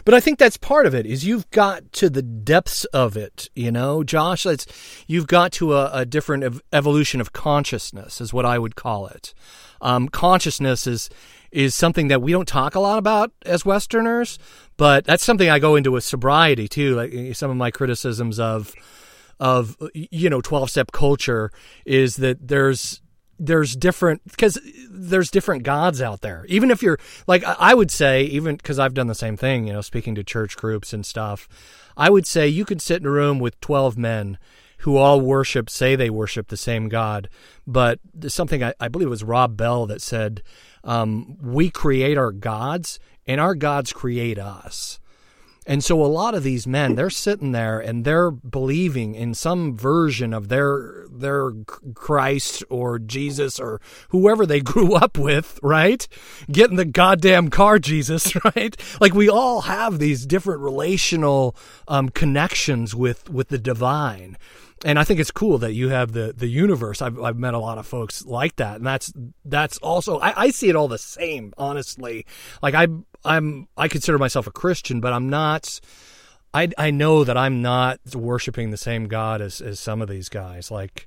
But 0.06 0.13
I 0.13 0.20
think 0.20 0.38
that's 0.38 0.58
part 0.58 0.86
of 0.86 0.94
it 0.94 1.06
is 1.06 1.26
you've 1.26 1.50
got 1.50 1.92
to 1.94 2.10
the 2.10 2.22
depths 2.22 2.86
of 2.86 3.16
it, 3.16 3.50
you 3.56 3.72
know, 3.72 4.04
Josh. 4.04 4.44
That's 4.44 4.66
you've 5.08 5.28
got 5.28 5.52
to 5.54 5.76
a, 5.76 5.90
a 5.94 6.06
different 6.06 6.44
ev- 6.44 6.62
evolution 6.74 7.22
of 7.22 7.34
consciousness, 7.34 8.20
is 8.22 8.34
what 8.34 8.46
I 8.46 8.60
would 8.60 8.76
call 8.76 9.08
it. 9.08 9.34
Um, 9.82 10.10
consciousness 10.10 10.88
is 10.88 11.10
is 11.52 11.74
something 11.74 12.10
that 12.10 12.22
we 12.22 12.34
don't 12.34 12.48
talk 12.48 12.76
a 12.76 12.80
lot 12.80 12.98
about 12.98 13.32
as 13.46 13.63
Westerners, 13.66 14.38
but 14.76 15.06
that's 15.06 15.24
something 15.24 15.50
I 15.50 15.60
go 15.60 15.76
into 15.76 15.92
with 15.92 16.04
sobriety 16.04 16.68
too. 16.68 16.96
Like 16.96 17.13
eh, 17.13 17.34
some 17.34 17.50
of 17.50 17.58
my 17.58 17.72
criticisms 17.72 18.40
of 18.40 18.74
of 19.40 19.78
you 19.94 20.30
know 20.30 20.42
12 20.42 20.70
step 20.70 20.92
culture 20.92 21.52
is 21.86 22.18
that 22.18 22.48
there's 22.48 23.02
there's 23.39 23.76
different 23.76 24.21
because 24.26 24.60
there's 24.89 25.30
different 25.30 25.63
gods 25.63 26.02
out 26.02 26.21
there. 26.21 26.45
Even 26.47 26.71
if 26.71 26.82
you're 26.82 26.97
like 27.28 27.43
i 27.43 27.73
would 27.73 27.91
say 27.91 28.23
even 28.23 28.56
because 28.56 28.80
i've 28.80 28.93
done 28.93 29.08
the 29.08 29.15
same 29.15 29.38
thing 29.38 29.67
you 29.67 29.73
know 29.73 29.82
speaking 29.82 30.15
to 30.15 30.23
church 30.23 30.58
groups 30.58 30.93
and 30.93 31.06
stuff 31.06 31.47
i 31.95 32.10
would 32.10 32.26
say 32.26 32.47
you 32.47 32.65
could 32.65 32.82
sit 32.82 33.02
in 33.02 33.08
a 33.08 33.12
room 33.12 33.39
with 33.39 33.60
12 33.62 33.97
men 33.97 34.38
who 34.80 34.97
all 34.97 35.19
worship 35.19 35.69
say 35.69 35.95
they 35.95 36.10
worship 36.10 36.47
the 36.47 36.58
same 36.58 36.88
god. 36.88 37.30
But 37.65 38.00
there's 38.13 38.34
something 38.34 38.63
i, 38.63 38.73
I 38.80 38.88
believe 38.88 39.08
it 39.08 39.12
was 39.12 39.23
rob 39.23 39.58
bell 39.58 39.86
that 39.88 40.02
said 40.02 40.41
um, 40.84 41.38
we 41.41 41.69
create 41.69 42.17
our 42.17 42.32
gods 42.32 43.00
and 43.26 43.41
our 43.41 43.56
gods 43.56 43.91
create 43.91 44.39
us 44.39 45.00
and 45.67 45.84
so 45.84 46.01
a 46.01 46.08
lot 46.08 46.34
of 46.34 46.43
these 46.43 46.65
men, 46.65 46.95
they're 46.95 47.10
sitting 47.10 47.51
there 47.51 47.77
and 47.77 48.06
they're 48.06 48.32
believing 48.32 49.15
in 49.15 49.34
some 49.34 49.75
version 49.75 50.34
of 50.34 50.47
their 50.47 51.06
their 51.12 51.51
Christ 51.93 52.63
or 52.69 52.99
Jesus 52.99 53.60
or 53.60 53.82
whoever 54.10 54.45
they 54.45 54.62
grew 54.73 54.95
up 54.95 55.17
with, 55.17 55.60
right? 55.62 56.08
Getting 56.49 56.77
the 56.77 56.86
goddamn 56.86 57.49
car 57.49 57.80
Jesus, 57.88 58.34
right? 58.56 58.77
Like 59.01 59.13
we 59.13 59.27
all 59.27 59.62
have 59.62 59.99
these 59.99 60.25
different 60.25 60.62
relational 60.62 61.53
um, 61.89 62.10
connections 62.10 62.95
with 62.95 63.30
with 63.30 63.49
the 63.49 63.60
divine. 63.60 64.38
And 64.86 64.99
I 64.99 65.03
think 65.03 65.19
it's 65.19 65.32
cool 65.32 65.58
that 65.58 65.73
you 65.73 65.89
have 65.89 66.12
the, 66.12 66.34
the 66.38 66.47
universe. 66.47 67.01
I've, 67.01 67.19
I've 67.19 67.36
met 67.36 67.56
a 67.56 67.60
lot 67.60 67.80
of 67.80 67.88
folks 67.88 68.23
like 68.25 68.58
that, 68.58 68.75
and 68.75 68.86
that's 68.86 69.12
that's 69.43 69.80
also 69.80 70.19
I, 70.19 70.43
I 70.43 70.49
see 70.51 70.69
it 70.69 70.75
all 70.75 70.88
the 70.88 70.99
same. 70.99 71.51
Honestly, 71.58 72.27
like 72.62 72.75
I 72.75 72.88
I'm 73.28 73.68
I 73.78 73.88
consider 73.88 74.18
myself 74.18 74.48
a 74.48 74.52
Christian, 74.52 75.00
but 75.02 75.13
I'm 75.13 75.30
not. 75.30 75.80
I 76.54 76.70
I 76.78 76.92
know 76.92 77.24
that 77.24 77.38
I'm 77.38 77.62
not 77.62 78.00
worshiping 78.16 78.72
the 78.72 78.78
same 78.78 79.08
God 79.08 79.42
as, 79.42 79.62
as 79.62 79.80
some 79.80 80.02
of 80.02 80.10
these 80.10 80.30
guys, 80.30 80.72
like 80.72 81.06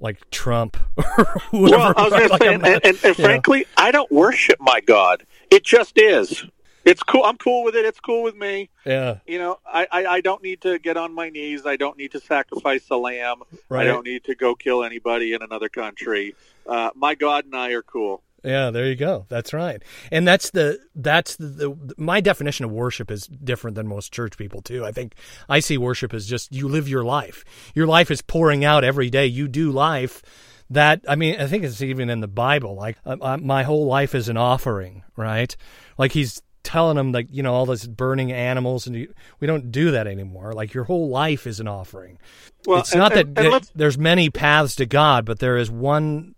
like 0.00 0.28
Trump 0.30 0.76
or 0.96 1.04
whoever. 1.50 1.76
Well, 1.76 1.94
I 1.96 2.02
was 2.02 2.10
going 2.12 2.22
to 2.26 2.28
Like, 2.32 2.42
say, 2.42 2.48
I'm 2.48 2.64
and, 2.64 2.66
and, 2.66 2.84
and 2.84 3.02
you 3.02 3.08
know. 3.08 3.14
frankly, 3.14 3.66
I 3.76 3.90
don't 3.92 4.10
worship 4.10 4.58
my 4.60 4.80
God. 4.80 5.24
It 5.50 5.64
just 5.64 5.96
is. 5.98 6.44
It's 6.84 7.02
cool. 7.02 7.22
I'm 7.24 7.38
cool 7.38 7.64
with 7.64 7.76
it. 7.76 7.86
It's 7.86 8.00
cool 8.00 8.22
with 8.24 8.34
me. 8.36 8.68
yeah, 8.84 9.18
You 9.26 9.38
know, 9.38 9.58
I, 9.64 9.86
I, 9.90 10.06
I 10.06 10.20
don't 10.20 10.42
need 10.42 10.60
to 10.62 10.78
get 10.78 10.98
on 10.98 11.14
my 11.14 11.30
knees. 11.30 11.64
I 11.64 11.76
don't 11.76 11.96
need 11.96 12.12
to 12.12 12.20
sacrifice 12.20 12.84
a 12.90 12.96
lamb. 12.96 13.38
Right. 13.70 13.82
I 13.82 13.84
don't 13.84 14.04
need 14.04 14.24
to 14.24 14.34
go 14.34 14.54
kill 14.54 14.84
anybody 14.84 15.32
in 15.32 15.40
another 15.40 15.70
country. 15.70 16.34
Uh, 16.66 16.90
my 16.94 17.14
God 17.14 17.46
and 17.46 17.56
I 17.56 17.70
are 17.70 17.80
cool. 17.82 18.22
Yeah, 18.44 18.70
there 18.70 18.86
you 18.86 18.94
go. 18.94 19.24
That's 19.28 19.52
right. 19.54 19.82
And 20.12 20.28
that's 20.28 20.50
the 20.50 20.78
that's 20.94 21.36
the, 21.36 21.46
the 21.74 21.94
my 21.96 22.20
definition 22.20 22.64
of 22.64 22.70
worship 22.70 23.10
is 23.10 23.26
different 23.26 23.74
than 23.74 23.86
most 23.88 24.12
church 24.12 24.36
people 24.36 24.60
too. 24.60 24.84
I 24.84 24.92
think 24.92 25.14
I 25.48 25.60
see 25.60 25.78
worship 25.78 26.12
as 26.12 26.26
just 26.26 26.52
you 26.52 26.68
live 26.68 26.88
your 26.88 27.04
life. 27.04 27.44
Your 27.74 27.86
life 27.86 28.10
is 28.10 28.20
pouring 28.22 28.64
out 28.64 28.84
every 28.84 29.08
day. 29.10 29.26
You 29.26 29.48
do 29.48 29.70
life 29.72 30.22
that 30.70 31.00
I 31.08 31.14
mean, 31.16 31.40
I 31.40 31.46
think 31.46 31.64
it's 31.64 31.80
even 31.82 32.10
in 32.10 32.20
the 32.20 32.28
Bible. 32.28 32.74
Like 32.74 32.98
uh, 33.06 33.16
uh, 33.20 33.36
my 33.38 33.62
whole 33.62 33.86
life 33.86 34.14
is 34.14 34.28
an 34.28 34.36
offering, 34.36 35.02
right? 35.16 35.56
Like 35.96 36.12
he's 36.12 36.42
telling 36.62 36.96
them 36.96 37.12
like 37.12 37.28
you 37.30 37.42
know 37.42 37.52
all 37.54 37.66
this 37.66 37.86
burning 37.86 38.32
animals 38.32 38.86
and 38.86 38.96
you, 38.96 39.12
we 39.38 39.46
don't 39.46 39.70
do 39.70 39.90
that 39.90 40.06
anymore 40.06 40.54
like 40.54 40.72
your 40.72 40.84
whole 40.84 41.10
life 41.10 41.46
is 41.46 41.60
an 41.60 41.68
offering 41.68 42.18
Well, 42.66 42.80
it's 42.80 42.92
and- 42.92 43.00
not 43.00 43.12
that, 43.12 43.26
and- 43.26 43.38
and 43.38 43.52
that 43.52 43.70
there's 43.74 43.98
many 43.98 44.30
paths 44.30 44.74
to 44.76 44.86
God, 44.86 45.26
but 45.26 45.40
there 45.40 45.58
is 45.58 45.70
one 45.70 46.34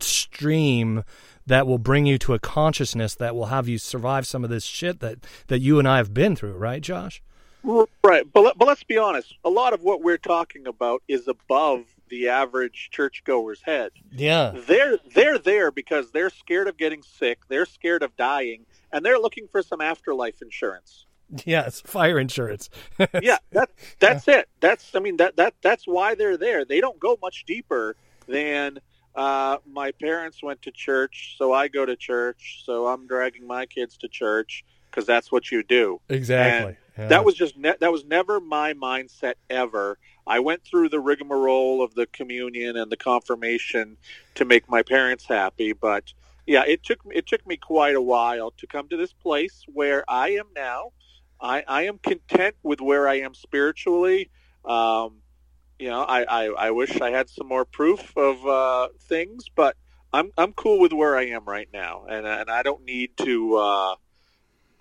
stream 0.00 1.04
that 1.46 1.66
will 1.66 1.78
bring 1.78 2.06
you 2.06 2.18
to 2.18 2.34
a 2.34 2.38
consciousness 2.38 3.14
that 3.14 3.34
will 3.34 3.46
have 3.46 3.68
you 3.68 3.78
survive 3.78 4.26
some 4.26 4.44
of 4.44 4.50
this 4.50 4.64
shit 4.64 5.00
that 5.00 5.18
that 5.48 5.60
you 5.60 5.78
and 5.78 5.88
I 5.88 5.98
have 5.98 6.14
been 6.14 6.36
through, 6.36 6.54
right, 6.54 6.80
Josh? 6.80 7.22
Right, 7.62 8.24
but 8.32 8.56
but 8.56 8.66
let's 8.66 8.84
be 8.84 8.96
honest. 8.96 9.36
A 9.44 9.50
lot 9.50 9.72
of 9.72 9.82
what 9.82 10.02
we're 10.02 10.18
talking 10.18 10.66
about 10.66 11.02
is 11.08 11.28
above 11.28 11.84
the 12.08 12.28
average 12.28 12.90
churchgoer's 12.90 13.62
head. 13.62 13.92
Yeah. 14.12 14.52
They're 14.66 14.98
they're 15.14 15.38
there 15.38 15.70
because 15.70 16.10
they're 16.10 16.30
scared 16.30 16.68
of 16.68 16.76
getting 16.76 17.02
sick. 17.02 17.38
They're 17.48 17.66
scared 17.66 18.02
of 18.02 18.16
dying, 18.16 18.66
and 18.92 19.04
they're 19.04 19.18
looking 19.18 19.46
for 19.48 19.62
some 19.62 19.80
afterlife 19.80 20.42
insurance. 20.42 21.06
Yes, 21.44 21.80
fire 21.80 22.18
insurance. 22.18 22.70
yeah, 23.22 23.38
that 23.52 23.70
that's 24.00 24.26
it. 24.26 24.48
That's 24.60 24.94
I 24.94 25.00
mean 25.00 25.18
that 25.18 25.36
that 25.36 25.54
that's 25.62 25.86
why 25.86 26.14
they're 26.14 26.36
there. 26.36 26.64
They 26.64 26.80
don't 26.80 26.98
go 26.98 27.18
much 27.22 27.44
deeper 27.46 27.94
than 28.26 28.80
uh, 29.14 29.58
my 29.70 29.92
parents 29.92 30.42
went 30.42 30.62
to 30.62 30.70
church, 30.70 31.34
so 31.36 31.52
I 31.52 31.68
go 31.68 31.84
to 31.84 31.96
church, 31.96 32.62
so 32.64 32.86
I'm 32.86 33.06
dragging 33.06 33.46
my 33.46 33.66
kids 33.66 33.96
to 33.98 34.08
church 34.08 34.64
because 34.90 35.06
that's 35.06 35.30
what 35.32 35.50
you 35.50 35.62
do. 35.62 36.00
exactly. 36.08 36.76
Yeah. 36.98 37.08
That 37.08 37.24
was 37.24 37.34
just 37.34 37.56
ne- 37.56 37.76
that 37.80 37.90
was 37.90 38.04
never 38.04 38.40
my 38.40 38.74
mindset 38.74 39.34
ever. 39.48 39.98
I 40.26 40.40
went 40.40 40.64
through 40.64 40.90
the 40.90 41.00
rigmarole 41.00 41.82
of 41.82 41.94
the 41.94 42.06
communion 42.06 42.76
and 42.76 42.92
the 42.92 42.96
confirmation 42.96 43.96
to 44.34 44.44
make 44.44 44.68
my 44.68 44.82
parents 44.82 45.24
happy, 45.26 45.72
but 45.72 46.12
yeah, 46.46 46.64
it 46.66 46.84
took 46.84 47.00
it 47.10 47.26
took 47.26 47.46
me 47.46 47.56
quite 47.56 47.94
a 47.94 48.02
while 48.02 48.52
to 48.58 48.66
come 48.66 48.88
to 48.88 48.96
this 48.96 49.12
place 49.12 49.64
where 49.66 50.04
I 50.08 50.30
am 50.30 50.46
now. 50.54 50.92
I, 51.40 51.64
I 51.66 51.82
am 51.84 51.98
content 51.98 52.56
with 52.62 52.80
where 52.80 53.08
I 53.08 53.20
am 53.20 53.34
spiritually. 53.34 54.30
Um, 54.64 55.22
you 55.80 55.88
know, 55.88 56.02
I, 56.02 56.22
I, 56.24 56.46
I 56.46 56.70
wish 56.72 57.00
I 57.00 57.10
had 57.10 57.30
some 57.30 57.48
more 57.48 57.64
proof 57.64 58.14
of 58.16 58.46
uh, 58.46 58.88
things, 59.08 59.46
but 59.54 59.76
I'm 60.12 60.30
I'm 60.36 60.52
cool 60.52 60.78
with 60.78 60.92
where 60.92 61.16
I 61.16 61.28
am 61.28 61.44
right 61.46 61.68
now, 61.72 62.04
and 62.08 62.26
and 62.26 62.50
I 62.50 62.62
don't 62.62 62.84
need 62.84 63.16
to. 63.18 63.56
Uh, 63.56 63.94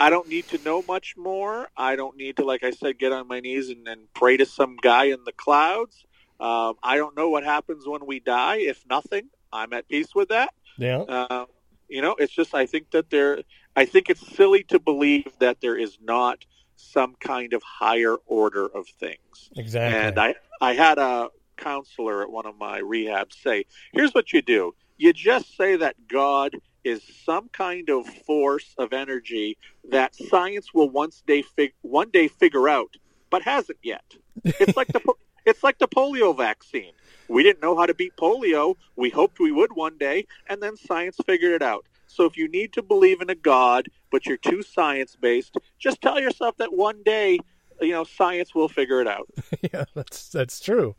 I 0.01 0.09
don't 0.09 0.27
need 0.27 0.47
to 0.49 0.57
know 0.63 0.83
much 0.87 1.15
more. 1.17 1.69
I 1.75 1.95
don't 1.97 2.15
need 2.15 2.37
to, 2.37 2.45
like 2.45 2.63
I 2.63 2.71
said, 2.71 2.97
get 2.97 3.11
on 3.11 3.27
my 3.27 3.41
knees 3.41 3.69
and, 3.69 3.85
and 3.87 4.01
pray 4.13 4.37
to 4.37 4.45
some 4.45 4.77
guy 4.81 5.05
in 5.05 5.25
the 5.25 5.33
clouds. 5.33 6.05
Um, 6.39 6.75
I 6.81 6.95
don't 6.95 7.17
know 7.17 7.29
what 7.29 7.43
happens 7.43 7.85
when 7.85 8.05
we 8.05 8.21
die. 8.21 8.57
If 8.57 8.85
nothing, 8.89 9.29
I'm 9.51 9.73
at 9.73 9.89
peace 9.89 10.15
with 10.15 10.29
that. 10.29 10.53
Yeah. 10.77 10.99
Uh, 10.99 11.45
you 11.89 12.01
know, 12.01 12.15
it's 12.17 12.33
just 12.33 12.53
I 12.53 12.65
think 12.65 12.91
that 12.91 13.09
there. 13.09 13.39
I 13.75 13.85
think 13.85 14.09
it's 14.09 14.35
silly 14.35 14.63
to 14.63 14.79
believe 14.79 15.31
that 15.39 15.61
there 15.61 15.77
is 15.77 15.97
not 16.01 16.43
some 16.79 17.15
kind 17.19 17.53
of 17.53 17.61
higher 17.63 18.15
order 18.25 18.65
of 18.65 18.87
things. 18.87 19.49
Exactly. 19.55 19.99
And 19.99 20.19
I, 20.19 20.35
I 20.61 20.73
had 20.73 20.97
a 20.97 21.29
counselor 21.57 22.23
at 22.23 22.31
one 22.31 22.45
of 22.45 22.57
my 22.57 22.81
rehabs 22.81 23.33
say, 23.33 23.65
here's 23.91 24.13
what 24.13 24.33
you 24.33 24.41
do. 24.41 24.73
You 24.97 25.13
just 25.13 25.55
say 25.55 25.75
that 25.77 25.95
God 26.07 26.55
is 26.83 27.01
some 27.25 27.49
kind 27.49 27.89
of 27.89 28.07
force 28.07 28.73
of 28.77 28.93
energy 28.93 29.57
that 29.89 30.15
science 30.15 30.73
will 30.73 30.89
once 30.89 31.21
day 31.27 31.41
fig- 31.41 31.73
one 31.81 32.09
day 32.09 32.27
figure 32.27 32.69
out, 32.69 32.95
but 33.29 33.41
hasn't 33.43 33.79
yet. 33.83 34.03
It's 34.59 34.77
like 34.77 34.87
the 34.87 35.01
po- 35.01 35.17
it's 35.45 35.63
like 35.63 35.79
the 35.79 35.87
polio 35.87 36.35
vaccine. 36.35 36.93
We 37.27 37.43
didn't 37.43 37.61
know 37.61 37.75
how 37.77 37.85
to 37.85 37.93
beat 37.93 38.15
polio. 38.15 38.75
We 38.95 39.09
hoped 39.09 39.39
we 39.39 39.51
would 39.51 39.73
one 39.73 39.97
day, 39.97 40.25
and 40.47 40.61
then 40.63 40.77
science 40.77 41.17
figured 41.25 41.51
it 41.51 41.61
out. 41.61 41.85
So 42.11 42.25
if 42.25 42.35
you 42.37 42.47
need 42.47 42.73
to 42.73 42.81
believe 42.81 43.21
in 43.21 43.29
a 43.29 43.35
God, 43.35 43.87
but 44.11 44.25
you're 44.25 44.37
too 44.37 44.61
science 44.63 45.15
based, 45.15 45.55
just 45.77 46.01
tell 46.01 46.19
yourself 46.19 46.57
that 46.57 46.73
one 46.73 47.01
day, 47.03 47.39
you 47.81 47.91
know, 47.91 48.03
science 48.03 48.53
will 48.55 48.67
figure 48.69 48.99
it 49.01 49.07
out. 49.07 49.29
yeah, 49.73 49.85
that's 49.93 50.29
that's 50.29 50.59
true. 50.59 50.95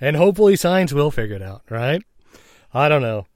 And 0.00 0.16
hopefully 0.16 0.56
science 0.56 0.92
will 0.92 1.10
figure 1.10 1.36
it 1.36 1.42
out, 1.42 1.62
right? 1.70 2.02
I 2.72 2.88
don't 2.90 3.02
know 3.02 3.26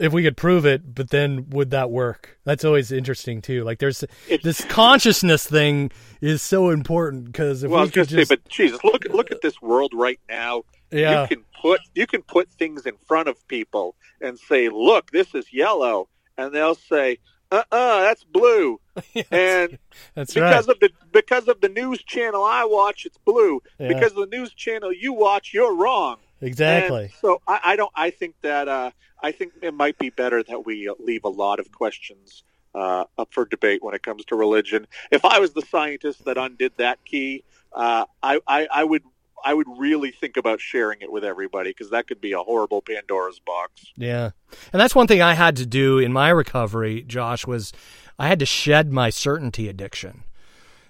if 0.00 0.12
we 0.12 0.22
could 0.22 0.36
prove 0.36 0.66
it, 0.66 0.94
but 0.94 1.08
then 1.10 1.48
would 1.50 1.70
that 1.70 1.90
work? 1.90 2.38
That's 2.44 2.64
always 2.64 2.92
interesting 2.92 3.40
too. 3.40 3.64
Like 3.64 3.78
there's 3.78 4.02
It's- 4.02 4.40
this 4.42 4.64
consciousness 4.66 5.46
thing 5.46 5.90
is 6.20 6.42
so 6.42 6.70
important 6.70 7.24
because 7.26 7.62
if 7.62 7.70
well, 7.70 7.80
we 7.80 7.84
was 7.84 7.90
could 7.90 8.08
going 8.08 8.08
just 8.20 8.28
say, 8.28 8.36
but 8.36 8.48
Jesus, 8.48 8.82
look 8.84 9.04
look 9.10 9.30
at 9.30 9.40
this 9.42 9.60
world 9.62 9.92
right 9.94 10.20
now. 10.28 10.62
yeah, 10.90 11.22
You 11.22 11.28
can 11.28 11.44
put 11.60 11.80
you 11.94 12.06
can 12.06 12.22
put 12.22 12.50
things 12.50 12.84
in 12.86 12.96
front 13.06 13.28
of 13.28 13.46
people 13.48 13.94
and 14.20 14.38
say, 14.38 14.68
"Look, 14.68 15.10
this 15.10 15.34
is 15.34 15.52
yellow," 15.52 16.08
and 16.42 16.54
they'll 16.54 16.74
say, 16.74 17.18
"Uh, 17.50 17.64
uh 17.70 18.00
that's 18.02 18.24
blue." 18.24 18.80
And 19.30 19.78
that's 20.14 20.34
because 20.34 20.68
right. 20.68 20.76
of 20.76 20.80
the 20.80 20.90
because 21.12 21.48
of 21.48 21.60
the 21.60 21.68
news 21.68 22.02
channel 22.02 22.44
I 22.44 22.64
watch, 22.64 23.06
it's 23.06 23.18
blue. 23.18 23.62
Yeah. 23.78 23.88
Because 23.88 24.12
of 24.12 24.30
the 24.30 24.36
news 24.36 24.52
channel 24.52 24.92
you 24.92 25.12
watch, 25.12 25.52
you're 25.54 25.74
wrong. 25.74 26.16
Exactly. 26.42 27.04
And 27.04 27.12
so 27.20 27.40
I, 27.46 27.60
I 27.64 27.76
don't. 27.76 27.92
I 27.94 28.10
think 28.10 28.34
that 28.42 28.68
uh, 28.68 28.90
I 29.22 29.32
think 29.32 29.52
it 29.62 29.72
might 29.72 29.98
be 29.98 30.10
better 30.10 30.42
that 30.42 30.66
we 30.66 30.92
leave 30.98 31.24
a 31.24 31.30
lot 31.30 31.60
of 31.60 31.72
questions 31.72 32.42
uh, 32.74 33.04
up 33.18 33.28
for 33.32 33.44
debate 33.44 33.82
when 33.82 33.94
it 33.94 34.02
comes 34.02 34.24
to 34.26 34.36
religion. 34.36 34.86
If 35.10 35.24
I 35.24 35.38
was 35.38 35.52
the 35.52 35.62
scientist 35.62 36.24
that 36.24 36.36
undid 36.36 36.72
that 36.78 37.04
key, 37.04 37.44
uh, 37.72 38.06
I, 38.22 38.40
I, 38.46 38.68
I 38.72 38.84
would 38.84 39.02
I 39.44 39.54
would 39.54 39.66
really 39.76 40.10
think 40.10 40.36
about 40.36 40.60
sharing 40.60 41.00
it 41.00 41.10
with 41.10 41.24
everybody 41.24 41.70
because 41.70 41.90
that 41.90 42.06
could 42.06 42.20
be 42.20 42.32
a 42.32 42.38
horrible 42.38 42.82
Pandora's 42.82 43.40
box. 43.40 43.92
Yeah. 43.96 44.30
And 44.72 44.80
that's 44.80 44.94
one 44.94 45.06
thing 45.06 45.22
I 45.22 45.34
had 45.34 45.56
to 45.56 45.66
do 45.66 45.98
in 45.98 46.12
my 46.12 46.28
recovery, 46.28 47.02
Josh, 47.02 47.46
was 47.46 47.72
I 48.18 48.28
had 48.28 48.38
to 48.40 48.46
shed 48.46 48.92
my 48.92 49.10
certainty 49.10 49.68
addiction. 49.68 50.24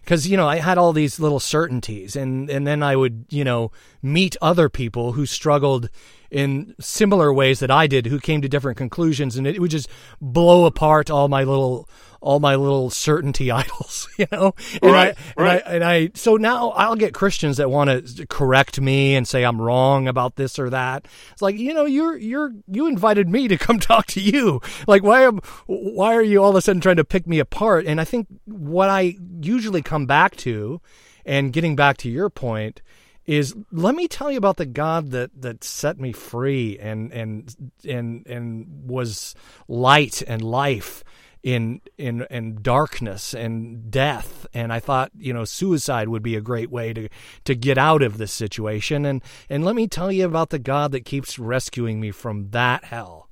Cuz 0.04 0.26
you 0.26 0.36
know, 0.36 0.48
I 0.48 0.56
had 0.56 0.78
all 0.78 0.92
these 0.92 1.20
little 1.20 1.40
certainties 1.40 2.16
and 2.16 2.50
and 2.50 2.66
then 2.66 2.82
I 2.82 2.96
would, 2.96 3.26
you 3.30 3.44
know, 3.44 3.70
meet 4.02 4.36
other 4.42 4.68
people 4.68 5.12
who 5.12 5.26
struggled 5.26 5.88
in 6.32 6.74
similar 6.80 7.30
ways 7.32 7.60
that 7.60 7.70
I 7.70 7.86
did 7.86 8.06
who 8.06 8.18
came 8.18 8.40
to 8.40 8.48
different 8.48 8.78
conclusions 8.78 9.36
and 9.36 9.46
it 9.46 9.60
would 9.60 9.70
just 9.70 9.88
blow 10.18 10.64
apart 10.64 11.10
all 11.10 11.28
my 11.28 11.44
little 11.44 11.88
all 12.22 12.40
my 12.40 12.54
little 12.54 12.88
certainty 12.88 13.50
idols, 13.50 14.08
you 14.16 14.26
know. 14.32 14.54
And 14.80 14.92
Right, 14.92 15.14
I, 15.18 15.32
and 15.36 15.46
right. 15.46 15.62
I 15.66 15.74
and 15.74 15.84
I 15.84 16.10
so 16.14 16.36
now 16.36 16.70
I'll 16.70 16.96
get 16.96 17.12
Christians 17.12 17.58
that 17.58 17.70
want 17.70 18.16
to 18.16 18.26
correct 18.26 18.80
me 18.80 19.14
and 19.14 19.28
say 19.28 19.44
I'm 19.44 19.60
wrong 19.60 20.08
about 20.08 20.36
this 20.36 20.58
or 20.58 20.70
that. 20.70 21.06
It's 21.32 21.42
like 21.42 21.58
you 21.58 21.74
know 21.74 21.84
you're 21.84 22.16
you're 22.16 22.52
you 22.66 22.86
invited 22.86 23.28
me 23.28 23.46
to 23.48 23.58
come 23.58 23.78
talk 23.80 24.06
to 24.08 24.20
you. 24.20 24.60
Like 24.86 25.02
why 25.02 25.22
am 25.22 25.40
why 25.66 26.14
are 26.14 26.22
you 26.22 26.42
all 26.42 26.50
of 26.50 26.56
a 26.56 26.62
sudden 26.62 26.80
trying 26.80 26.96
to 26.96 27.04
pick 27.04 27.26
me 27.26 27.40
apart? 27.40 27.84
And 27.84 28.00
I 28.00 28.04
think 28.04 28.26
what 28.46 28.88
I 28.88 29.16
usually 29.42 29.82
come 29.82 30.06
back 30.06 30.34
to, 30.36 30.80
and 31.26 31.52
getting 31.52 31.76
back 31.76 31.98
to 31.98 32.08
your 32.08 32.30
point, 32.30 32.80
is 33.26 33.54
let 33.70 33.94
me 33.94 34.08
tell 34.08 34.30
you 34.30 34.38
about 34.38 34.56
the 34.56 34.66
God 34.66 35.10
that 35.10 35.30
that 35.40 35.62
set 35.64 35.98
me 36.00 36.12
free 36.12 36.78
and 36.78 37.12
and 37.12 37.72
and 37.88 38.26
and 38.26 38.66
was 38.84 39.34
light 39.68 40.22
and 40.22 40.42
life 40.42 41.04
in 41.42 41.80
in 41.98 42.26
in 42.30 42.62
darkness 42.62 43.34
and 43.34 43.90
death. 43.90 44.46
And 44.54 44.72
I 44.72 44.80
thought 44.80 45.12
you 45.16 45.32
know 45.32 45.44
suicide 45.44 46.08
would 46.08 46.22
be 46.22 46.36
a 46.36 46.40
great 46.40 46.70
way 46.70 46.92
to 46.92 47.08
to 47.44 47.54
get 47.54 47.78
out 47.78 48.02
of 48.02 48.18
this 48.18 48.32
situation. 48.32 49.04
And 49.06 49.22
and 49.48 49.64
let 49.64 49.76
me 49.76 49.86
tell 49.86 50.10
you 50.10 50.24
about 50.24 50.50
the 50.50 50.58
God 50.58 50.92
that 50.92 51.04
keeps 51.04 51.38
rescuing 51.38 52.00
me 52.00 52.10
from 52.10 52.50
that 52.50 52.84
hell 52.84 53.28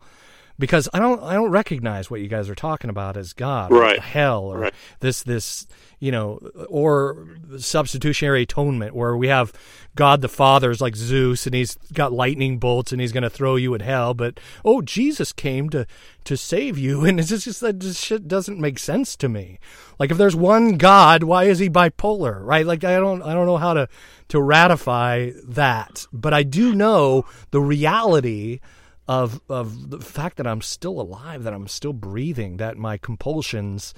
because 0.60 0.88
I 0.92 1.00
don't 1.00 1.20
I 1.22 1.34
don't 1.34 1.50
recognize 1.50 2.10
what 2.10 2.20
you 2.20 2.28
guys 2.28 2.48
are 2.48 2.54
talking 2.54 2.90
about 2.90 3.16
as 3.16 3.32
God 3.32 3.72
or 3.72 3.80
Right. 3.80 3.98
hell 3.98 4.44
or 4.44 4.58
Right. 4.58 4.74
this 5.00 5.22
this 5.22 5.66
you 5.98 6.12
know 6.12 6.38
or 6.68 7.26
substitutionary 7.58 8.42
atonement 8.42 8.94
where 8.94 9.16
we 9.16 9.28
have 9.28 9.52
God 9.96 10.20
the 10.20 10.28
Father 10.28 10.70
is 10.70 10.80
like 10.80 10.94
Zeus 10.96 11.46
and 11.46 11.54
he's 11.54 11.76
got 11.92 12.12
lightning 12.12 12.58
bolts 12.58 12.92
and 12.92 13.00
he's 13.00 13.12
going 13.12 13.22
to 13.24 13.30
throw 13.30 13.56
you 13.56 13.74
at 13.74 13.82
hell 13.82 14.14
but 14.14 14.38
oh 14.64 14.82
Jesus 14.82 15.32
came 15.32 15.68
to 15.70 15.86
to 16.24 16.36
save 16.36 16.78
you 16.78 17.04
and 17.06 17.18
it's 17.18 17.28
just, 17.30 17.60
that 17.60 17.78
just 17.80 18.02
shit 18.04 18.28
doesn't 18.28 18.60
make 18.60 18.78
sense 18.78 19.16
to 19.16 19.28
me 19.28 19.58
like 19.98 20.10
if 20.10 20.18
there's 20.18 20.36
one 20.36 20.76
God 20.78 21.22
why 21.22 21.44
is 21.44 21.58
he 21.58 21.68
bipolar 21.68 22.38
right 22.44 22.66
like 22.66 22.84
I 22.84 22.96
don't 22.96 23.22
I 23.22 23.32
don't 23.34 23.46
know 23.46 23.56
how 23.56 23.74
to 23.74 23.88
to 24.28 24.40
ratify 24.40 25.30
that 25.44 26.06
but 26.12 26.32
I 26.32 26.42
do 26.44 26.74
know 26.74 27.24
the 27.50 27.60
reality 27.60 28.60
of 29.08 29.40
of 29.48 29.90
the 29.90 30.00
fact 30.00 30.36
that 30.36 30.46
I'm 30.46 30.62
still 30.62 31.00
alive, 31.00 31.42
that 31.42 31.52
I'm 31.52 31.68
still 31.68 31.92
breathing, 31.92 32.58
that 32.58 32.76
my 32.76 32.96
compulsions 32.96 33.94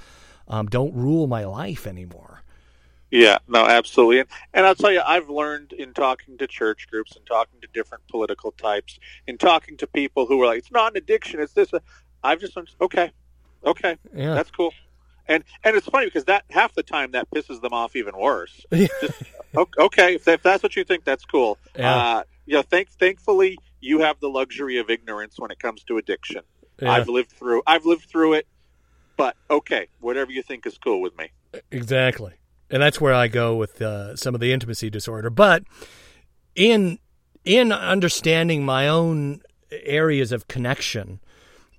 um, 0.49 0.67
don't 0.67 0.95
rule 0.95 1.27
my 1.27 1.45
life 1.45 1.87
anymore. 1.87 2.43
Yeah, 3.11 3.39
no, 3.47 3.67
absolutely. 3.67 4.21
And, 4.21 4.29
and 4.55 4.67
I'll 4.67 4.75
tell 4.75 4.91
you, 4.91 5.03
I've 5.05 5.29
learned 5.29 5.75
in 5.75 5.93
talking 5.93 6.39
to 6.39 6.47
church 6.47 6.89
groups 6.91 7.15
and 7.15 7.27
talking 7.27 7.61
to 7.61 7.69
different 7.75 8.09
political 8.09 8.53
types, 8.53 8.99
in 9.27 9.37
talking 9.37 9.77
to 9.77 9.87
people 9.87 10.25
who 10.25 10.43
are 10.43 10.47
like, 10.47 10.59
it's 10.59 10.73
not 10.73 10.93
an 10.93 10.97
addiction, 10.97 11.39
it's 11.39 11.53
this. 11.53 11.71
I've 12.25 12.41
just 12.41 12.57
learned, 12.57 12.71
okay, 12.81 13.13
okay, 13.65 13.99
Yeah, 14.15 14.33
that's 14.35 14.51
cool. 14.51 14.73
And 15.29 15.45
and 15.63 15.77
it's 15.77 15.87
funny 15.87 16.07
because 16.07 16.25
that 16.25 16.45
half 16.51 16.75
the 16.75 16.83
time 16.83 17.13
that 17.13 17.31
pisses 17.31 17.61
them 17.61 17.73
off 17.73 17.95
even 17.95 18.17
worse. 18.17 18.65
Just, 18.73 19.23
okay, 19.55 20.17
if, 20.17 20.27
if 20.27 20.43
that's 20.43 20.63
what 20.65 20.75
you 20.75 20.83
think, 20.83 21.05
that's 21.05 21.25
cool. 21.25 21.59
Yeah. 21.79 21.97
Uh, 21.97 22.23
yeah, 22.45 22.63
thank, 22.63 22.91
thankfully, 22.91 23.59
you 23.83 23.99
have 23.99 24.19
the 24.21 24.29
luxury 24.29 24.79
of 24.79 24.89
ignorance 24.89 25.35
when 25.39 25.51
it 25.51 25.59
comes 25.59 25.83
to 25.85 25.99
addiction. 25.99 26.43
yeah, 26.81 26.93
I've 26.93 27.09
lived 27.09 27.33
through. 27.33 27.63
I've 27.67 27.85
lived 27.85 28.05
through 28.05 28.35
it. 28.35 28.47
But 29.17 29.37
okay, 29.51 29.89
whatever 30.01 30.33
you 30.33 30.43
think 30.43 30.67
is 30.67 30.79
cool 30.79 31.03
with 31.03 31.17
me. 31.19 31.31
exactly. 31.71 32.33
And 32.71 32.83
that's 32.83 32.99
where 33.01 33.13
I 33.13 33.29
go 33.29 33.57
with 33.57 33.83
uh, 33.83 34.17
some 34.17 34.35
of 34.35 34.41
the 34.41 34.53
intimacy 34.53 34.89
disorder. 34.89 35.29
But 35.29 35.65
in 36.55 36.99
in 37.45 37.73
understanding 37.73 38.65
my 38.65 38.89
own 38.89 39.43
areas 39.71 40.33
of 40.33 40.49
connection 40.49 41.21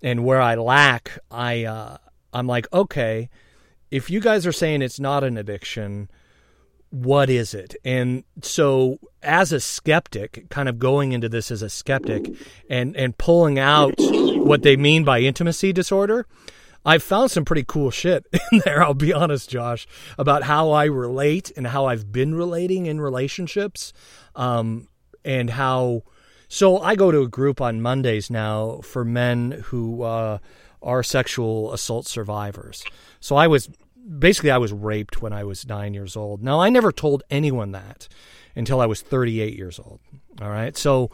and 0.04 0.24
where 0.24 0.42
I 0.42 0.56
lack, 0.56 1.18
I 1.32 1.64
uh, 1.64 1.98
I'm 2.34 2.46
like, 2.46 2.68
okay, 2.72 3.30
if 3.90 4.10
you 4.10 4.20
guys 4.20 4.46
are 4.46 4.52
saying 4.52 4.82
it's 4.82 5.00
not 5.00 5.24
an 5.24 5.38
addiction, 5.38 6.10
what 6.94 7.28
is 7.28 7.56
it? 7.56 7.76
And 7.84 8.24
so 8.44 9.00
as 9.24 9.52
a 9.52 9.60
skeptic, 9.60 10.48
kind 10.50 10.70
of 10.70 10.78
going 10.78 11.12
into 11.12 11.28
this 11.28 11.50
as 11.50 11.64
a 11.64 11.70
skeptic 11.70 12.32
and 12.70 12.96
and 12.96 13.18
pulling 13.18 13.58
out 13.58 13.96
what 13.98 14.62
they 14.62 14.78
mean 14.78 15.04
by 15.04 15.22
intimacy 15.22 15.74
disorder, 15.74 16.28
I've 16.86 17.02
found 17.02 17.32
some 17.32 17.46
pretty 17.46 17.66
cool 17.68 17.90
shit 17.90 18.28
in 18.52 18.62
there, 18.64 18.84
I'll 18.84 18.94
be 18.94 19.12
honest, 19.12 19.50
Josh, 19.50 19.88
about 20.20 20.44
how 20.44 20.70
I 20.70 20.86
relate 20.86 21.52
and 21.58 21.66
how 21.66 21.88
I've 21.88 22.12
been 22.12 22.36
relating 22.36 22.86
in 22.86 23.02
relationships. 23.02 23.92
Um, 24.36 24.88
and 25.26 25.50
how 25.50 26.04
so 26.48 26.78
I 26.78 26.94
go 26.96 27.10
to 27.10 27.22
a 27.22 27.28
group 27.28 27.60
on 27.60 27.82
Mondays 27.82 28.30
now 28.30 28.82
for 28.84 29.04
men 29.04 29.64
who 29.66 30.04
uh, 30.04 30.38
are 30.84 31.02
sexual 31.02 31.74
assault 31.74 32.06
survivors. 32.06 32.84
So 33.20 33.36
I 33.36 33.48
was 33.48 33.70
basically 34.20 34.52
I 34.52 34.58
was 34.58 34.72
raped 34.74 35.22
when 35.22 35.34
I 35.34 35.44
was 35.44 35.68
nine 35.68 35.94
years 35.94 36.16
old. 36.16 36.44
Now 36.44 36.60
I 36.60 36.70
never 36.70 36.92
told 36.92 37.24
anyone 37.30 37.72
that 37.72 38.08
until 38.56 38.82
I 38.82 38.86
was 38.86 39.02
38 39.02 39.56
years 39.58 39.80
old. 39.80 40.00
All 40.42 40.50
right, 40.50 40.76
so 40.78 41.12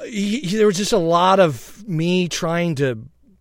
uh, 0.00 0.04
he, 0.04 0.40
he- 0.40 0.56
there 0.56 0.66
was 0.66 0.76
just 0.76 0.92
a 0.92 0.98
lot 0.98 1.40
of 1.40 1.86
me 1.88 2.28
trying 2.28 2.74
to 2.76 2.98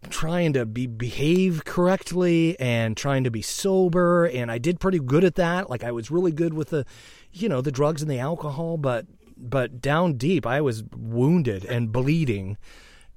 trying 0.09 0.51
to 0.53 0.65
be 0.65 0.85
behave 0.85 1.63
correctly 1.63 2.59
and 2.59 2.97
trying 2.97 3.23
to 3.23 3.31
be 3.31 3.41
sober 3.41 4.25
and 4.25 4.51
I 4.51 4.57
did 4.57 4.81
pretty 4.81 4.99
good 4.99 5.23
at 5.23 5.35
that 5.35 5.69
like 5.69 5.81
I 5.81 5.91
was 5.91 6.11
really 6.11 6.33
good 6.33 6.53
with 6.53 6.71
the 6.71 6.85
you 7.31 7.47
know 7.47 7.61
the 7.61 7.71
drugs 7.71 8.01
and 8.01 8.11
the 8.11 8.19
alcohol 8.19 8.75
but 8.75 9.05
but 9.37 9.79
down 9.79 10.17
deep 10.17 10.45
I 10.45 10.59
was 10.59 10.83
wounded 10.93 11.63
and 11.63 11.89
bleeding 11.93 12.57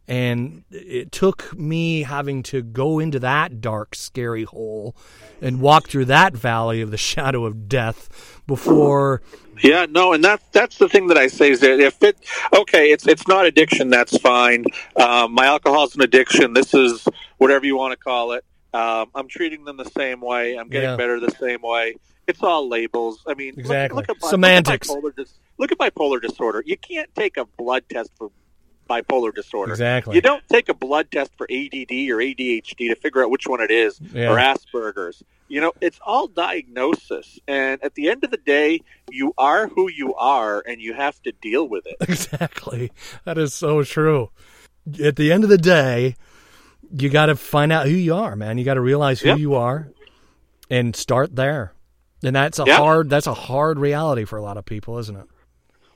and 0.09 0.65
it 0.71 1.11
took 1.13 1.57
me 1.59 2.03
having 2.03 2.43
to 2.45 2.63
go 2.63 2.99
into 2.99 3.19
that 3.21 3.61
dark 3.61 3.95
scary 3.95 4.45
hole 4.45 4.95
and 5.43 5.61
walk 5.61 5.89
through 5.89 6.05
that 6.07 6.33
valley 6.35 6.81
of 6.81 6.91
the 6.91 6.97
shadow 7.13 7.45
of 7.45 7.69
death 7.69 8.41
before 8.47 9.21
Yeah, 9.63 9.87
no, 9.89 10.13
and 10.13 10.23
that 10.25 10.41
that's 10.53 10.79
the 10.79 10.89
thing 10.89 11.07
that 11.09 11.17
I 11.19 11.27
say 11.29 11.51
is 11.51 11.61
that 11.61 11.81
if 11.81 12.03
it 12.03 12.17
okay, 12.55 12.93
it's 12.93 13.07
it's 13.07 13.27
not 13.27 13.47
addiction, 13.47 13.89
that's 13.89 14.17
fine. 14.19 14.65
Um, 14.97 15.33
my 15.33 15.47
alcohol's 15.47 15.95
an 15.97 16.03
addiction. 16.03 16.53
This 16.53 16.75
is 16.75 17.07
whatever 17.39 17.65
you 17.67 17.77
want 17.77 17.93
to 17.93 17.97
call 17.97 18.33
it. 18.33 18.45
Um, 18.75 19.07
I'm 19.15 19.27
treating 19.29 19.65
them 19.65 19.77
the 19.79 19.91
same 19.97 20.21
way. 20.21 20.57
I'm 20.57 20.69
getting 20.69 20.91
Yeah. 20.91 20.97
better 20.97 21.19
the 21.19 21.31
same 21.41 21.63
way. 21.63 21.97
It's 22.27 22.43
all 22.43 22.69
labels. 22.69 23.23
I 23.27 23.35
mean, 23.35 23.51
look- 23.57 23.59
Exactly. 23.61 23.97
Look, 23.97 24.09
at, 24.11 24.21
bi- 24.21 24.29
Semantics. 24.29 24.89
Look 24.91 24.99
at, 24.99 25.03
bipolar 25.17 25.33
look 25.59 25.73
at 25.73 25.79
bipolar 25.79 26.21
disorder. 26.21 26.63
You 26.67 26.77
can't 26.77 27.09
take 27.15 27.37
a 27.39 27.45
blood 27.47 27.85
test 27.91 28.11
for 28.19 28.31
bipolar 28.89 29.35
disorder. 29.35 29.73
Exactly. 29.73 30.15
You 30.15 30.21
don't 30.21 30.43
take 30.49 30.69
a 30.69 30.75
blood 30.75 31.11
test 31.11 31.33
for 31.37 31.45
ADD 31.51 32.11
or 32.11 32.17
ADHD 32.19 32.89
to 32.89 32.95
figure 32.95 33.23
out 33.23 33.31
which 33.31 33.47
one 33.47 33.61
it 33.61 33.71
is 33.71 34.01
Yeah. 34.13 34.33
or 34.33 34.37
Asperger's. 34.37 35.23
You 35.49 35.61
know, 35.61 35.73
it's 35.81 36.01
all 36.05 36.27
diagnosis. 36.27 37.39
And 37.47 37.83
at 37.85 37.95
the 37.95 38.09
end 38.11 38.25
of 38.25 38.31
the 38.31 38.37
day, 38.37 38.81
you 39.11 39.33
are 39.39 39.69
who 39.69 39.89
you 39.91 40.15
are 40.15 40.63
and 40.67 40.81
you 40.81 40.93
have 40.95 41.23
to 41.23 41.33
deal 41.41 41.69
with 41.69 41.87
it. 41.87 41.97
Exactly. 42.09 42.91
That 43.25 43.39
is 43.39 43.55
so 43.55 43.83
true. 43.85 44.31
At 45.03 45.17
the 45.17 45.31
end 45.33 45.45
of 45.45 45.51
the 45.51 45.59
day, 45.59 46.17
you 46.97 47.09
got 47.11 47.27
to 47.27 47.37
find 47.37 47.73
out 47.73 47.87
who 47.87 47.95
you 47.95 48.15
are, 48.15 48.35
man. 48.37 48.59
You 48.59 48.65
got 48.65 48.75
to 48.75 48.81
realize 48.81 49.21
who 49.21 49.29
Yep. 49.31 49.39
you 49.39 49.55
are 49.55 49.89
and 50.71 50.95
start 50.97 51.37
there. 51.37 51.73
And 52.25 52.35
that's 52.35 52.59
a 52.59 52.65
Yeah. 52.67 52.77
hard 52.79 53.11
that's 53.11 53.27
a 53.27 53.35
hard 53.35 53.79
reality 53.79 54.25
for 54.25 54.37
a 54.37 54.43
lot 54.43 54.57
of 54.57 54.65
people, 54.65 54.99
isn't 54.99 55.17
it? 55.17 55.27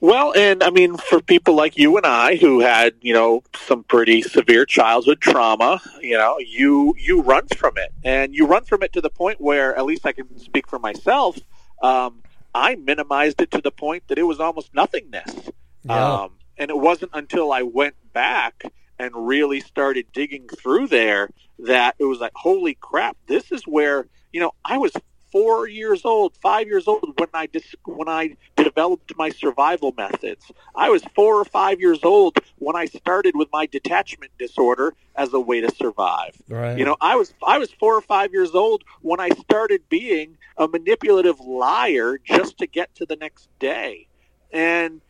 Well, 0.03 0.33
and 0.35 0.63
I 0.63 0.71
mean, 0.71 0.97
for 0.97 1.21
people 1.21 1.55
like 1.55 1.77
you 1.77 1.99
and 1.99 2.07
I 2.07 2.37
who 2.37 2.61
had, 2.61 2.95
you 3.03 3.13
know, 3.13 3.43
some 3.55 3.85
pretty 3.85 4.23
severe 4.23 4.65
childhood 4.65 5.21
trauma, 5.21 5.81
you 6.01 6.17
know, 6.17 6.39
you 6.39 6.95
you 6.99 7.21
run 7.21 7.47
from 7.49 7.77
it, 7.77 7.93
and 8.03 8.35
you 8.35 8.47
run 8.47 8.65
from 8.65 8.83
it 8.83 8.95
to 8.95 9.03
the 9.03 9.11
point 9.11 9.41
where, 9.41 9.77
at 9.77 9.85
least 9.85 10.07
I 10.07 10.13
can 10.13 10.39
speak 10.39 10.67
for 10.69 10.79
myself, 10.79 11.39
um, 11.83 12.23
I 12.55 12.77
minimized 12.77 13.43
it 13.43 13.51
to 13.53 13.61
the 13.61 13.71
point 13.71 14.05
that 14.09 14.19
it 14.19 14.23
was 14.23 14.41
almost 14.41 14.75
nothingness. 14.75 15.51
Yeah. 15.85 16.23
Um, 16.23 16.33
and 16.57 16.71
it 16.71 16.79
wasn't 16.79 17.11
until 17.15 17.53
I 17.53 17.63
went 17.63 17.95
back 18.13 18.63
and 18.99 19.15
really 19.15 19.61
started 19.61 20.07
digging 20.13 20.49
through 20.49 20.89
there 20.89 21.31
that 21.59 21.95
it 21.99 22.05
was 22.05 22.21
like, 22.21 22.33
holy 22.35 22.75
crap, 22.75 23.17
this 23.27 23.53
is 23.53 23.65
where 23.65 24.07
you 24.33 24.41
know 24.41 24.53
I 24.65 24.79
was 24.79 24.93
four 25.33 25.69
years 25.69 26.05
old, 26.05 26.37
five 26.43 26.67
years 26.67 26.87
old 26.89 27.15
when 27.19 27.29
I 27.33 27.47
dis- 27.47 27.75
when 27.85 28.09
I 28.09 28.37
developed 28.57 29.13
my 29.17 29.31
survival 29.31 29.93
methods. 29.97 30.51
I 30.75 30.91
was 30.91 31.03
four 31.15 31.37
or 31.37 31.45
five 31.45 31.81
years 31.81 32.01
old 32.03 32.39
when 32.57 32.77
I 32.77 32.87
started 32.87 33.35
with 33.37 33.49
my 33.53 33.67
detachment 33.67 34.33
disorder 34.39 34.95
as 35.17 35.33
a 35.33 35.41
way 35.41 35.61
to 35.61 35.75
survive. 35.75 36.37
Right. 36.49 36.79
You 36.79 36.85
know, 36.85 36.97
I 37.01 37.17
was 37.17 37.35
I 37.47 37.59
was 37.59 37.71
four 37.73 37.97
or 37.97 38.03
five 38.03 38.33
years 38.33 38.55
old 38.55 38.85
when 39.03 39.21
I 39.21 39.31
started 39.31 39.83
being 39.89 40.37
a 40.57 40.69
manipulative 40.69 41.41
liar 41.41 42.19
just 42.23 42.59
to 42.59 42.67
get 42.67 42.95
to 42.97 43.07
the 43.07 43.17
next 43.17 43.49
day, 43.59 44.09
and 44.53 45.01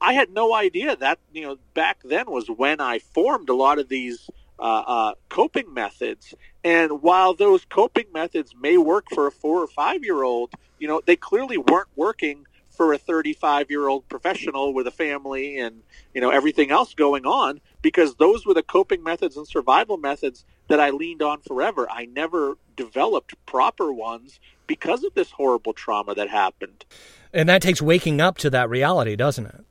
I 0.00 0.14
had 0.14 0.30
no 0.30 0.54
idea 0.54 0.96
that 0.96 1.18
you 1.32 1.42
know 1.42 1.58
back 1.74 1.98
then 2.04 2.30
was 2.30 2.48
when 2.48 2.80
I 2.80 2.98
formed 2.98 3.48
a 3.48 3.54
lot 3.54 3.78
of 3.78 3.88
these 3.88 4.28
uh, 4.58 4.62
uh, 4.86 5.14
coping 5.28 5.72
methods. 5.72 6.34
And 6.64 7.02
while 7.02 7.34
those 7.34 7.64
coping 7.64 8.06
methods 8.12 8.54
may 8.58 8.76
work 8.76 9.06
for 9.12 9.26
a 9.26 9.32
four 9.32 9.62
or 9.62 9.66
five 9.66 10.04
year 10.04 10.22
old, 10.22 10.52
you 10.78 10.88
know, 10.88 11.00
they 11.04 11.16
clearly 11.16 11.58
weren't 11.58 11.88
working 11.96 12.46
for 12.70 12.92
a 12.92 12.98
35 12.98 13.70
year 13.70 13.88
old 13.88 14.08
professional 14.08 14.72
with 14.72 14.86
a 14.86 14.90
family 14.90 15.58
and 15.58 15.82
you 16.14 16.20
know 16.20 16.30
everything 16.30 16.70
else 16.70 16.94
going 16.94 17.26
on 17.26 17.60
because 17.82 18.16
those 18.16 18.46
were 18.46 18.54
the 18.54 18.62
coping 18.62 19.02
methods 19.02 19.36
and 19.36 19.46
survival 19.46 19.98
methods 19.98 20.44
that 20.68 20.80
I 20.80 20.90
leaned 20.90 21.22
on 21.22 21.40
forever. 21.42 21.86
I 21.90 22.06
never 22.06 22.56
developed 22.76 23.34
proper 23.46 23.92
ones 23.92 24.40
because 24.66 25.04
of 25.04 25.12
this 25.14 25.30
horrible 25.30 25.74
trauma 25.74 26.14
that 26.14 26.30
happened. 26.30 26.84
and 27.32 27.48
that 27.48 27.62
takes 27.62 27.82
waking 27.82 28.20
up 28.20 28.38
to 28.38 28.50
that 28.50 28.70
reality, 28.70 29.16
doesn't 29.16 29.46
it? 29.46 29.64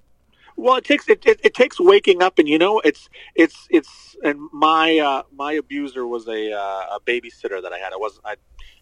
Well, 0.62 0.76
it 0.76 0.84
takes 0.84 1.10
it, 1.10 1.26
it, 1.26 1.42
it 1.44 1.56
takes 1.56 1.80
waking 1.80 2.22
up, 2.22 2.38
and 2.38 2.48
you 2.48 2.60
know, 2.60 2.80
it's 2.82 3.10
it's 3.36 3.68
it's. 3.72 4.16
And 4.24 4.40
my 4.54 5.00
uh, 5.00 5.24
my 5.36 5.54
abuser 5.54 6.06
was 6.06 6.28
a 6.28 6.54
uh, 6.54 6.98
a 6.98 7.00
babysitter 7.04 7.64
that 7.64 7.74
I 7.74 7.80
had. 7.80 7.94
I 7.94 7.98
wasn't. 7.98 8.28
I, 8.28 8.36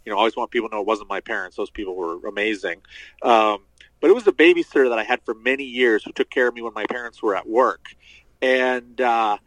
you 0.04 0.12
know, 0.12 0.18
I 0.18 0.20
always 0.20 0.36
want 0.36 0.52
people 0.52 0.68
to 0.68 0.76
know 0.76 0.82
it 0.82 0.88
wasn't 0.88 1.08
my 1.08 1.22
parents. 1.22 1.56
Those 1.56 1.70
people 1.70 1.96
were 1.96 2.28
amazing. 2.28 2.82
Um, 3.24 3.66
but 4.02 4.10
it 4.10 4.14
was 4.14 4.28
a 4.28 4.34
babysitter 4.34 4.90
that 4.90 5.00
I 5.00 5.04
had 5.04 5.22
for 5.24 5.34
many 5.34 5.64
years 5.64 6.04
who 6.04 6.12
took 6.12 6.30
care 6.30 6.50
of 6.50 6.54
me 6.54 6.62
when 6.62 6.74
my 6.74 6.86
parents 6.90 7.24
were 7.24 7.34
at 7.34 7.48
work, 7.48 7.96
and 8.42 9.00
uh, 9.00 9.38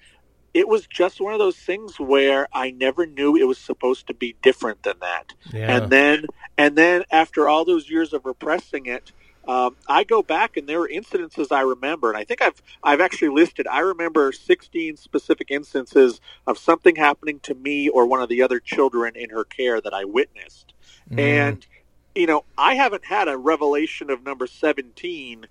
it 0.55 0.66
was 0.68 0.87
just 0.87 1.20
one 1.20 1.35
of 1.35 1.39
those 1.39 1.57
things 1.57 2.01
where 2.01 2.49
I 2.51 2.70
never 2.70 3.05
knew 3.05 3.37
it 3.37 3.47
was 3.47 3.59
supposed 3.59 4.07
to 4.07 4.14
be 4.14 4.37
different 4.41 4.85
than 4.85 5.01
that. 5.01 5.35
Yeah. 5.53 5.76
And 5.76 5.93
then 5.93 6.26
and 6.57 6.76
then 6.76 7.05
after 7.11 7.47
all 7.47 7.66
those 7.66 7.91
years 7.91 8.14
of 8.14 8.24
repressing 8.24 8.87
it, 8.87 9.12
um, 9.49 9.76
I 9.88 10.05
go 10.05 10.22
back 10.22 10.57
and 10.57 10.68
there 10.68 10.80
are 10.80 10.88
incidences 10.88 11.51
I 11.51 11.62
remember, 11.62 12.09
and 12.09 12.16
I 12.16 12.24
think 12.24 12.40
I've 12.43 12.62
I've 12.82 13.01
actually 13.01 13.30
listed. 13.30 13.66
I 13.66 13.80
remember 13.80 14.30
16 14.32 14.97
specific 14.97 15.51
instances 15.51 16.20
of 16.47 16.59
something 16.59 16.97
happening 16.97 17.40
to 17.40 17.55
me 17.55 17.88
or 17.88 18.07
one 18.07 18.22
of 18.22 18.28
the 18.28 18.43
other 18.43 18.61
children 18.61 19.16
in 19.16 19.30
her 19.30 19.45
care 19.45 19.80
that 19.80 19.93
I 19.95 20.05
witnessed, 20.05 20.72
Mm. 21.11 21.18
and 21.18 21.66
you 22.14 22.26
know 22.26 22.45
I 22.57 22.74
haven't 22.74 23.05
had 23.05 23.26
a 23.26 23.36
revelation 23.36 24.11
of 24.11 24.24
number 24.24 24.47
17 24.47 25.47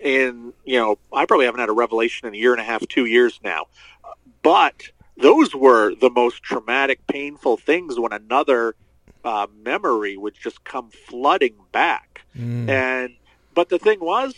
in 0.00 0.52
you 0.64 0.78
know 0.78 0.98
I 1.12 1.24
probably 1.26 1.46
haven't 1.46 1.60
had 1.60 1.68
a 1.68 1.72
revelation 1.72 2.26
in 2.26 2.34
a 2.34 2.36
year 2.36 2.52
and 2.52 2.60
a 2.60 2.64
half, 2.64 2.86
two 2.88 3.04
years 3.06 3.38
now, 3.44 3.66
but 4.42 4.88
those 5.16 5.54
were 5.54 5.94
the 5.94 6.10
most 6.10 6.42
traumatic, 6.42 7.06
painful 7.06 7.56
things 7.56 7.98
when 7.98 8.12
another 8.12 8.74
uh, 9.24 9.46
memory 9.64 10.16
would 10.16 10.34
just 10.34 10.62
come 10.64 10.90
flooding 10.90 11.54
back. 11.72 12.22
Mm. 12.36 12.68
And 12.68 13.16
but 13.56 13.68
the 13.70 13.78
thing 13.80 13.98
was, 13.98 14.34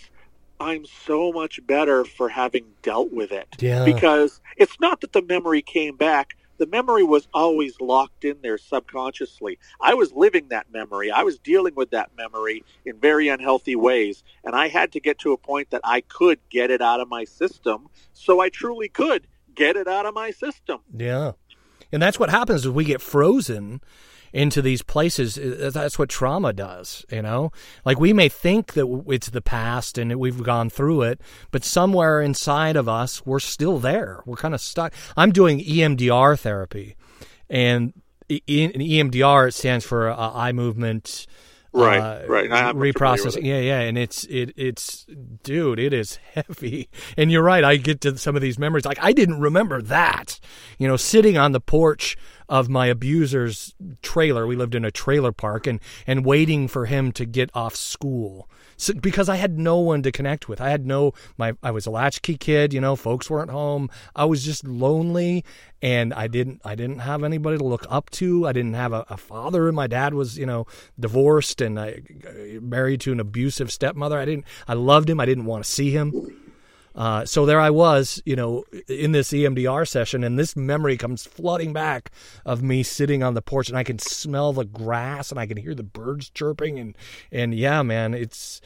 I'm 0.61 0.87
so 0.87 1.31
much 1.33 1.61
better 1.67 2.05
for 2.07 2.31
having 2.31 2.65
dealt 2.83 3.13
with 3.13 3.31
it 3.33 3.49
Yeah. 3.59 3.85
because 3.85 4.41
it's 4.57 4.81
not 4.81 5.03
that 5.03 5.13
the 5.13 5.23
memory 5.23 5.61
came 5.61 5.97
back. 5.97 6.37
The 6.57 6.67
memory 6.67 7.05
was 7.05 7.29
always 7.33 7.81
locked 7.81 8.25
in 8.25 8.39
there 8.43 8.59
subconsciously. 8.59 9.59
I 9.81 9.95
was 9.95 10.13
living 10.13 10.49
that 10.49 10.67
memory. 10.73 11.11
I 11.11 11.23
was 11.23 11.39
dealing 11.39 11.75
with 11.77 11.91
that 11.91 12.11
memory 12.17 12.65
in 12.85 12.99
very 12.99 13.29
unhealthy 13.29 13.77
ways. 13.77 14.25
And 14.45 14.57
I 14.57 14.67
had 14.67 14.91
to 14.93 15.01
get 15.01 15.19
to 15.21 15.33
a 15.33 15.37
point 15.37 15.71
that 15.71 15.83
I 15.85 16.01
could 16.01 16.41
get 16.51 16.71
it 16.73 16.81
out 16.81 16.99
of 17.01 17.09
my 17.09 17.25
system. 17.25 17.89
So 18.13 18.41
I 18.41 18.49
truly 18.49 18.89
could 18.89 19.29
get 19.55 19.77
it 19.77 19.87
out 19.87 20.07
of 20.07 20.15
my 20.15 20.33
system. 20.33 20.81
Yeah. 20.93 21.33
And 21.93 22.03
that's 22.03 22.19
what 22.19 22.31
happens 22.31 22.65
is 22.65 22.71
we 22.71 22.85
get 22.85 23.01
frozen 23.01 23.81
into 24.33 24.63
these 24.63 24.83
places. 24.83 25.39
Uh, 25.39 25.71
That's 25.73 25.99
what 25.99 26.09
trauma 26.09 26.53
does, 26.53 27.05
you 27.11 27.23
know? 27.23 27.53
Like 27.85 27.99
we 27.99 28.13
may 28.13 28.29
think 28.29 28.75
that 28.75 29.05
it's 29.09 29.31
the 29.31 29.41
past 29.41 29.99
and 29.99 30.15
we've 30.17 30.43
gone 30.43 30.71
through 30.71 31.03
it, 31.03 31.21
but 31.51 31.65
somewhere 31.65 32.21
inside 32.21 32.77
of 32.77 32.89
us, 32.89 33.25
we're 33.27 33.41
still 33.41 33.79
there. 33.79 34.23
We're 34.27 34.37
kind 34.37 34.55
of 34.55 34.61
stuck. 34.61 34.93
I'm 35.17 35.33
doing 35.33 35.61
EMDR 35.61 36.39
therapy, 36.39 36.97
and 37.49 37.93
in 38.29 38.73
EMDR, 38.73 39.49
it 39.49 39.55
stands 39.55 39.85
for 39.85 40.11
uh, 40.11 40.33
eye 40.33 40.53
movement. 40.53 41.27
Right, 41.73 41.99
uh, 41.99 42.27
right. 42.27 42.51
I'm 42.51 42.71
familiar 42.71 42.75
with 42.75 42.97
reprocessing. 42.97 43.45
Yeah, 43.45 43.61
yeah, 43.61 43.81
and 43.81 43.99
it's 43.99 44.25
it 44.25 44.53
it's 44.57 45.07
dude, 45.43 45.79
it 45.79 45.93
is 45.93 46.17
heavy. 46.35 46.89
And 47.17 47.31
you're 47.31 47.43
right. 47.43 47.63
I 47.63 47.77
get 47.77 48.01
to 48.03 48.17
some 48.17 48.37
of 48.37 48.43
these 48.43 48.59
memories. 48.59 48.85
Like 48.85 49.03
I 49.03 49.13
didn't 49.13 49.41
remember 49.41 49.83
that. 49.83 50.41
You 50.79 50.89
know, 50.89 50.97
sitting 50.97 51.37
on 51.37 51.53
the 51.53 51.61
porch 51.61 52.17
of 52.49 52.69
my 52.69 52.87
abuser's 52.87 53.75
trailer. 54.03 54.47
We 54.47 54.57
lived 54.57 54.75
in 54.75 54.85
a 54.85 54.91
trailer 54.91 55.33
park, 55.33 55.67
and 55.67 55.81
and 56.07 56.25
waiting 56.25 56.69
for 56.69 56.87
him 56.87 57.13
to 57.13 57.25
get 57.25 57.51
off 57.55 57.75
school. 57.75 58.49
So, 58.81 58.95
because 58.95 59.29
I 59.29 59.37
had 59.37 59.59
no 59.59 59.79
one 59.79 60.05
to 60.05 60.13
connect 60.13 60.49
with. 60.49 60.61
I 60.61 60.71
had 60.71 60.87
no 60.87 61.13
my 61.37 61.55
I 61.65 61.73
was 61.73 61.85
a 61.87 61.91
latchkey 61.91 62.37
kid, 62.37 62.73
you 62.73 62.81
know, 62.81 62.95
folks 62.95 63.29
weren't 63.29 63.51
home. 63.51 63.91
I 64.15 64.25
was 64.25 64.45
just 64.45 64.65
lonely 64.65 65.45
and 65.83 66.15
I 66.15 66.29
didn't 66.29 66.61
I 66.65 66.77
didn't 66.77 67.01
have 67.01 67.25
anybody 67.25 67.59
to 67.59 67.65
look 67.65 67.87
up 67.91 68.09
to. 68.11 68.47
I 68.47 68.53
didn't 68.53 68.75
have 68.75 68.93
a, 68.93 69.05
a 69.11 69.17
father. 69.17 69.73
My 69.73 69.89
dad 69.89 70.15
was, 70.15 70.39
you 70.39 70.47
know, 70.47 70.69
divorced 70.99 71.61
and 71.61 71.79
I 71.79 72.03
uh, 72.25 72.61
married 72.61 73.01
to 73.03 73.13
an 73.13 73.19
abusive 73.19 73.73
stepmother. 73.73 74.17
I 74.17 74.25
didn't 74.25 74.45
I 74.69 74.75
loved 74.75 75.11
him. 75.11 75.19
I 75.19 75.27
didn't 75.27 75.47
want 75.47 75.65
to 75.65 75.71
see 75.71 75.91
him. 75.91 76.13
Uh, 76.99 77.25
so 77.25 77.47
there 77.47 77.61
I 77.61 77.71
was, 77.71 78.21
you 78.27 78.35
know, 78.35 78.65
in 78.89 79.13
this 79.13 79.31
EMDR 79.31 79.87
session, 79.87 80.25
and 80.25 80.37
this 80.37 80.57
memory 80.57 80.97
comes 80.97 81.25
flooding 81.25 81.73
back 81.73 82.11
of 82.45 82.61
me 82.61 82.83
sitting 82.83 83.23
on 83.23 83.35
the 83.35 83.41
porch, 83.41 83.69
and 83.69 83.79
I 83.79 83.85
can 83.85 84.01
smell 84.01 84.53
the 84.53 84.65
grass, 84.65 85.31
and 85.31 85.39
I 85.39 85.47
can 85.47 85.59
hear 85.59 85.77
the 85.77 85.85
birds 85.85 86.29
chirping, 86.29 86.81
and 86.81 86.99
and 87.31 87.55
yeah, 87.55 87.83
man, 87.83 88.15
it's 88.15 88.61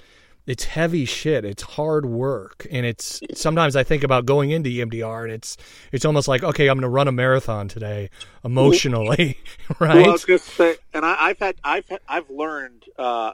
it's 0.47 0.65
heavy 0.65 1.05
shit. 1.05 1.45
It's 1.45 1.63
hard 1.63 2.07
work, 2.07 2.67
and 2.71 2.87
it's 2.87 3.21
sometimes 3.35 3.77
I 3.77 3.85
think 3.85 4.03
about 4.03 4.25
going 4.25 4.51
into 4.51 4.71
EMDR, 4.71 5.25
and 5.25 5.33
it's 5.33 5.59
it's 5.93 6.07
almost 6.07 6.27
like 6.27 6.43
okay, 6.43 6.69
I'm 6.69 6.77
going 6.77 6.83
to 6.83 6.89
run 6.89 7.09
a 7.09 7.13
marathon 7.13 7.69
today, 7.69 8.09
emotionally, 8.43 9.37
right? 9.79 9.95
Well, 9.97 10.09
I 10.09 10.13
was 10.13 10.25
going 10.25 10.41
to 10.41 10.45
say, 10.45 10.77
and 10.95 11.05
I, 11.05 11.17
I've 11.21 11.39
had, 11.39 11.57
I've, 11.63 11.87
had, 11.87 12.01
I've 12.09 12.31
learned 12.31 12.85
uh, 12.99 13.33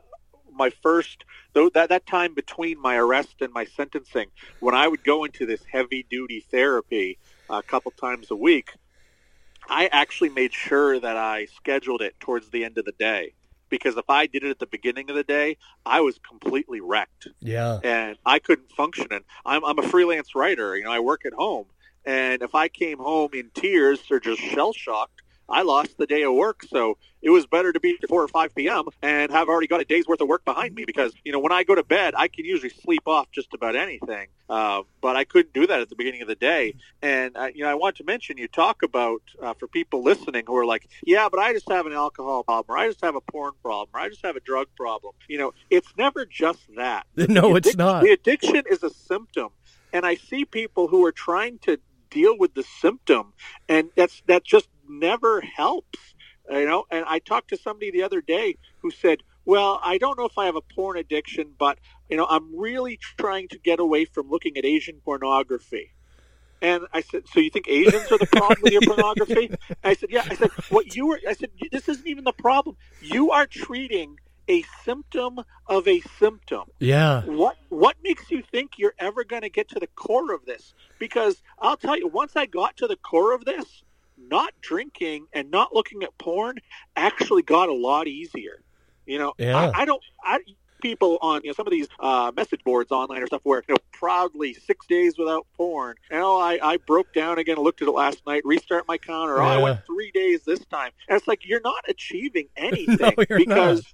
my 0.59 0.71
first 0.71 1.25
though 1.53 1.71
that 1.71 1.89
that 1.89 2.07
time 2.07 2.35
between 2.35 2.81
my 2.81 2.97
arrest 2.97 3.37
and 3.41 3.53
my 3.53 3.65
sentencing, 3.65 4.29
when 4.61 4.75
I 4.75 4.89
would 4.89 5.05
go 5.05 5.25
into 5.25 5.47
this 5.47 5.65
heavy 5.65 6.07
duty 6.09 6.45
therapy 6.51 7.19
uh, 7.51 7.55
a 7.55 7.63
couple 7.63 7.91
times 7.93 8.31
a 8.31 8.37
week, 8.37 8.71
I 9.69 9.87
actually 9.87 10.31
made 10.31 10.53
sure 10.53 10.99
that 11.01 11.17
I 11.17 11.47
scheduled 11.47 12.03
it 12.03 12.19
towards 12.21 12.51
the 12.51 12.65
end 12.65 12.79
of 12.79 12.85
the 12.85 12.93
day 12.93 13.33
because 13.69 13.97
if 13.97 14.09
I 14.09 14.27
did 14.27 14.45
it 14.45 14.51
at 14.51 14.59
the 14.59 14.67
beginning 14.67 15.11
of 15.11 15.17
the 15.17 15.25
day, 15.25 15.57
I 15.85 16.01
was 16.01 16.19
completely 16.19 16.81
wrecked. 16.81 17.29
Yeah. 17.41 17.81
And 17.83 18.17
I 18.25 18.39
couldn't 18.39 18.73
function. 18.73 19.09
And 19.11 19.25
I'm, 19.45 19.65
I'm 19.65 19.79
a 19.79 19.83
freelance 19.83 20.35
writer. 20.35 20.77
You 20.77 20.85
know, 20.85 20.93
I 20.93 21.01
work 21.01 21.27
at 21.27 21.35
home. 21.35 21.67
And 22.05 22.43
if 22.43 22.55
I 22.55 22.69
came 22.69 22.99
home 22.99 23.31
in 23.35 23.51
tears 23.53 24.01
or 24.11 24.21
just 24.21 24.41
shell 24.41 24.73
shocked, 24.73 25.21
I 25.49 25.63
lost 25.63 25.97
the 25.99 26.07
day 26.07 26.23
of 26.23 26.35
work. 26.35 26.63
So 26.69 26.99
it 27.23 27.31
was 27.31 27.47
better 27.47 27.73
to 27.73 27.81
be 27.81 27.97
at 28.01 28.09
4 28.09 28.23
or 28.23 28.29
5 28.29 28.55
p.m. 28.55 28.85
and 29.03 29.33
have 29.33 29.49
already 29.49 29.67
got 29.67 29.81
a 29.81 29.85
day's 29.85 30.07
worth 30.07 30.21
of 30.21 30.29
work 30.29 30.45
behind 30.45 30.75
me 30.75 30.85
because, 30.85 31.13
you 31.25 31.33
know, 31.33 31.39
when 31.39 31.53
I 31.53 31.65
go 31.65 31.75
to 31.75 31.83
bed, 31.83 32.15
I 32.17 32.29
can 32.29 32.45
usually 32.45 32.71
sleep 32.71 33.03
off 33.07 33.31
just 33.33 33.55
about 33.55 33.75
anything. 33.75 34.29
Uh, 34.49 34.83
but 35.01 35.17
I 35.17 35.25
couldn't 35.25 35.53
do 35.53 35.67
that 35.67 35.81
at 35.81 35.89
the 35.89 35.97
beginning 35.97 36.23
of 36.23 36.29
the 36.29 36.35
day. 36.35 36.75
And, 37.03 37.37
you 37.55 37.65
know, 37.65 37.71
I 37.71 37.75
want 37.75 37.97
to 37.97 38.05
mention 38.05 38.39
you 38.39 38.49
talk 38.49 38.83
about 38.83 39.23
uh, 39.43 39.55
for 39.55 39.67
people 39.67 40.03
listening 40.03 40.45
who 40.47 40.57
are 40.57 40.67
like, 40.67 40.89
yeah, 41.05 41.29
but 41.31 41.41
I 41.41 41.53
just 41.53 41.71
have 41.71 41.87
an 41.87 41.93
alcohol 41.93 42.45
problem 42.45 42.77
or 42.77 42.79
I 42.79 42.89
just 42.89 43.03
have 43.03 43.17
a 43.17 43.21
porn 43.21 43.53
problem 43.63 43.89
or 43.95 44.01
I 44.01 44.09
just 44.09 44.25
have 44.25 44.37
a 44.37 44.41
drug 44.41 44.69
problem. 44.77 45.15
You 45.29 45.39
know, 45.39 45.55
it's 45.71 45.93
never 45.97 46.25
just 46.25 46.61
that. 46.77 47.07
No, 47.29 47.55
it's 47.57 47.77
not. 47.77 48.03
The 48.03 48.11
addiction 48.11 48.63
is 48.71 48.83
a 48.83 48.91
symptom. 48.91 49.51
And 49.93 50.05
I 50.05 50.17
see 50.17 50.45
people 50.45 50.89
who 50.89 51.05
are 51.05 51.13
trying 51.13 51.59
to 51.61 51.79
deal 52.11 52.37
with 52.39 52.55
the 52.55 52.65
symptom 52.81 53.35
and 53.69 53.91
that's 53.95 54.23
that 54.27 54.43
just 54.43 54.67
never 54.89 55.41
helps 55.43 56.15
you 56.51 56.67
know 56.67 56.85
and 56.91 57.05
i 57.09 57.19
talked 57.19 57.49
to 57.51 57.57
somebody 57.57 57.91
the 57.91 58.03
other 58.03 58.21
day 58.23 58.57
who 58.83 58.91
said 58.91 59.21
well 59.47 59.81
i 59.85 59.99
don't 59.99 60.19
know 60.19 60.27
if 60.27 60.39
i 60.39 60.47
have 60.47 60.57
a 60.57 60.75
porn 60.75 60.97
addiction 60.99 61.55
but 61.59 61.79
you 62.09 62.17
know 62.17 62.27
i'm 62.31 62.59
really 62.59 62.99
trying 63.19 63.49
to 63.49 63.59
get 63.59 63.81
away 63.81 64.05
from 64.05 64.29
looking 64.29 64.57
at 64.59 64.65
asian 64.65 65.01
pornography 65.05 65.91
and 66.63 66.85
I 66.93 67.03
said, 67.03 67.23
"So 67.29 67.41
you 67.41 67.51
think 67.51 67.69
Asians 67.69 68.11
are 68.11 68.19
the 68.19 68.27
problem 68.27 68.61
with 68.63 68.73
your 68.73 68.83
pornography?" 68.83 69.53
And 69.83 69.91
I 69.91 69.95
said, 69.95 70.11
"Yeah." 70.11 70.25
I 70.31 70.35
said, 70.35 70.53
"What 70.69 70.95
you 70.95 71.07
were?" 71.07 71.21
I 71.29 71.35
said, 71.35 71.51
"This 71.71 71.89
isn't 71.89 72.07
even 72.07 72.25
the 72.25 72.33
problem. 72.33 72.77
You 73.01 73.31
are 73.31 73.47
treating 73.47 74.17
a 74.49 74.65
symptom 74.85 75.41
of 75.69 75.87
a 75.87 76.01
symptom 76.19 76.65
Yeah. 76.81 77.23
what 77.23 77.57
what 77.69 77.97
makes 78.03 78.31
you 78.31 78.43
think 78.43 78.73
you're 78.79 78.95
ever 78.99 79.25
going 79.25 79.43
to 79.43 79.51
get 79.51 79.69
to 79.71 79.81
the 79.81 79.89
core 79.89 80.33
of 80.35 80.47
this 80.47 80.75
because 80.99 81.43
i'll 81.61 81.77
tell 81.77 81.99
you 81.99 82.09
once 82.09 82.37
i 82.37 82.47
got 82.47 82.77
to 82.77 82.87
the 82.87 82.97
core 82.97 83.35
of 83.35 83.45
this 83.45 83.83
not 84.19 84.53
drinking 84.61 85.27
and 85.33 85.51
not 85.51 85.75
looking 85.75 86.03
at 86.03 86.17
porn 86.19 86.57
actually 86.97 87.43
got 87.43 87.69
a 87.69 87.75
lot 87.75 88.07
easier. 88.07 88.63
You 89.07 89.19
know 89.19 89.33
Yeah. 89.39 89.57
I, 89.57 89.83
I 89.83 89.85
don't 89.85 90.03
i 90.23 90.39
people 90.81 91.19
on 91.23 91.41
you 91.43 91.51
know 91.51 91.55
some 91.55 91.67
of 91.67 91.71
these 91.73 91.89
uh, 92.01 92.31
message 92.37 92.63
boards 92.65 92.93
online 92.93 93.23
or 93.23 93.27
stuff 93.27 93.41
where 93.45 93.63
you 93.69 93.75
know 93.75 93.79
proudly 93.93 94.55
six 94.55 94.87
days 94.87 95.19
without 95.19 95.47
porn 95.57 95.97
you 96.11 96.19
know 96.19 96.39
I, 96.39 96.59
I 96.63 96.77
broke 96.77 97.13
down 97.13 97.39
again 97.39 97.57
looked 97.57 97.83
at 97.83 97.89
it 97.89 97.93
last 97.93 98.25
night 98.27 98.43
restart 98.45 98.87
my 98.87 98.99
counter. 98.99 99.41
Oh, 99.41 99.45
i 99.45 99.59
went 99.59 99.85
three 99.87 100.11
days 100.13 100.43
this 100.45 100.65
time. 100.67 100.93
And 101.09 101.17
it's 101.17 101.27
like 101.27 101.47
you're 101.47 101.61
not 101.63 101.85
achieving 101.89 102.49
anything 102.57 103.15
you're 103.29 103.39
because 103.39 103.85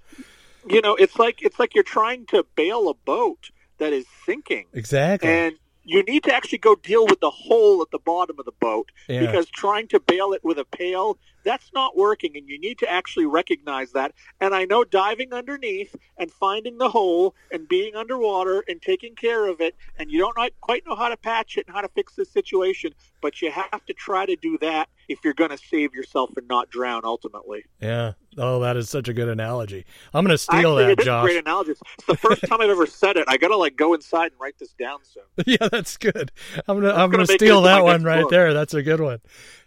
you 0.68 0.80
know 0.80 0.94
it's 0.94 1.18
like 1.18 1.42
it's 1.42 1.58
like 1.58 1.74
you're 1.74 1.84
trying 1.84 2.26
to 2.26 2.44
bail 2.54 2.88
a 2.88 2.94
boat 2.94 3.50
that 3.78 3.92
is 3.92 4.06
sinking. 4.24 4.66
Exactly. 4.72 5.28
and 5.28 5.56
you 5.84 6.02
need 6.04 6.24
to 6.24 6.34
actually 6.34 6.58
go 6.58 6.74
deal 6.74 7.06
with 7.06 7.20
the 7.20 7.30
hole 7.30 7.82
at 7.82 7.90
the 7.90 7.98
bottom 7.98 8.38
of 8.38 8.44
the 8.44 8.52
boat 8.60 8.90
Yeah. 9.08 9.20
because 9.20 9.48
trying 9.50 9.88
to 9.88 10.00
bail 10.00 10.32
it 10.32 10.42
with 10.42 10.58
a 10.58 10.64
pail 10.64 11.18
that's 11.44 11.70
not 11.74 11.96
working 11.96 12.36
and 12.36 12.48
you 12.48 12.58
need 12.58 12.78
to 12.78 12.90
actually 12.90 13.26
recognize 13.26 13.92
that 13.92 14.12
and 14.40 14.54
i 14.54 14.64
know 14.64 14.84
diving 14.84 15.32
underneath 15.32 15.94
and 16.18 16.30
finding 16.30 16.78
the 16.78 16.88
hole 16.88 17.34
and 17.52 17.68
being 17.68 17.94
underwater 17.94 18.64
and 18.68 18.80
taking 18.82 19.14
care 19.14 19.46
of 19.46 19.60
it 19.60 19.74
and 19.98 20.10
you 20.10 20.18
don't 20.18 20.36
quite 20.60 20.84
know 20.86 20.96
how 20.96 21.08
to 21.08 21.16
patch 21.16 21.56
it 21.56 21.66
and 21.66 21.74
how 21.74 21.82
to 21.82 21.88
fix 21.88 22.14
the 22.14 22.24
situation 22.24 22.92
but 23.20 23.40
you 23.40 23.50
have 23.50 23.84
to 23.86 23.92
try 23.92 24.26
to 24.26 24.36
do 24.36 24.58
that 24.58 24.88
if 25.08 25.18
you're 25.22 25.34
going 25.34 25.50
to 25.50 25.58
save 25.58 25.94
yourself 25.94 26.30
and 26.36 26.48
not 26.48 26.70
drown 26.70 27.02
ultimately 27.04 27.64
yeah. 27.80 28.12
Oh, 28.36 28.60
that 28.60 28.76
is 28.76 28.90
such 28.90 29.08
a 29.08 29.12
good 29.12 29.28
analogy. 29.28 29.84
I'm 30.12 30.24
going 30.24 30.34
to 30.34 30.38
steal 30.38 30.56
Actually, 30.78 30.84
that, 30.86 31.00
it 31.00 31.04
Josh. 31.04 31.24
great 31.24 31.36
analogy. 31.36 31.72
It's 31.72 32.06
the 32.06 32.16
first 32.16 32.42
time 32.46 32.60
I've 32.60 32.70
ever 32.70 32.86
said 32.86 33.16
it. 33.16 33.24
I 33.28 33.36
gotta 33.36 33.56
like 33.56 33.76
go 33.76 33.94
inside 33.94 34.32
and 34.32 34.40
write 34.40 34.58
this 34.58 34.72
down 34.72 34.98
soon. 35.04 35.22
yeah, 35.46 35.68
that's 35.70 35.96
good. 35.96 36.32
I'm 36.66 36.80
gonna 36.80 36.90
I'm 36.90 36.94
gonna 36.94 37.08
gonna 37.08 37.22
make 37.24 37.30
it 37.30 37.38
steal 37.40 37.62
that 37.62 37.84
one 37.84 38.02
right 38.02 38.22
book. 38.22 38.30
there. 38.30 38.54
That's 38.54 38.74
a 38.74 38.82
good 38.82 39.00
one. 39.00 39.20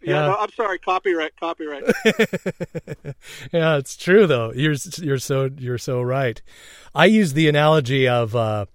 Yeah, 0.08 0.28
no, 0.28 0.36
I'm 0.36 0.52
sorry. 0.52 0.80
Copyright, 0.80 1.38
copyright. 1.40 1.84
yeah, 3.52 3.78
it's 3.78 3.98
true 3.98 4.26
though. 4.26 4.54
You're 4.54 4.76
you're 4.98 5.20
so 5.20 5.50
you're 5.58 5.78
so 5.78 6.02
right. 6.02 6.42
I 6.96 7.06
use 7.06 7.34
the 7.34 7.50
analogy 7.50 8.08
of 8.08 8.36
uh, 8.36 8.66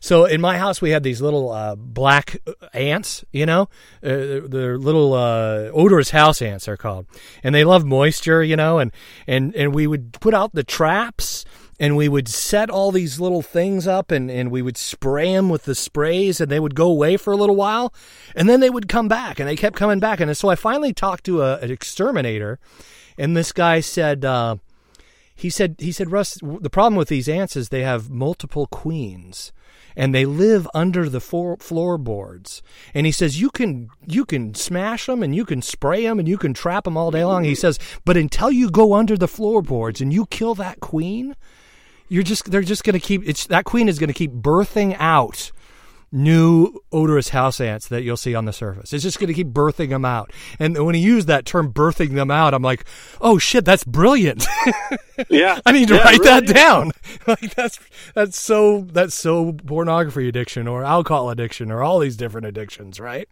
so 0.00 0.24
in 0.24 0.40
my 0.40 0.58
house 0.58 0.80
we 0.80 0.90
had 0.90 1.02
these 1.02 1.20
little 1.20 1.50
uh, 1.50 1.76
black 1.76 2.38
ants. 2.72 3.24
You 3.30 3.46
know, 3.46 3.62
uh, 4.02 4.40
they're 4.48 4.78
little 4.78 5.14
uh, 5.14 5.70
odorous 5.72 6.10
house 6.10 6.42
ants. 6.42 6.64
They're 6.66 6.76
called, 6.76 7.06
and 7.44 7.54
they 7.54 7.64
love 7.64 7.84
moisture. 7.84 8.42
You 8.42 8.56
know, 8.56 8.78
and 8.78 8.92
and 9.26 9.54
and 9.54 9.74
we 9.74 9.86
would 9.86 10.12
put 10.14 10.34
out 10.34 10.52
the 10.54 10.64
traps. 10.64 11.44
And 11.80 11.96
we 11.96 12.08
would 12.08 12.28
set 12.28 12.68
all 12.68 12.92
these 12.92 13.18
little 13.18 13.40
things 13.40 13.86
up 13.88 14.10
and, 14.10 14.30
and 14.30 14.50
we 14.50 14.60
would 14.60 14.76
spray 14.76 15.32
them 15.32 15.48
with 15.48 15.64
the 15.64 15.74
sprays 15.74 16.38
and 16.38 16.50
they 16.50 16.60
would 16.60 16.74
go 16.74 16.86
away 16.88 17.16
for 17.16 17.32
a 17.32 17.36
little 17.36 17.56
while 17.56 17.92
and 18.36 18.48
then 18.50 18.60
they 18.60 18.68
would 18.68 18.86
come 18.86 19.08
back 19.08 19.40
and 19.40 19.48
they 19.48 19.56
kept 19.56 19.76
coming 19.76 19.98
back. 19.98 20.20
And 20.20 20.36
so 20.36 20.50
I 20.50 20.56
finally 20.56 20.92
talked 20.92 21.24
to 21.24 21.40
a, 21.40 21.56
an 21.56 21.70
exterminator 21.70 22.58
and 23.16 23.34
this 23.34 23.50
guy 23.52 23.80
said, 23.80 24.26
uh, 24.26 24.56
he 25.34 25.48
said, 25.48 25.76
he 25.78 25.90
said, 25.90 26.12
Russ, 26.12 26.38
the 26.42 26.68
problem 26.68 26.96
with 26.96 27.08
these 27.08 27.28
ants 27.28 27.56
is 27.56 27.70
they 27.70 27.82
have 27.82 28.10
multiple 28.10 28.66
queens 28.66 29.50
and 29.96 30.14
they 30.14 30.26
live 30.26 30.68
under 30.74 31.08
the 31.08 31.20
floor, 31.20 31.56
floorboards. 31.60 32.62
And 32.92 33.06
he 33.06 33.12
says, 33.12 33.40
you 33.40 33.50
can, 33.50 33.88
you 34.06 34.26
can 34.26 34.54
smash 34.54 35.06
them 35.06 35.22
and 35.22 35.34
you 35.34 35.46
can 35.46 35.62
spray 35.62 36.04
them 36.04 36.18
and 36.18 36.28
you 36.28 36.36
can 36.36 36.52
trap 36.52 36.84
them 36.84 36.98
all 36.98 37.10
day 37.10 37.24
long. 37.24 37.44
He 37.44 37.54
says, 37.54 37.78
but 38.04 38.18
until 38.18 38.50
you 38.50 38.70
go 38.70 38.92
under 38.92 39.16
the 39.16 39.26
floorboards 39.26 40.02
and 40.02 40.12
you 40.12 40.26
kill 40.26 40.54
that 40.56 40.80
queen, 40.80 41.36
you're 42.10 42.22
just, 42.22 42.50
they're 42.50 42.60
just 42.60 42.84
going 42.84 42.92
to 42.94 43.00
keep, 43.00 43.26
it's, 43.26 43.46
that 43.46 43.64
queen 43.64 43.88
is 43.88 43.98
going 43.98 44.08
to 44.08 44.14
keep 44.14 44.32
birthing 44.32 44.94
out 44.98 45.50
new 46.12 46.74
odorous 46.90 47.28
house 47.28 47.60
ants 47.60 47.86
that 47.86 48.02
you'll 48.02 48.16
see 48.16 48.34
on 48.34 48.44
the 48.44 48.52
surface. 48.52 48.92
It's 48.92 49.04
just 49.04 49.20
going 49.20 49.28
to 49.28 49.34
keep 49.34 49.46
birthing 49.48 49.90
them 49.90 50.04
out. 50.04 50.32
And 50.58 50.84
when 50.84 50.96
he 50.96 51.00
used 51.00 51.28
that 51.28 51.44
term 51.46 51.72
birthing 51.72 52.14
them 52.14 52.32
out, 52.32 52.52
I'm 52.52 52.62
like, 52.62 52.84
oh 53.20 53.38
shit, 53.38 53.64
that's 53.64 53.84
brilliant. 53.84 54.44
Yeah, 55.28 55.60
I 55.66 55.72
need 55.72 55.88
to 55.88 55.96
Yeah, 55.96 56.02
write 56.02 56.22
that 56.22 56.40
really 56.40 56.46
is. 56.46 56.52
down. 56.54 56.92
like 57.26 57.54
that's 57.54 57.78
that's 58.14 58.40
so 58.40 58.80
that's 58.90 59.14
so 59.14 59.52
pornography 59.52 60.26
addiction 60.28 60.66
or 60.66 60.82
alcohol 60.82 61.28
addiction 61.28 61.70
or 61.70 61.82
all 61.82 61.98
these 61.98 62.16
different 62.16 62.46
addictions, 62.46 62.98
right? 62.98 63.28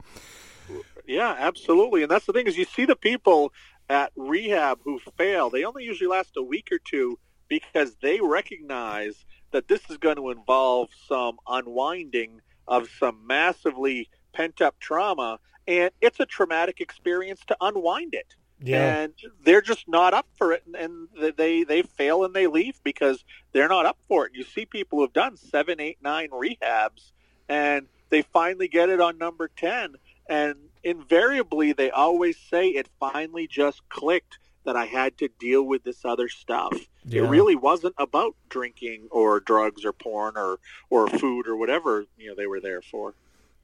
Yeah, 1.07 1.35
absolutely. 1.39 2.03
And 2.03 2.11
that's 2.11 2.27
the 2.27 2.35
thing 2.35 2.47
is 2.47 2.59
you 2.59 2.67
see 2.67 2.85
the 2.85 2.95
people 2.95 3.55
at 3.89 4.13
rehab 4.17 4.81
who 4.85 5.01
fail. 5.17 5.49
They 5.49 5.65
only 5.65 5.85
usually 5.85 6.09
last 6.09 6.37
a 6.37 6.43
week 6.43 6.69
or 6.71 6.79
two 6.79 7.19
because 7.49 7.97
they 8.03 8.21
recognize 8.21 9.25
that 9.51 9.69
this 9.69 9.81
is 9.91 9.97
going 9.97 10.17
to 10.17 10.31
involve 10.31 10.91
some 11.09 11.39
unwinding 11.47 12.41
of 12.67 12.89
some 12.99 13.27
massively 13.27 14.09
pent 14.33 14.61
up 14.61 14.79
trauma, 14.79 15.39
and 15.67 15.91
it's 16.01 16.21
a 16.21 16.27
traumatic 16.27 16.81
experience 16.81 17.41
to 17.47 17.57
unwind 17.61 18.15
it. 18.15 18.35
Yeah. 18.61 19.03
and 19.03 19.13
they're 19.45 19.63
just 19.63 19.87
not 19.87 20.15
up 20.15 20.27
for 20.37 20.53
it, 20.53 20.65
and, 20.67 20.75
and 20.75 21.37
they 21.37 21.63
they 21.63 21.83
fail 21.83 22.25
and 22.25 22.35
they 22.35 22.49
leave 22.49 22.81
because 22.83 23.25
they're 23.53 23.69
not 23.69 23.87
up 23.87 23.99
for 24.09 24.27
it. 24.27 24.33
You 24.35 24.43
see 24.43 24.67
people 24.67 24.99
who've 24.99 25.13
done 25.13 25.37
seven, 25.37 25.81
eight, 25.81 25.99
nine 26.03 26.31
rehabs, 26.31 27.13
and 27.49 27.87
they 28.11 28.23
finally 28.23 28.67
get 28.67 28.89
it 28.89 29.01
on 29.01 29.17
number 29.17 29.49
ten, 29.57 29.95
and 30.29 30.57
invariably 30.83 31.73
they 31.73 31.91
always 31.91 32.37
say 32.51 32.69
it 32.69 32.89
finally 32.99 33.47
just 33.47 33.89
clicked 33.89 34.39
that 34.65 34.75
I 34.77 34.87
had 34.87 35.17
to 35.19 35.29
deal 35.39 35.63
with 35.63 35.85
this 35.85 36.05
other 36.05 36.29
stuff. 36.29 36.73
Yeah. 37.09 37.23
It 37.23 37.29
really 37.29 37.57
wasn't 37.57 37.95
about 37.99 38.35
drinking 38.49 39.09
or 39.11 39.41
drugs 39.41 39.85
or 39.85 39.93
porn 39.93 40.37
or 40.37 40.59
or 40.91 41.09
food 41.09 41.47
or 41.49 41.57
whatever 41.57 42.05
you 42.17 42.29
know 42.29 42.35
they 42.35 42.47
were 42.47 42.61
there 42.61 42.83
for. 42.83 43.15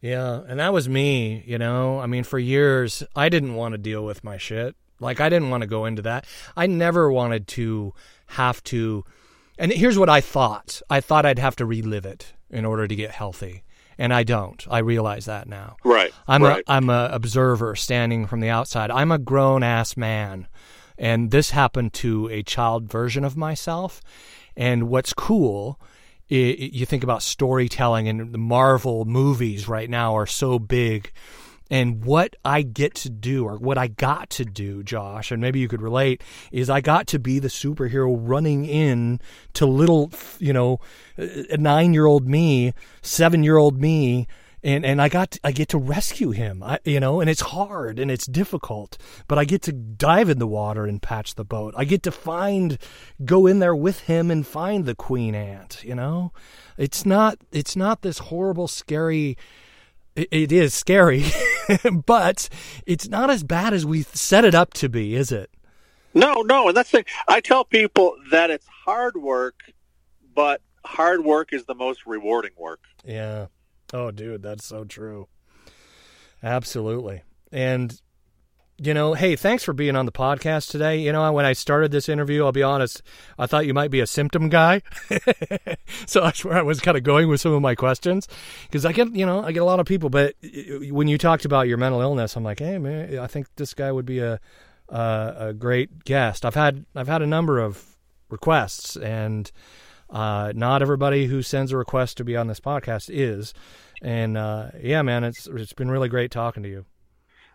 Yeah, 0.01 0.43
and 0.47 0.61
that 0.61 0.73
was 0.73 0.89
me, 0.89 1.43
you 1.47 1.57
know. 1.59 1.99
I 2.01 2.07
mean, 2.07 2.25
for 2.25 2.39
years 2.39 3.03
I 3.17 3.29
didn't 3.29 3.55
want 3.55 3.73
to 3.73 3.79
deal 3.79 4.05
with 4.05 4.23
my 4.25 4.37
shit. 4.39 4.77
Like 5.01 5.21
I 5.21 5.29
didn't 5.29 5.51
want 5.51 5.63
to 5.63 5.67
go 5.67 5.85
into 5.87 6.03
that. 6.03 6.27
I 6.57 6.67
never 6.67 7.11
wanted 7.11 7.47
to 7.49 7.93
have 8.27 8.63
to 8.65 9.05
And 9.59 9.73
here's 9.73 9.99
what 9.99 10.09
I 10.11 10.21
thought. 10.21 10.83
I 10.91 11.01
thought 11.01 11.27
I'd 11.27 11.39
have 11.39 11.57
to 11.57 11.67
relive 11.67 12.07
it 12.07 12.33
in 12.51 12.65
order 12.65 12.87
to 12.89 12.97
get 12.97 13.11
healthy. 13.13 13.65
and 13.99 14.13
I 14.13 14.25
don't. 14.25 14.65
I 14.71 14.79
realize 14.79 15.27
that 15.27 15.49
now. 15.49 15.77
Right. 15.85 16.13
I'm 16.27 16.43
right. 16.43 16.65
a 16.67 16.73
I'm 16.73 16.91
a 16.91 17.09
observer 17.13 17.77
standing 17.77 18.27
from 18.27 18.41
the 18.41 18.49
outside. 18.49 18.91
I'm 18.91 19.13
a 19.13 19.19
grown 19.19 19.63
ass 19.63 19.97
man, 19.97 20.49
and 20.99 21.31
this 21.31 21.51
happened 21.51 21.93
to 21.95 22.29
a 22.29 22.43
child 22.43 22.91
version 22.91 23.25
of 23.25 23.37
myself. 23.37 24.01
And 24.57 24.89
what's 24.89 25.13
cool, 25.13 25.81
i 26.31 26.35
you 26.35 26.87
think 26.87 27.03
about 27.03 27.23
storytelling, 27.23 28.09
and 28.09 28.33
the 28.33 28.39
Marvel 28.39 29.05
movies 29.05 29.69
right 29.69 29.91
now 29.91 30.17
are 30.17 30.27
so 30.27 30.59
big. 30.59 31.13
And 31.71 32.05
what 32.05 32.37
I 32.45 32.63
get 32.63 32.95
to 32.97 33.11
do, 33.11 33.47
or 33.47 33.57
what 33.57 33.79
I 33.79 33.89
got 33.89 34.31
to 34.31 34.45
do, 34.45 34.83
Josh, 34.83 35.33
and 35.33 35.41
maybe 35.41 35.61
you 35.61 35.69
could 35.69 35.81
relate, 35.81 36.23
is 36.53 36.69
I 36.69 36.81
got 36.81 37.07
to 37.09 37.19
be 37.19 37.39
the 37.39 37.49
superhero 37.49 38.15
running 38.17 38.67
in 38.67 39.19
to 39.55 39.67
little, 39.67 40.13
you 40.39 40.53
know, 40.53 40.79
nine 41.17 41.95
year 41.95 42.07
old 42.07 42.29
me, 42.29 42.75
seven 43.01 43.43
year 43.43 43.57
old 43.57 43.81
me, 43.81 44.27
and 44.65 44.85
and 44.85 45.01
I 45.01 45.09
got 45.11 45.39
I 45.45 45.53
get 45.53 45.69
to 45.69 45.79
rescue 45.79 46.31
him. 46.31 46.63
I, 46.63 46.79
you 46.85 46.99
know, 46.99 47.21
and 47.21 47.29
it's 47.29 47.43
hard 47.43 47.99
and 47.99 48.11
it's 48.11 48.27
difficult, 48.27 48.97
but 49.29 49.39
I 49.39 49.45
get 49.45 49.63
to 49.63 49.73
dive 49.73 50.31
in 50.31 50.39
the 50.39 50.47
water 50.47 50.87
and 50.87 51.01
patch 51.01 51.35
the 51.35 51.45
boat. 51.45 51.75
I 51.77 51.85
get 51.85 52.03
to 52.05 52.11
find, 52.11 52.79
go 53.25 53.47
in 53.47 53.59
there 53.59 53.77
with 53.77 54.01
him 54.01 54.31
and 54.31 54.47
find 54.47 54.87
the 54.87 54.95
queen 54.95 55.35
ant. 55.35 55.85
You 55.85 55.95
know, 55.95 56.33
it's 56.79 57.05
not 57.05 57.39
it's 57.53 57.77
not 57.77 58.01
this 58.01 58.19
horrible, 58.19 58.67
scary. 58.67 59.37
It, 60.17 60.29
it 60.31 60.53
is 60.53 60.73
scary, 60.73 61.27
but 62.07 62.49
it's 62.87 63.09
not 63.09 63.31
as 63.31 63.45
bad 63.45 63.75
as 63.75 63.85
we 63.85 64.03
set 64.03 64.45
it 64.45 64.55
up 64.55 64.73
to 64.75 64.89
be, 64.89 65.15
is 65.15 65.31
it? 65.31 65.51
No, 66.15 66.43
no, 66.43 66.69
and 66.69 66.77
that's 66.77 66.91
the. 66.91 67.05
I 67.29 67.41
tell 67.41 67.65
people 67.65 68.17
that 68.31 68.51
it's 68.51 68.67
hard 68.67 69.17
work, 69.17 69.57
but 70.35 70.63
hard 70.87 71.25
work 71.25 71.53
is 71.53 71.65
the 71.65 71.75
most 71.75 72.07
rewarding 72.07 72.53
work. 72.57 72.81
Yeah. 73.05 73.47
Oh, 73.95 74.11
dude, 74.11 74.43
that's 74.43 74.65
so 74.65 74.83
true. 74.83 75.29
Absolutely. 76.43 77.23
And 77.53 78.01
you 78.77 78.93
know, 78.93 79.15
hey, 79.15 79.37
thanks 79.37 79.63
for 79.63 79.73
being 79.73 79.95
on 79.95 80.05
the 80.05 80.11
podcast 80.11 80.69
today. 80.69 80.99
You 80.99 81.13
know, 81.13 81.33
when 81.33 81.45
I 81.45 81.53
started 81.53 81.93
this 81.93 82.09
interview, 82.09 82.45
I'll 82.45 82.51
be 82.51 82.65
honest, 82.65 83.03
I 83.39 83.47
thought 83.47 83.67
you 83.67 83.73
might 83.73 83.93
be 83.93 84.01
a 84.01 84.07
symptom 84.07 84.49
guy. 84.49 84.83
so 86.07 86.23
that's 86.23 86.45
where 86.45 86.59
I 86.59 86.63
was 86.63 86.81
kind 86.81 86.97
of 86.97 87.05
going 87.05 87.29
with 87.29 87.41
some 87.41 87.53
of 87.53 87.63
my 87.63 87.77
questions 87.77 88.27
because 88.65 88.85
I 88.85 88.91
get, 88.91 89.15
you 89.15 89.25
know, 89.25 89.45
I 89.45 89.53
get 89.53 89.63
a 89.63 89.65
lot 89.65 89.79
of 89.79 89.87
people, 89.87 90.11
but 90.11 90.35
when 90.91 91.07
you 91.07 91.17
talked 91.17 91.45
about 91.45 91.69
your 91.69 91.77
mental 91.77 92.01
illness, 92.01 92.35
I'm 92.35 92.43
like, 92.43 92.59
hey, 92.59 92.79
man, 92.79 93.17
I 93.17 93.29
think 93.29 93.47
this 93.55 93.75
guy 93.75 93.93
would 93.93 94.07
be 94.07 94.19
a 94.19 94.41
uh, 94.89 95.35
a 95.37 95.53
great 95.55 96.05
guest. 96.05 96.45
I've 96.45 96.57
had 96.57 96.85
I've 96.97 97.09
had 97.09 97.23
a 97.23 97.29
number 97.29 97.61
of 97.61 97.97
requests, 98.29 98.97
and 98.97 99.53
uh, 100.11 100.53
not 100.55 100.83
everybody 100.83 101.27
who 101.27 101.43
sends 101.43 101.73
a 101.73 101.77
request 101.77 102.17
to 102.19 102.25
be 102.25 102.37
on 102.37 102.47
this 102.47 102.61
podcast 102.61 103.11
is. 103.13 103.55
And 104.03 104.37
uh, 104.37 104.71
yeah, 104.81 105.03
man, 105.03 105.25
it's 105.25 105.47
it's 105.47 105.73
been 105.73 105.91
really 105.91 106.09
great 106.09 106.31
talking 106.31 106.63
to 106.63 106.69
you. 106.69 106.85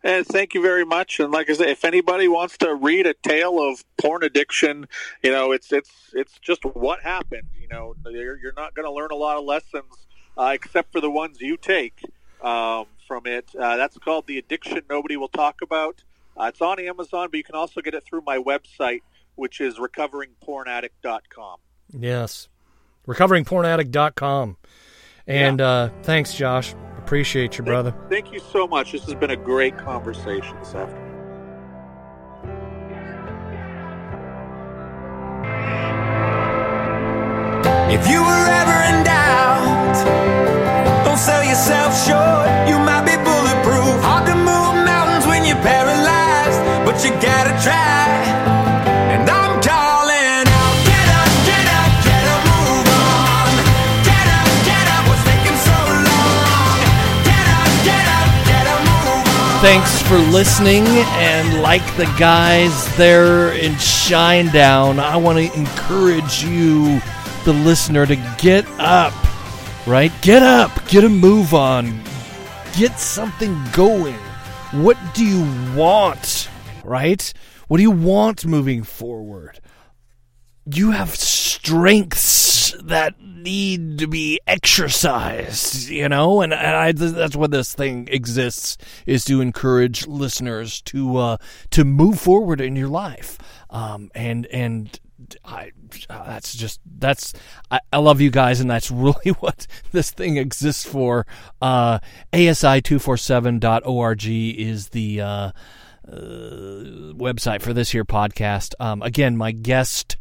And 0.04 0.26
thank 0.26 0.54
you 0.54 0.62
very 0.62 0.86
much. 0.86 1.20
And 1.20 1.32
like 1.32 1.50
I 1.50 1.54
said, 1.54 1.70
if 1.70 1.84
anybody 1.84 2.28
wants 2.28 2.58
to 2.60 2.74
read 2.74 3.06
a 3.06 3.14
tale 3.14 3.62
of 3.62 3.84
porn 3.97 4.24
addiction, 4.24 4.88
you 5.22 5.32
know, 5.32 5.52
it's 5.52 5.72
it's 5.74 5.91
it's 6.14 6.39
just 6.39 6.64
what 6.64 7.02
happened. 7.02 7.50
You 7.60 7.68
know, 7.68 7.95
you're, 8.06 8.39
you're 8.39 8.54
not 8.56 8.74
going 8.76 8.86
to 8.86 8.91
learn 8.91 9.12
a 9.12 9.16
lot 9.16 9.38
of 9.38 9.43
lessons 9.43 10.08
uh, 10.38 10.52
except 10.54 10.91
for 10.91 11.02
the 11.02 11.12
ones 11.12 11.41
you 11.41 11.58
take 11.58 12.02
um, 12.41 12.86
from 13.08 13.26
it. 13.26 13.50
Uh, 13.54 13.76
that's 13.76 13.97
called 13.97 14.26
the 14.28 14.38
addiction 14.38 14.82
nobody 14.89 15.18
will 15.18 15.28
talk 15.28 15.62
about. 15.62 16.04
Uh, 16.39 16.45
it's 16.45 16.62
on 16.62 16.80
Amazon, 16.80 17.28
but 17.30 17.38
you 17.38 17.43
can 17.43 17.56
also 17.56 17.82
get 17.82 17.93
it 17.93 18.06
through 18.06 18.22
my 18.26 18.38
website, 18.38 19.02
which 19.36 19.60
is 19.60 19.78
recoveringpornaddict.com. 19.78 21.58
Yes, 21.92 22.48
recoveringpornaddict.com. 23.08 24.58
And 25.28 25.60
Yeah. 25.60 25.68
uh, 25.68 25.90
thanks, 26.04 26.34
Josh. 26.34 26.74
Appreciate 26.98 27.58
you, 27.58 27.64
brother. 27.64 27.94
Thank 28.10 28.32
you 28.32 28.40
so 28.40 28.68
much. 28.68 28.92
This 28.92 29.04
has 29.06 29.16
been 29.16 29.32
a 29.32 29.36
great 29.36 29.78
conversation 29.78 30.56
this 30.60 30.76
afternoon. 30.76 31.06
If 37.90 38.08
you 38.08 38.22
were 38.22 38.46
ever 38.62 38.78
in 38.92 39.04
doubt, 39.04 39.96
don't 41.04 41.18
sell 41.18 41.44
yourself 41.44 41.92
short. 42.06 42.48
You 42.70 42.78
Thanks 59.72 60.01
for 60.01 60.17
listening. 60.17 60.84
And 60.88 61.61
like 61.61 61.86
the 61.95 62.05
guys 62.17 62.97
there 62.97 63.53
in 63.53 63.74
Shinedown, 63.74 64.97
I 64.97 65.15
want 65.15 65.38
to 65.38 65.53
encourage 65.55 66.43
you, 66.43 66.99
the 67.45 67.53
listener, 67.53 68.07
to 68.07 68.15
get 68.39 68.65
up, 68.80 69.13
right? 69.86 70.11
Get 70.24 70.41
up, 70.41 70.72
get 70.88 71.03
a 71.03 71.09
move 71.09 71.53
on, 71.53 72.01
get 72.76 72.97
something 72.97 73.55
going. 73.72 74.17
What 74.72 74.97
do 75.13 75.24
you 75.24 75.43
want, 75.76 76.49
right? 76.84 77.32
What 77.67 77.78
do 77.78 77.84
you 77.84 77.91
want 77.91 78.47
moving 78.47 78.82
forward? 78.82 79.61
you 80.76 80.91
have 80.91 81.15
strengths 81.15 82.22
that 82.84 83.21
need 83.21 83.99
to 83.99 84.07
be 84.07 84.39
exercised, 84.47 85.89
you 85.89 86.09
know, 86.09 86.41
and, 86.41 86.53
and 86.53 86.75
I, 86.75 86.91
that's 86.91 87.36
what 87.36 87.51
this 87.51 87.73
thing 87.73 88.07
exists 88.11 88.77
is 89.05 89.23
to 89.25 89.41
encourage 89.41 90.07
listeners 90.07 90.82
to 90.84 91.17
uh, 91.17 91.38
to 91.71 91.86
move 91.86 92.19
forward 92.19 92.61
in 92.61 92.75
your 92.75 92.88
life, 92.88 93.38
um, 93.69 94.11
and 94.15 94.45
and 94.47 94.99
I 95.43 95.71
that's 96.07 96.53
just 96.53 96.80
that's 96.86 97.34
I, 97.71 97.80
I 97.91 97.97
love 97.97 98.21
you 98.21 98.32
guys, 98.32 98.59
and 98.59 98.69
that's 98.69 98.91
really 98.91 99.32
what 99.39 99.67
this 99.91 100.11
thing 100.11 100.38
exists 100.38 100.86
for. 100.86 101.25
Uh, 101.61 101.99
ASI247.org 102.34 104.25
is 104.25 104.89
the 104.89 105.21
uh, 105.21 105.51
uh, 106.11 106.11
website 107.13 107.61
for 107.61 107.73
this 107.73 107.91
here 107.91 108.05
podcast. 108.05 108.73
Um, 108.80 109.01
again, 109.01 109.38
my 109.38 109.51
guest, 109.51 110.17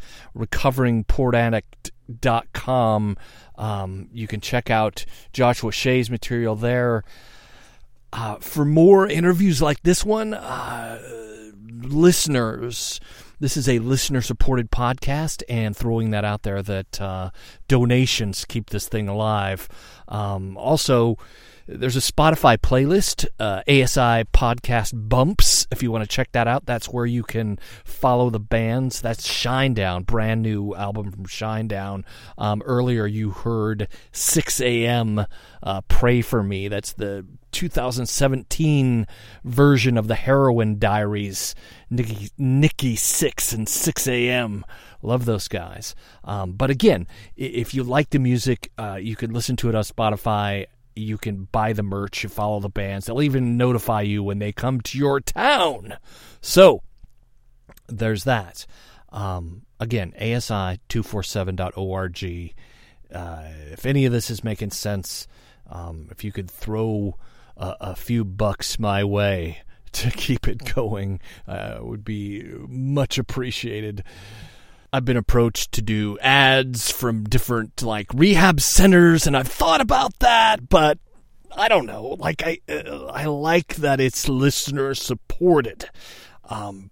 recoveringpornaddict.com. 2.09 3.16
Um, 3.56 4.09
you 4.12 4.26
can 4.26 4.40
check 4.40 4.70
out 4.70 5.04
Joshua 5.32 5.72
Shea's 5.72 6.11
material 6.11 6.54
there. 6.56 7.04
Uh, 8.12 8.36
for 8.36 8.64
more 8.64 9.06
interviews 9.06 9.61
like 9.61 9.82
this 9.82 10.04
one, 10.04 10.32
uh, 10.32 10.98
listeners, 11.82 13.00
this 13.38 13.56
is 13.56 13.68
a 13.68 13.80
listener 13.80 14.22
supported 14.22 14.70
podcast, 14.70 15.42
and 15.48 15.76
throwing 15.76 16.11
that 16.11 16.24
out 16.24 16.42
there 16.42 16.62
that 16.62 17.00
uh, 17.00 17.30
donations 17.68 18.46
keep 18.46 18.70
this 18.70 18.88
thing 18.88 19.09
alive. 19.09 19.68
Um, 20.09 20.56
also, 20.56 21.18
there's 21.69 21.97
a 21.97 22.01
Spotify 22.01 22.57
playlist, 22.57 23.27
uh, 23.39 23.61
ASI 23.69 24.25
Podcast 24.33 24.93
Bumps. 24.95 25.66
If 25.71 25.83
you 25.83 25.93
want 25.93 26.03
to 26.03 26.09
check 26.09 26.33
that 26.33 26.49
out, 26.49 26.64
that's 26.64 26.89
where 26.89 27.05
you 27.05 27.23
can 27.23 27.59
follow 27.85 28.31
the 28.31 28.41
bands. 28.41 29.03
That's 29.03 29.29
Shinedown, 29.29 30.07
brand 30.07 30.41
new 30.41 30.75
album 30.75 31.12
from 31.12 31.27
Shinedown. 31.27 32.05
Um, 32.39 32.62
earlier, 32.64 33.07
you 33.07 33.31
heard 33.31 33.89
Sixx:A.M. 34.12 35.27
Uh, 35.62 35.83
Pray 35.83 36.23
for 36.23 36.43
Me. 36.43 36.69
That's 36.69 36.95
the 36.95 37.27
2017 37.53 39.07
version 39.45 39.99
of 39.99 40.09
the 40.09 40.14
Heroin 40.14 40.79
Diaries. 40.79 41.55
Nikki, 41.91 42.31
Nikki 42.39 42.97
Sixx 42.97 43.53
and 43.53 43.66
Sixx:A.M. 43.66 44.64
Love 45.03 45.27
those 45.27 45.49
guys. 45.49 45.95
Um, 46.25 46.53
but 46.53 46.71
again, 46.71 47.07
if 47.37 47.75
you 47.75 47.85
like 47.85 48.09
the 48.09 48.19
music, 48.19 48.73
uh, 48.79 48.99
you 49.01 49.16
can 49.16 49.33
listen 49.35 49.57
to 49.57 49.69
it 49.69 49.75
on 49.75 49.85
Spotify 49.85 50.66
you 50.99 51.18
can 51.18 51.49
buy 51.51 51.72
the 51.72 51.82
merch, 51.82 52.22
you 52.22 52.28
follow 52.28 52.61
the 52.61 52.68
bands. 52.68 53.07
They'll 53.07 53.22
even 53.22 53.57
notify 53.57 54.03
you 54.03 54.22
when 54.22 54.38
they 54.38 54.53
come 54.53 54.80
to 54.82 54.99
your 54.99 55.18
town. 55.20 55.96
So 56.40 56.82
there's 57.88 58.22
that. 58.24 58.66
Um, 59.11 59.62
again, 59.80 60.12
ASI247.org. 60.20 62.55
Uh, 63.12 63.42
if 63.72 63.84
any 63.86 64.05
of 64.05 64.12
this 64.12 64.30
is 64.30 64.44
making 64.44 64.72
sense, 64.72 65.26
um, 65.68 66.09
if 66.11 66.22
you 66.24 66.32
could 66.32 66.51
throw 66.51 67.16
a, 67.57 67.76
a 67.80 67.96
few 67.96 68.22
bucks 68.24 68.78
my 68.78 69.03
way 69.05 69.62
to 69.92 70.11
keep 70.11 70.46
it 70.46 70.74
going, 70.74 71.20
uh, 71.46 71.78
would 71.80 72.05
be 72.05 72.42
much 72.68 73.16
appreciated. 73.18 74.05
I've 74.93 75.05
been 75.05 75.16
approached 75.16 75.72
to 75.72 75.82
do 75.82 76.18
ads 76.20 76.91
from 76.91 77.24
different 77.24 77.82
like 77.82 78.07
rehab 78.14 78.61
centers, 78.61 79.26
and 79.26 79.36
I've 79.36 79.49
thought 79.49 79.80
about 79.80 80.18
that, 80.20 80.68
but 80.68 80.99
I 81.55 81.68
don't 81.68 81.86
know. 81.86 82.16
Like 82.18 82.43
I, 82.43 82.59
uh, 82.68 83.07
I 83.07 83.26
like 83.26 83.76
that 83.76 84.01
it's 84.01 84.28
listener 84.28 84.95
supported. 84.95 85.91
Um, 86.49 86.91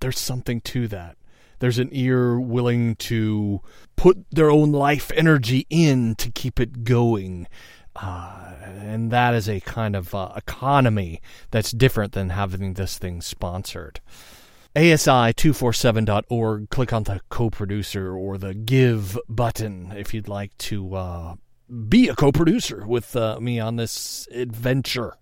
there's 0.00 0.18
something 0.18 0.60
to 0.62 0.86
that. 0.88 1.16
There's 1.58 1.78
an 1.78 1.90
ear 1.92 2.38
willing 2.40 2.96
to 2.96 3.60
put 3.96 4.24
their 4.30 4.50
own 4.50 4.72
life 4.72 5.10
energy 5.14 5.66
in 5.70 6.14
to 6.16 6.30
keep 6.30 6.58
it 6.60 6.84
going. 6.84 7.46
Uh, 7.94 8.54
and 8.64 9.10
that 9.10 9.34
is 9.34 9.48
a 9.48 9.60
kind 9.60 9.94
of 9.94 10.14
uh, 10.14 10.32
economy 10.36 11.20
that's 11.50 11.70
different 11.70 12.12
than 12.12 12.30
having 12.30 12.74
this 12.74 12.98
thing 12.98 13.20
sponsored. 13.20 14.00
ASI247.org, 14.74 16.70
click 16.70 16.92
on 16.92 17.02
the 17.02 17.20
co 17.28 17.50
producer 17.50 18.16
or 18.16 18.38
the 18.38 18.54
give 18.54 19.18
button 19.28 19.92
if 19.94 20.14
you'd 20.14 20.28
like 20.28 20.56
to 20.58 20.94
uh, 20.94 21.34
be 21.88 22.08
a 22.08 22.14
co 22.14 22.32
producer 22.32 22.86
with 22.86 23.14
uh, 23.14 23.38
me 23.38 23.60
on 23.60 23.76
this 23.76 24.26
adventure 24.32 25.16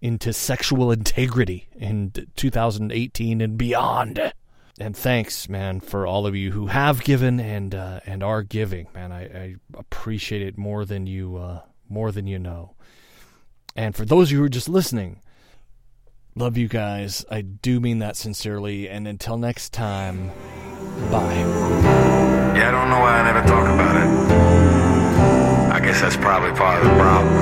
into 0.00 0.32
sexual 0.32 0.92
integrity 0.92 1.68
in 1.74 2.12
2018 2.36 3.40
and 3.40 3.58
beyond. 3.58 4.32
And 4.78 4.96
thanks, 4.96 5.48
man, 5.48 5.80
for 5.80 6.06
all 6.06 6.26
of 6.26 6.36
you 6.36 6.52
who 6.52 6.66
have 6.66 7.02
given 7.02 7.40
and 7.40 7.74
uh, 7.74 8.00
and 8.06 8.22
are 8.22 8.42
giving, 8.42 8.88
man. 8.94 9.12
I, 9.12 9.22
I 9.22 9.54
appreciate 9.74 10.42
it 10.42 10.58
more 10.58 10.84
than 10.84 11.06
you 11.06 11.36
uh, 11.36 11.62
more 11.88 12.12
than 12.12 12.26
you 12.26 12.38
know. 12.38 12.74
And 13.74 13.96
for 13.96 14.04
those 14.04 14.28
of 14.28 14.32
you 14.32 14.38
who 14.38 14.44
are 14.44 14.48
just 14.48 14.68
listening, 14.68 15.20
Love 16.36 16.56
you 16.56 16.66
guys. 16.66 17.24
I 17.30 17.42
do 17.42 17.78
mean 17.78 18.00
that 18.00 18.16
sincerely. 18.16 18.88
And 18.88 19.06
until 19.06 19.38
next 19.38 19.72
time, 19.72 20.30
bye. 21.08 21.32
Yeah, 22.56 22.68
I 22.68 22.70
don't 22.72 22.90
know 22.90 22.98
why 22.98 23.20
I 23.20 23.32
never 23.32 23.46
talk 23.46 23.68
about 23.68 23.94
it. 23.94 25.72
I 25.72 25.78
guess 25.78 26.00
that's 26.00 26.16
probably 26.16 26.50
part 26.58 26.82
of 26.82 26.90
the 26.90 26.96
problem. 26.98 27.34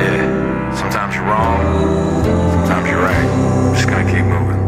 Yeah, 0.00 0.74
sometimes 0.74 1.14
you're 1.14 1.24
wrong, 1.24 2.24
sometimes 2.24 2.88
you're 2.88 2.98
right. 2.98 3.14
I'm 3.14 3.74
just 3.74 3.88
gonna 3.88 4.10
keep 4.10 4.24
moving. 4.24 4.63